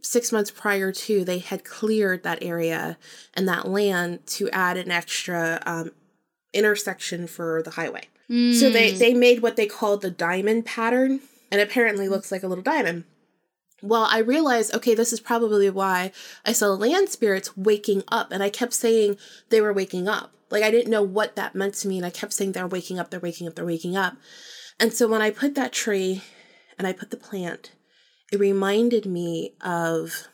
[0.00, 2.98] six months prior to they had cleared that area
[3.34, 5.92] and that land to add an extra um,
[6.52, 8.08] intersection for the highway.
[8.30, 8.54] Mm.
[8.54, 8.98] So they hmm.
[8.98, 11.20] they made what they called the diamond pattern,
[11.50, 13.04] and apparently looks like a little diamond.
[13.82, 16.10] Well, I realized, okay, this is probably why
[16.46, 19.18] I saw land spirits waking up, and I kept saying
[19.50, 20.32] they were waking up.
[20.50, 22.98] Like I didn't know what that meant to me, and I kept saying they're waking
[22.98, 24.16] up, they're waking up, they're waking up.
[24.80, 26.22] And so when I put that tree
[26.78, 27.72] and I put the plant,
[28.32, 30.28] it reminded me of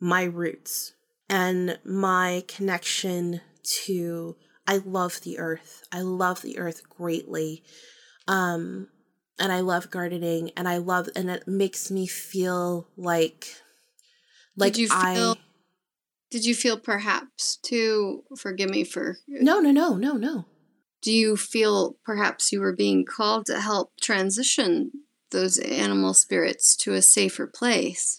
[0.00, 0.94] my roots
[1.28, 3.40] and my connection
[3.84, 4.36] to
[4.66, 5.84] I love the earth.
[5.92, 7.62] I love the earth greatly.
[8.28, 8.88] Um,
[9.38, 13.46] and I love gardening and I love and it makes me feel like
[14.56, 15.36] like did you feel, I
[16.30, 20.46] Did you feel perhaps to forgive me for No, no, no, no, no.
[21.02, 24.90] Do you feel perhaps you were being called to help transition
[25.30, 28.18] those animal spirits to a safer place.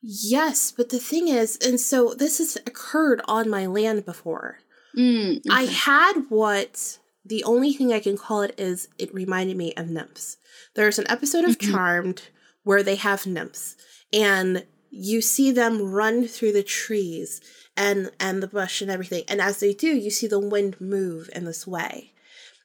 [0.00, 4.60] Yes, but the thing is, and so this has occurred on my land before.
[4.96, 9.74] Mm, I had what the only thing I can call it is it reminded me
[9.76, 10.38] of nymphs.
[10.74, 11.70] There's an episode of Mhm.
[11.70, 12.22] Charmed
[12.62, 13.76] where they have nymphs
[14.12, 17.40] and you see them run through the trees
[17.76, 21.28] and and the bush and everything and as they do you see the wind move
[21.34, 22.12] in this way.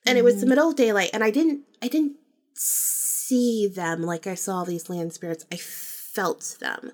[0.06, 0.50] And it was the Mhm.
[0.50, 2.16] middle of daylight and I didn't I didn't
[2.54, 5.46] see them like I saw these land spirits.
[5.52, 6.92] I felt them.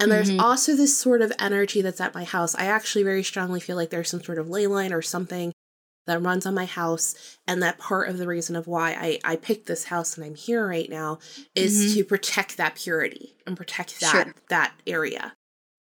[0.00, 0.40] And there's Mhm.
[0.40, 2.54] also this sort of energy that's at my house.
[2.54, 5.52] I actually very strongly feel like there's some sort of ley line or something
[6.06, 7.14] that runs on my house.
[7.46, 10.34] And that part of the reason of why I, I picked this house and I'm
[10.36, 11.18] here right now
[11.54, 11.94] is Mhm.
[11.94, 14.34] to protect that purity and protect that Sure.
[14.48, 15.34] that area.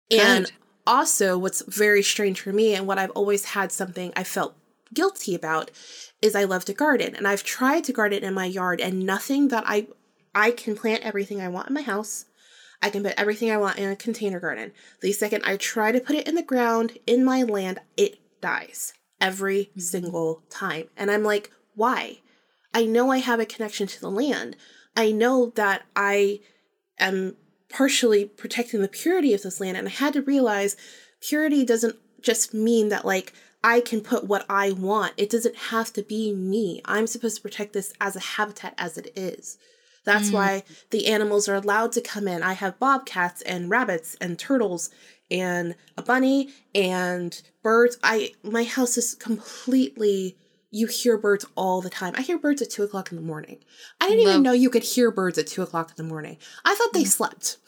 [0.10, 0.54] And Good.
[0.88, 4.56] also what's very strange for me and what I've always had something I felt
[4.94, 5.72] guilty about
[6.22, 7.16] is I love to garden.
[7.16, 9.88] And I've tried to garden in my yard and nothing that I
[10.34, 12.26] I can plant everything I want in my house.
[12.82, 14.72] I can put everything I want in a container garden.
[15.02, 18.94] The second I try to put it in the ground in my land, it dies
[19.20, 19.80] every mm-hmm.
[19.80, 20.86] single time.
[20.96, 22.20] And I'm like, why?
[22.74, 24.56] I know I have a connection to the land.
[24.96, 26.42] I know that I
[27.00, 27.36] am
[27.70, 29.78] partially protecting the purity of this land.
[29.78, 30.78] And I had to realize
[31.22, 33.34] purity doesn't just mean that, like,
[33.64, 35.14] I can put what I want.
[35.18, 36.82] It doesn't have to be me.
[36.86, 39.58] I'm supposed to protect this as a habitat as it is.
[40.06, 40.34] That's Mm.
[40.34, 42.42] why the animals are allowed to come in.
[42.44, 44.90] I have bobcats and rabbits and turtles
[45.30, 47.98] and a bunny and birds.
[48.04, 50.38] I my house is completely
[50.72, 52.14] you hear birds all the time.
[52.18, 53.60] I hear birds at two o'clock in the morning.
[54.02, 56.38] I didn't even know you could hear birds at two o'clock in the morning.
[56.66, 57.58] I thought they slept.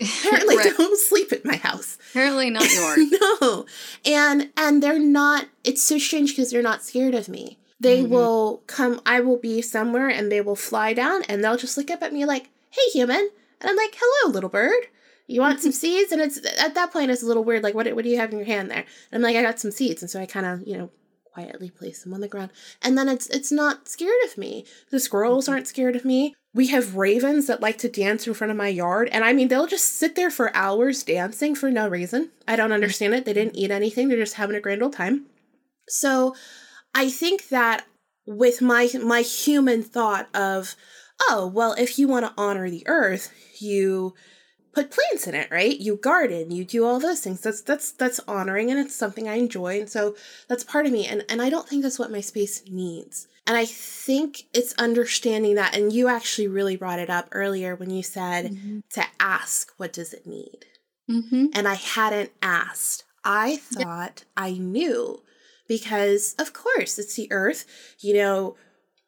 [0.00, 0.64] Apparently, Right.
[0.64, 1.98] they don't sleep at my house.
[2.10, 2.98] Apparently not yours.
[3.40, 3.66] no,
[4.06, 5.46] and and they're not.
[5.62, 7.58] It's so strange because they're not scared of me.
[7.80, 8.10] They Mhm.
[8.10, 9.00] will come.
[9.06, 12.12] I will be somewhere, and they will fly down, and they'll just look up at
[12.12, 13.30] me like, "Hey, human,"
[13.60, 14.88] and I'm like, "Hello, little bird."
[15.26, 15.78] You want some mm-hmm.
[15.78, 16.12] seeds?
[16.12, 17.62] And it's at that point it's a little weird.
[17.62, 18.84] Like, what what do you have in your hand there?
[19.10, 20.90] And I'm like, I got some seeds, and so I kind of you know
[21.32, 22.50] quietly place them on the ground.
[22.82, 24.66] And then it's it's not scared of me.
[24.90, 25.54] The squirrels mm-hmm.
[25.54, 26.34] aren't scared of me.
[26.52, 29.48] We have ravens that like to dance in front of my yard, and I mean
[29.48, 32.30] they'll just sit there for hours dancing for no reason.
[32.48, 32.74] I don't mm-hmm.
[32.74, 33.24] understand it.
[33.24, 34.08] They didn't eat anything.
[34.08, 35.26] They're just having a grand old time.
[35.88, 36.34] So
[36.94, 37.86] I think that
[38.26, 40.76] with my my human thought of,
[41.28, 44.14] oh, well, if you want to honor the earth, you
[44.72, 45.78] put plants in it, right?
[45.78, 47.40] You garden, you do all those things.
[47.40, 49.80] That's that's that's honoring and it's something I enjoy.
[49.80, 50.16] And so
[50.48, 51.06] that's part of me.
[51.06, 53.26] And and I don't think that's what my space needs.
[53.46, 57.90] And I think it's understanding that and you actually really brought it up earlier when
[57.90, 58.82] you said Mhm.
[58.90, 60.66] to ask what does it need?
[61.10, 61.50] Mhm.
[61.54, 63.02] and I hadn't asked.
[63.24, 65.22] I thought I knew
[65.70, 67.64] because, of course, it's the earth.
[68.00, 68.56] You know,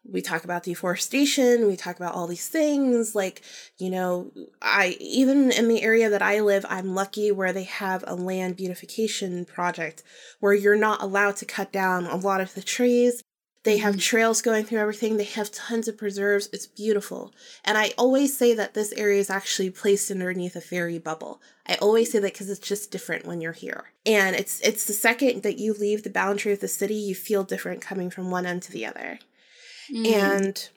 [0.08, 3.16] we talk about deforestation, we talk about all these things.
[3.16, 3.42] Like,
[3.78, 4.30] you know,
[4.62, 8.56] I even in the area that I live, I'm lucky where they have a land
[8.56, 10.04] beautification project
[10.38, 13.24] where you're not allowed to cut down a lot of the trees.
[13.64, 15.16] They have trails going through everything.
[15.16, 16.48] They have tons of preserves.
[16.52, 17.32] It's beautiful.
[17.64, 21.40] And I always say that this area is actually placed underneath a fairy bubble.
[21.66, 23.92] I always say that because it's just different when you're here.
[24.04, 27.44] And it's it's the second that you leave the boundary of the city, you feel
[27.44, 29.20] different coming from one end to the other.
[29.88, 30.12] Mhm.
[30.12, 30.68] And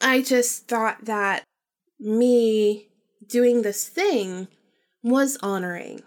[0.00, 1.44] I just thought that
[2.00, 2.88] me
[3.24, 4.48] doing this thing
[5.02, 6.02] was honoring.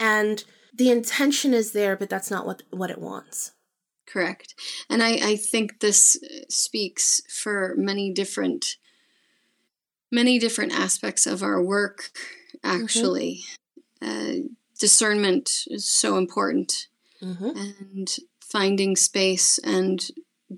[0.00, 0.42] And
[0.72, 3.52] the intention is there, but that's not what what it wants.
[4.06, 4.54] Correct.
[4.88, 8.76] And I, I think this uh, speaks for many different
[10.10, 12.10] many different aspects of our work
[12.62, 13.42] actually.
[14.00, 14.46] Uh,
[14.78, 16.88] discernment is so important
[17.22, 17.56] Mm-hmm.
[17.56, 20.10] and finding space and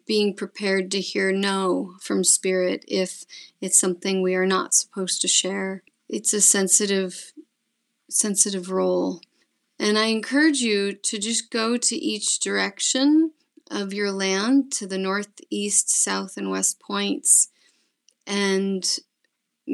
[0.05, 3.25] being prepared to hear no from spirit if
[3.61, 5.85] it's something we are not supposed to share.
[6.09, 7.33] It's a sensitive
[8.11, 9.21] sensitive role.
[9.79, 13.33] And I encourage you to just go to each direction
[13.71, 17.49] of your land to the north, east, south, and west points
[18.27, 18.99] and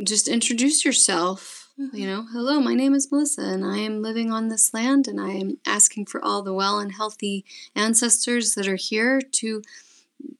[0.04, 1.70] just introduce yourself.
[1.92, 5.20] You know, hello, my name is Melissa, and I am living on this land, and
[5.20, 7.44] I am asking for all the well and healthy
[7.74, 9.62] ancestors that are here to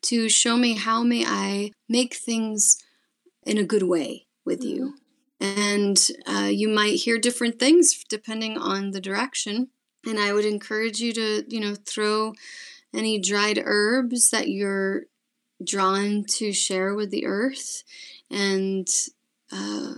[0.02, 2.78] to show me how may I make things
[3.44, 4.94] in a good way with you.
[5.40, 9.68] And uh, you might hear different things depending on the direction.
[10.06, 12.34] And I would encourage you to, you know, throw
[12.94, 15.02] any dried herbs that you're
[15.64, 17.84] drawn to share with the earth
[18.30, 18.88] and
[19.52, 19.94] uh,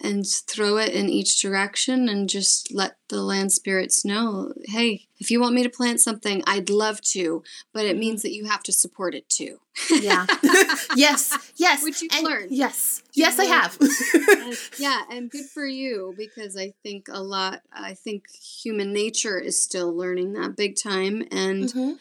[0.00, 5.30] and throw it in each direction and just let the land spirits know hey if
[5.30, 7.42] you want me to plant something i'd love to
[7.72, 9.58] but it means that you have to support it too.
[9.90, 10.26] Yeah.
[10.96, 11.82] Yes yes.
[11.82, 13.76] Which you learned yes You yes i have.
[13.80, 18.24] And- yeah and good for you because i think a lot i think
[18.62, 21.98] human nature is still learning that big time and Mhm.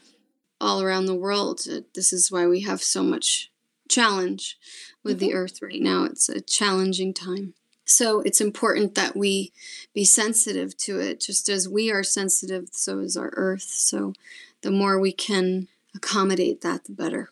[0.62, 1.62] All around the world.
[1.72, 3.52] Uh, this is why we have so much
[3.90, 4.58] challenge
[5.04, 6.04] with the earth right now.
[6.06, 7.54] It's a challenging time.
[7.88, 9.52] So it's important that we
[9.94, 11.20] be sensitive to it.
[11.22, 13.62] Just as we are sensitive so is our earth.
[13.62, 14.14] So
[14.62, 17.30] the more we can accommodate that the better.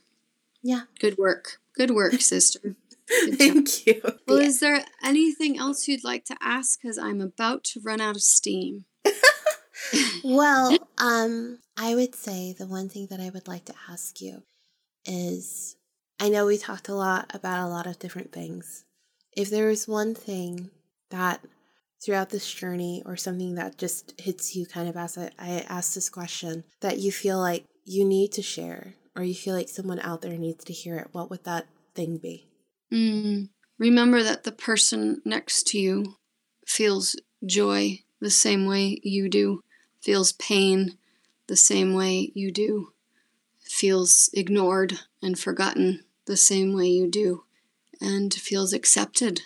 [0.61, 0.81] Yeah.
[0.99, 1.59] Good work.
[1.75, 2.75] Good work sister.
[3.07, 4.01] Good thank you.
[4.27, 4.47] Well Yeah.
[4.47, 6.81] is there anything else you'd like to ask?
[6.81, 8.85] Because i'm about to run out of steam
[10.23, 14.43] well, um, I would say the one thing that I would like to ask you
[15.05, 15.75] is
[16.19, 18.85] I know we talked a lot about a lot of different things.
[19.35, 20.69] If there is one thing
[21.09, 21.41] that
[22.03, 25.95] throughout this journey or something that just hits you kind of as I, I asked
[25.95, 29.99] this question that you feel like you need to share or you feel like someone
[29.99, 32.47] out there needs to hear it, what would that thing be?
[32.91, 33.49] Mm.
[33.79, 36.15] Remember that the person next to you
[36.67, 37.15] feels
[37.45, 39.61] joy the same way you do,
[40.03, 40.97] feels pain
[41.47, 42.91] the same way you do,
[43.61, 47.45] feels ignored and forgotten the same way you do,
[48.01, 49.43] and feels accepted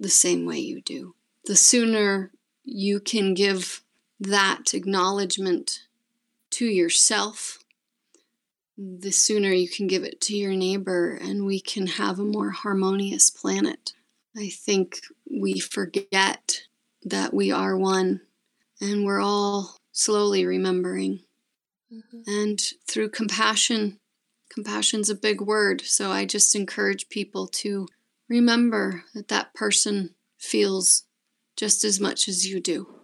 [0.00, 1.14] the same way you do.
[1.44, 2.32] The sooner
[2.64, 3.82] you can give
[4.18, 5.82] that acknowledgement
[6.50, 7.58] to yourself,
[8.76, 12.50] the sooner you can give it to your neighbor and we can have a more
[12.50, 13.92] harmonious planet.
[14.36, 16.62] I think we forget
[17.04, 18.22] that we are one
[18.80, 21.20] and we're all slowly remembering.
[21.90, 22.20] Mm-hmm.
[22.26, 23.98] And through compassion,
[24.52, 27.88] compassion's a big word, so I just encourage people to
[28.28, 31.04] remember that that person feels
[31.56, 33.00] just as much as you do.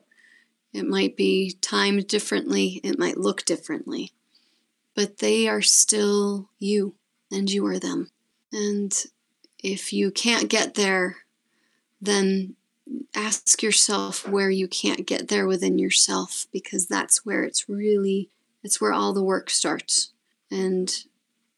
[0.74, 4.12] It might be timed differently, it might look differently
[4.94, 6.94] but they are still you
[7.30, 8.10] and you are them.
[8.52, 8.92] And
[9.58, 11.18] if you can't get there,
[12.00, 12.56] then
[13.14, 18.30] ask yourself where you can't get there within yourself because that's where it's really
[18.62, 20.10] it's where all the work starts.
[20.50, 21.04] And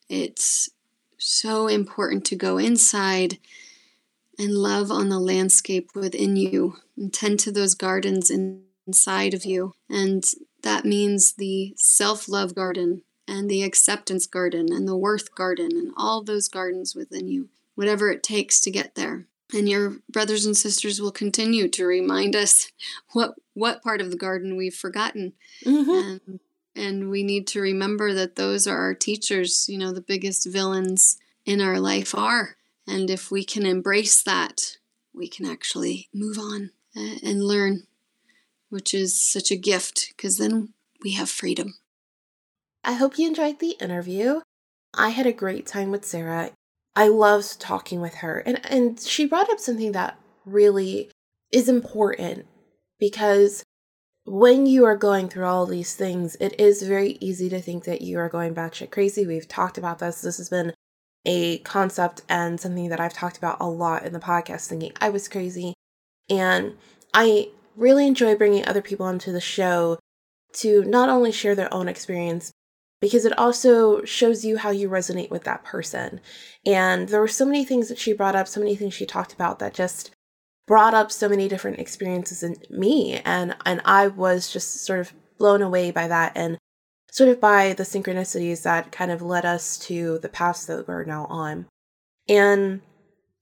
[0.08, 0.70] it's
[1.18, 3.38] so important to go inside
[4.38, 9.44] and love on the landscape within you and tend to those gardens in, inside of
[9.44, 9.74] you.
[9.88, 10.24] And
[10.62, 15.92] that means the self love garden and the acceptance garden and the worth garden and
[15.96, 19.26] all those gardens within you, whatever it takes to get there.
[19.52, 22.70] And your brothers and sisters will continue to remind us
[23.12, 25.34] what what part of the garden we've forgotten.
[25.64, 26.20] Mhm.
[26.26, 26.40] And
[26.74, 31.18] and we need to remember that those are our teachers, you know, the biggest villains
[31.44, 32.56] in our life are.
[32.86, 34.78] And if we can embrace that,
[35.12, 37.86] we can actually move on uh, and learn,
[38.70, 40.72] which is such a gift because then
[41.02, 41.74] we have freedom.
[42.82, 44.40] I hope you enjoyed the interview.
[44.94, 46.52] I had a great time with Sarah.
[46.94, 48.38] I loved talking with her.
[48.38, 51.10] And and she brought up something that really
[51.52, 52.46] is important
[52.98, 53.64] because
[54.24, 58.02] when you are going through all these things, it is very easy to think that
[58.02, 59.26] you are going batshit crazy.
[59.26, 60.20] We've talked about this.
[60.20, 60.72] This has been
[61.24, 65.08] a concept and something that I've talked about a lot in the podcast, thinking I
[65.08, 65.74] was crazy.
[66.30, 66.76] And
[67.12, 69.98] I really enjoy bringing other people onto the show
[70.54, 72.52] to not only share their own experience,
[73.02, 76.20] because it also shows you how you resonate with that person.
[76.64, 79.32] And there were so many things that she brought up, so many things she talked
[79.32, 80.12] about that just
[80.68, 85.12] brought up so many different experiences in me and and I was just sort of
[85.36, 86.56] blown away by that and
[87.10, 91.04] sort of by the synchronicities that kind of led us to the paths that we're
[91.04, 91.66] now on.
[92.28, 92.82] And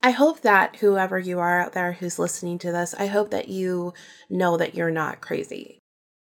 [0.01, 3.47] I hope that whoever you are out there who's listening to this, I hope that
[3.47, 3.93] you
[4.27, 5.80] know that you're not crazy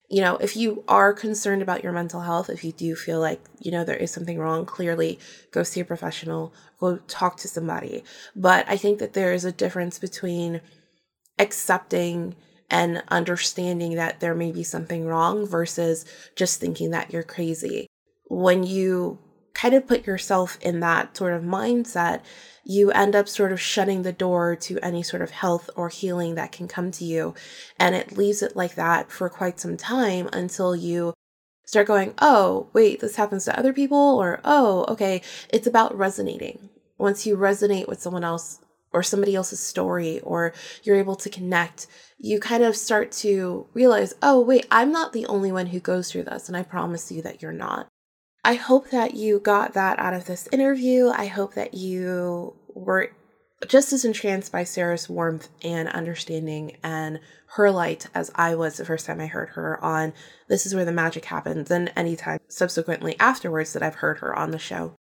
[0.09, 3.41] you know, if you are concerned about your mental health, if you do feel like,
[3.59, 5.19] you know, there is something wrong, clearly
[5.51, 8.03] go see a professional, go talk to somebody.
[8.35, 10.61] But I think that there is a difference between
[11.39, 12.35] accepting
[12.69, 16.05] and understanding that there may be something wrong versus
[16.35, 17.87] just thinking that you're crazy.
[18.29, 19.19] When you
[19.53, 22.21] kind of put yourself in that sort of mindset,
[22.63, 26.35] you end up sort of shutting the door to any sort of health or healing
[26.35, 27.33] that can come to you.
[27.77, 31.13] And it leaves it like that for quite some time until you
[31.65, 36.69] start going, oh, wait, this happens to other people, or oh, okay, it's about resonating.
[36.97, 38.59] Once you resonate with someone else
[38.91, 40.53] or somebody else's story, or
[40.83, 41.87] you're able to connect,
[42.19, 46.11] you kind of start to realize, oh, wait, I'm not the only one who goes
[46.11, 47.87] through this, and I promise you that you're not.
[48.43, 51.07] I hope that you got that out of this interview.
[51.07, 53.11] I hope that you were
[53.67, 57.21] just as entranced by Sarah's warmth and understanding and
[57.55, 60.11] her light as I was the first time I heard her on
[60.49, 64.51] This Is Where the Magick Happens, and anytime subsequently afterwards that I've heard her on
[64.51, 64.95] the show.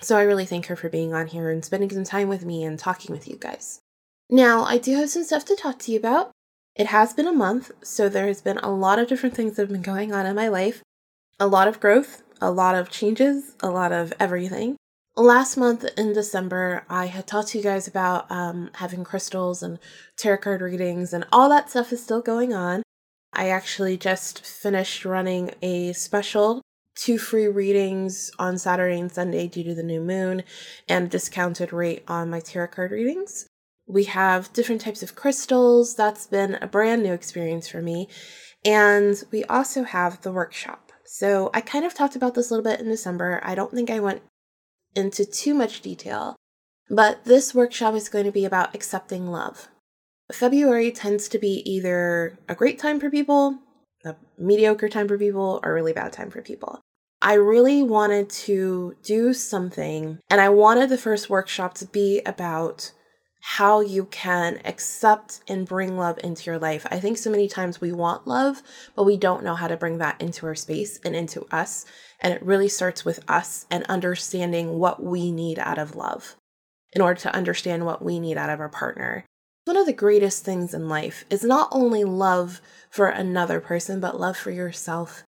[0.00, 2.64] So I really thank her for being on here and spending some time with me
[2.64, 3.80] and talking with you guys.
[4.28, 6.32] Now, I do have some stuff to talk to you about.
[6.74, 9.62] It has been a month, so there has been a lot of different things that
[9.62, 10.82] have been going on in my life.
[11.38, 14.76] A lot of growth, a lot of changes, a lot of everything.
[15.16, 19.78] Last month in December, I had talked to you guys about um, having crystals and
[20.16, 22.82] tarot card readings, and all that stuff is still going on.
[23.32, 26.62] I actually just finished running a special
[26.94, 30.42] two free readings on Saturday and Sunday due to the new moon
[30.88, 33.46] and discounted rate on my tarot card readings.
[33.86, 35.94] We have different types of crystals.
[35.94, 38.08] That's been a brand new experience for me.
[38.64, 40.81] And we also have the workshop.
[41.14, 43.38] So I kind of talked about this a little bit in December.
[43.44, 44.22] I don't think I went
[44.94, 46.36] into too much detail,
[46.88, 49.68] but this workshop is going to be about accepting love.
[50.32, 53.58] February tends to be either a great time for people,
[54.06, 56.80] a mediocre time for people, or a really bad time for people.
[57.20, 62.92] I really wanted to do something, and I wanted the first workshop to be about
[63.44, 66.86] how you can accept and bring love into your life.
[66.92, 68.62] I think so many times we want love,
[68.94, 71.84] but we don't know how to bring that into our space and into us.
[72.20, 76.36] And it really starts with us and understanding what we need out of love
[76.92, 79.24] in order to understand what we need out of our partner.
[79.64, 82.60] One of the greatest things in life is not only love
[82.90, 85.24] for another person, but love for yourself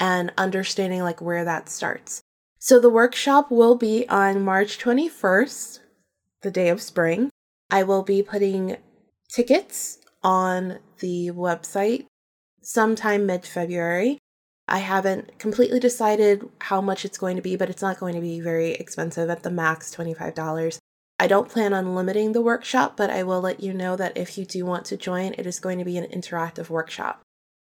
[0.00, 2.22] and understanding like where that starts.
[2.58, 5.78] So the workshop will be on March 21st,
[6.42, 7.30] the day of spring.
[7.72, 8.76] I will be putting
[9.30, 12.04] tickets on the website
[12.60, 14.18] sometime mid February.
[14.68, 18.20] I haven't completely decided how much it's going to be, but it's not going to
[18.20, 20.78] be very expensive at the max $25.
[21.18, 24.36] I don't plan on limiting the workshop, but I will let you know that if
[24.36, 27.22] you do want to join, it is going to be an interactive workshop.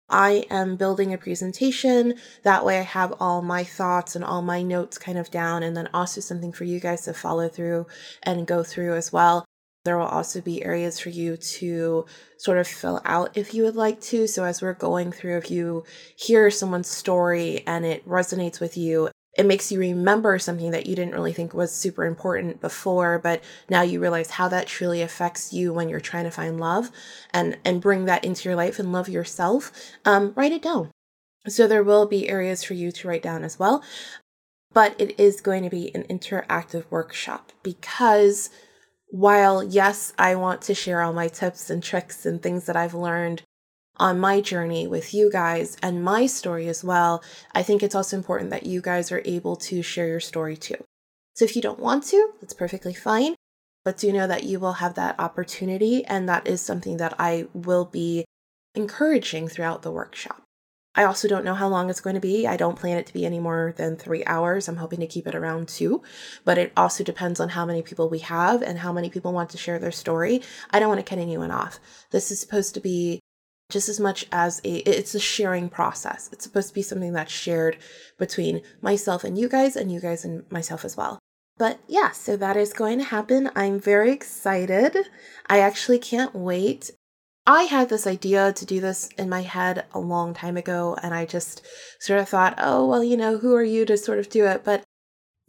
[0.08, 2.14] I am building a presentation.
[2.44, 5.76] That way, I have all my thoughts and all my notes kind of down, and
[5.76, 7.86] then also something for you guys to follow through
[8.22, 9.44] and go through as well.
[9.88, 12.04] There will also be areas for you to
[12.36, 14.26] sort of fill out if you would like to.
[14.26, 15.84] So, as we're going through, if you
[16.14, 19.08] hear someone's story and it resonates with you,
[19.38, 23.42] it makes you remember something that you didn't really think was super important before but
[23.70, 26.90] now you realize how that truly affects you when you're trying to find love
[27.32, 29.72] and and bring that into your life and love yourself
[30.04, 30.90] um, write it down
[31.46, 33.82] so there will be areas for you to write down as well
[34.72, 38.50] but it is going to be an interactive workshop because
[39.10, 42.94] while, yes, I want to share all my tips and tricks and things that I've
[42.94, 43.42] learned
[43.96, 47.22] on my journey with you guys and my story as well,
[47.54, 50.76] I think it's also important that you guys are able to share your story too.
[51.34, 53.34] So if you don't want to, that's perfectly fine.
[53.84, 57.46] But do know that you will have that opportunity, and that is something that I
[57.54, 58.24] will be
[58.74, 60.42] encouraging throughout the workshop.
[60.98, 62.44] I also don't know how long it's going to be.
[62.44, 64.66] I don't plan it to be any more than three hours.
[64.66, 66.02] I'm hoping to keep it around two,
[66.44, 69.50] but it also depends on how many people we have and how many people want
[69.50, 70.42] to share their story.
[70.72, 71.78] I don't want to cut anyone off.
[72.10, 73.20] This is supposed to be
[73.70, 76.30] just as much as a it's a sharing process.
[76.32, 77.76] It's supposed to be something that's shared
[78.18, 81.20] between myself and you guys and you guys and myself as well.
[81.58, 83.50] But yeah, so that is going to happen.
[83.54, 84.96] I'm very excited.
[85.46, 86.90] I actually can't wait.
[87.48, 91.14] I had this idea to do this in my head a long time ago, and
[91.14, 91.66] I just
[91.98, 94.64] sort of thought, oh, well, you know, who are you to sort of do it?
[94.64, 94.84] But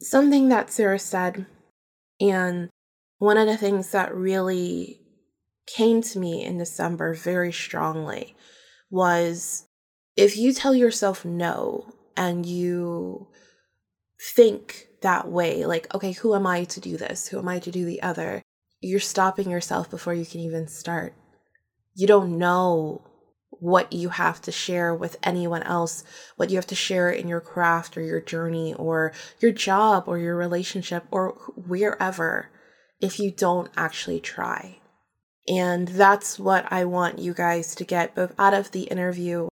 [0.00, 1.44] something that Sarah said,
[2.18, 2.70] and
[3.18, 5.02] one of the things that really
[5.66, 8.34] came to me in December very strongly
[8.90, 9.66] was
[10.16, 13.28] if you tell yourself no and you
[14.34, 17.28] think that way, like, okay, who am I to do this?
[17.28, 18.40] Who am I to do the other?
[18.80, 21.12] You're stopping yourself before you can even start
[21.94, 23.02] you don't know
[23.50, 26.02] what you have to share with anyone else,
[26.36, 30.18] what you have to share in your craft or your journey or your job or
[30.18, 31.30] your relationship or
[31.66, 32.48] wherever
[33.00, 34.78] if you don't actually try.
[35.48, 39.48] And that's what I want you guys to get both out of the interview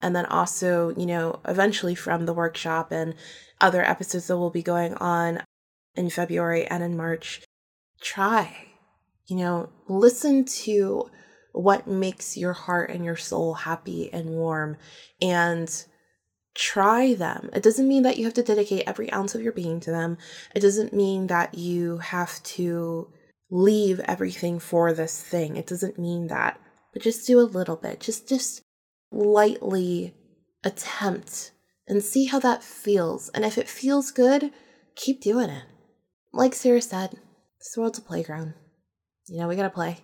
[0.00, 3.14] and then also, you know, eventually from the workshop and
[3.60, 5.42] other episodes that will be going on
[5.94, 7.42] in February and in March.
[8.00, 8.66] Try,
[9.26, 11.08] you know, listen to
[11.52, 14.76] what makes your heart and your soul happy and warm
[15.20, 15.84] and
[16.54, 17.50] try them.
[17.54, 20.18] It doesn't mean that you have to dedicate every ounce of your being to them.
[20.54, 23.08] It doesn't mean that you have to
[23.50, 25.56] leave everything for this thing.
[25.56, 26.58] It doesn't mean that.
[26.92, 28.00] But just do a little bit.
[28.00, 28.62] Just just
[29.10, 30.14] lightly
[30.64, 31.52] attempt
[31.86, 33.28] and see how that feels.
[33.30, 34.52] And if it feels good,
[34.94, 35.64] keep doing it.
[36.32, 37.18] Like Sarah said,
[37.58, 38.54] this world's a playground.
[39.28, 39.98] You know, we got to play.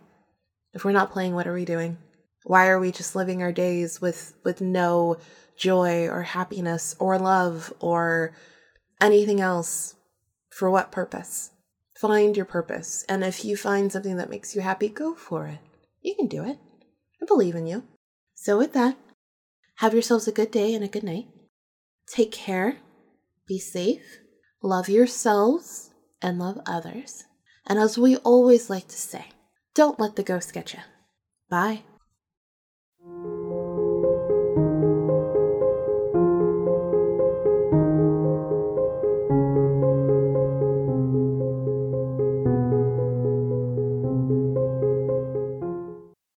[0.72, 1.98] If we're not playing, what are we doing?
[2.44, 5.16] Why are we just living our days with with no
[5.56, 8.34] joy or happiness or love or
[9.00, 9.94] anything else?
[10.50, 11.50] For what purpose?
[11.98, 13.04] Find your purpose.
[13.08, 15.58] And if you find something that makes you happy, go for it.
[16.00, 16.58] You can do it.
[17.20, 17.82] I believe in you.
[18.34, 18.96] So, with that,
[19.76, 21.26] have yourselves a good day and a good night.
[22.06, 22.78] Take care.
[23.46, 24.18] Be safe.
[24.62, 25.90] Love yourselves
[26.22, 27.24] and love others.
[27.66, 29.26] And as we always like to say,
[29.78, 30.80] don't let the ghost get you.
[31.48, 31.82] Bye.